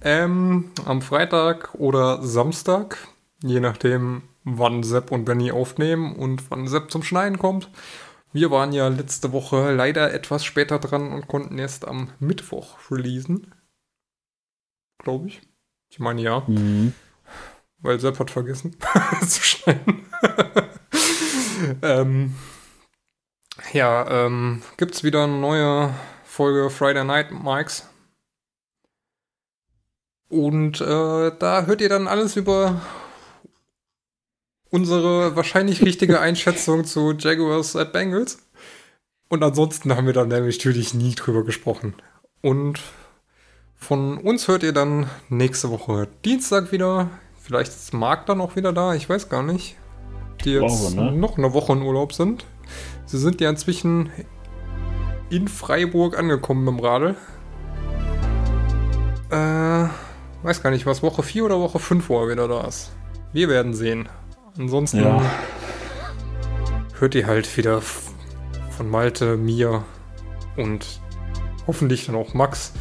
Ähm, 0.03 0.71
am 0.85 1.01
Freitag 1.01 1.73
oder 1.73 2.21
Samstag, 2.21 2.99
je 3.41 3.59
nachdem, 3.59 4.21
wann 4.49 4.83
Sepp 4.83 5.11
und 5.11 5.25
Benny 5.25 5.51
aufnehmen 5.51 6.15
und 6.15 6.49
wann 6.49 6.67
Sepp 6.67 6.89
zum 6.89 7.03
Schneiden 7.03 7.37
kommt. 7.37 7.69
Wir 8.31 8.49
waren 8.51 8.71
ja 8.71 8.87
letzte 8.87 9.31
Woche 9.33 9.73
leider 9.73 10.13
etwas 10.13 10.45
später 10.45 10.79
dran 10.79 11.11
und 11.11 11.27
konnten 11.27 11.57
erst 11.57 11.87
am 11.87 12.09
Mittwoch 12.19 12.77
releasen. 12.91 13.53
Glaube 14.99 15.27
ich. 15.27 15.41
Ich 15.89 15.99
meine 15.99 16.21
ja, 16.21 16.43
Mhm. 16.47 16.93
weil 17.79 17.99
Sepp 17.99 18.19
hat 18.19 18.31
vergessen 18.31 18.75
zu 19.27 19.41
schneiden. 19.41 20.05
ähm, 21.81 22.35
ja, 23.73 24.25
ähm, 24.25 24.61
gibt's 24.77 25.03
wieder 25.03 25.23
eine 25.23 25.37
neue 25.39 25.93
Folge 26.25 26.69
Friday 26.69 27.03
Night 27.03 27.31
Mikes. 27.31 27.87
Und 30.29 30.81
äh, 30.81 31.31
da 31.39 31.65
hört 31.65 31.81
ihr 31.81 31.89
dann 31.89 32.07
alles 32.07 32.35
über 32.35 32.81
unsere 34.69 35.35
wahrscheinlich 35.35 35.81
richtige 35.81 36.19
Einschätzung 36.21 36.85
zu 36.85 37.13
Jaguars 37.17 37.75
at 37.75 37.93
Bengals. 37.93 38.39
Und 39.29 39.43
ansonsten 39.43 39.95
haben 39.95 40.05
wir 40.05 40.13
dann 40.13 40.29
nämlich 40.29 40.57
natürlich 40.57 40.93
nie 40.93 41.15
drüber 41.15 41.43
gesprochen. 41.43 41.95
Und 42.41 42.79
von 43.75 44.17
uns 44.17 44.47
hört 44.47 44.63
ihr 44.63 44.73
dann 44.73 45.09
nächste 45.29 45.69
Woche 45.69 46.07
Dienstag 46.23 46.71
wieder. 46.71 47.09
Vielleicht 47.41 47.71
ist 47.71 47.93
Marc 47.93 48.25
dann 48.25 48.41
auch 48.41 48.55
wieder 48.55 48.73
da, 48.73 48.93
ich 48.93 49.09
weiß 49.09 49.29
gar 49.29 49.43
nicht. 49.43 49.75
Die 50.43 50.51
jetzt 50.51 50.93
Glaube, 50.93 51.11
ne? 51.11 51.17
noch 51.17 51.37
eine 51.37 51.53
Woche 51.53 51.73
in 51.73 51.81
Urlaub 51.81 52.13
sind. 52.13 52.45
Sie 53.05 53.17
sind 53.17 53.41
ja 53.41 53.49
inzwischen 53.49 54.11
in 55.29 55.47
Freiburg 55.47 56.17
angekommen 56.17 56.65
mit 56.65 56.73
dem 56.73 56.79
Radl. 56.79 57.15
Äh, 59.29 59.89
weiß 60.43 60.63
gar 60.63 60.71
nicht, 60.71 60.85
was 60.85 61.03
Woche 61.03 61.23
4 61.23 61.45
oder 61.45 61.59
Woche 61.59 61.79
5 61.79 62.07
wo 62.09 62.21
er 62.21 62.29
wieder 62.29 62.47
da 62.47 62.65
ist. 62.65 62.91
Wir 63.33 63.49
werden 63.49 63.73
sehen. 63.73 64.07
Ansonsten 64.57 65.01
Ja. 65.03 65.21
hört 66.99 67.15
ihr 67.15 67.27
halt 67.27 67.57
wieder 67.57 67.81
von 67.81 68.89
Malte, 68.89 69.37
mir 69.37 69.83
und 70.55 70.99
hoffentlich 71.67 72.05
dann 72.07 72.15
auch 72.15 72.33
Max, 72.33 72.73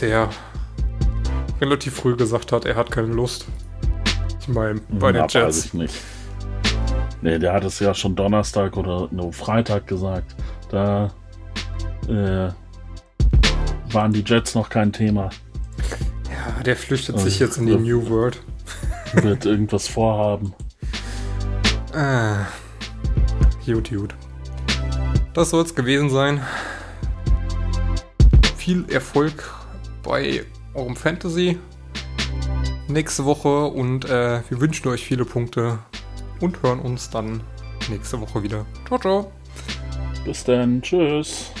der 0.00 0.30
relativ 1.60 1.94
früh 1.94 2.16
gesagt 2.16 2.52
hat, 2.52 2.64
er 2.64 2.76
hat 2.76 2.90
keine 2.90 3.08
Lust. 3.08 3.46
Ich 4.40 4.48
meine, 4.48 4.80
bei 4.90 5.12
den 5.12 5.20
Na, 5.22 5.24
weiß 5.24 5.32
Jets. 5.34 5.64
ich 5.66 5.74
nicht. 5.74 5.94
Nee, 7.20 7.38
der 7.38 7.52
hat 7.52 7.64
es 7.64 7.78
ja 7.78 7.94
schon 7.94 8.16
Donnerstag 8.16 8.76
oder 8.76 9.08
nur 9.12 9.32
Freitag 9.32 9.86
gesagt. 9.86 10.34
Da 10.70 11.12
äh, 12.08 12.48
waren 13.92 14.12
die 14.12 14.24
Jets 14.26 14.54
noch 14.56 14.68
kein 14.68 14.92
Thema. 14.92 15.30
Ja, 16.28 16.62
der 16.64 16.74
flüchtet 16.76 17.20
sich 17.20 17.38
jetzt 17.38 17.58
in 17.58 17.66
die. 17.66 17.76
New 17.76 18.08
World. 18.08 18.40
Wird 19.14 19.44
irgendwas 19.44 19.88
vorhaben. 19.88 20.54
Ah, 21.94 22.46
gut, 23.66 23.90
gut. 23.90 24.14
Das 25.34 25.50
soll 25.50 25.64
es 25.64 25.74
gewesen 25.74 26.10
sein. 26.10 26.40
Viel 28.56 28.88
Erfolg 28.90 29.50
bei 30.02 30.44
eurem 30.74 30.96
Fantasy 30.96 31.58
nächste 32.88 33.24
Woche 33.24 33.66
und 33.66 34.04
äh, 34.04 34.42
wir 34.48 34.60
wünschen 34.60 34.88
euch 34.88 35.04
viele 35.04 35.24
Punkte 35.24 35.78
und 36.40 36.62
hören 36.62 36.80
uns 36.80 37.10
dann 37.10 37.40
nächste 37.88 38.20
Woche 38.20 38.42
wieder. 38.42 38.66
Ciao, 38.86 38.98
ciao. 38.98 39.32
Bis 40.24 40.44
dann. 40.44 40.80
Tschüss. 40.82 41.52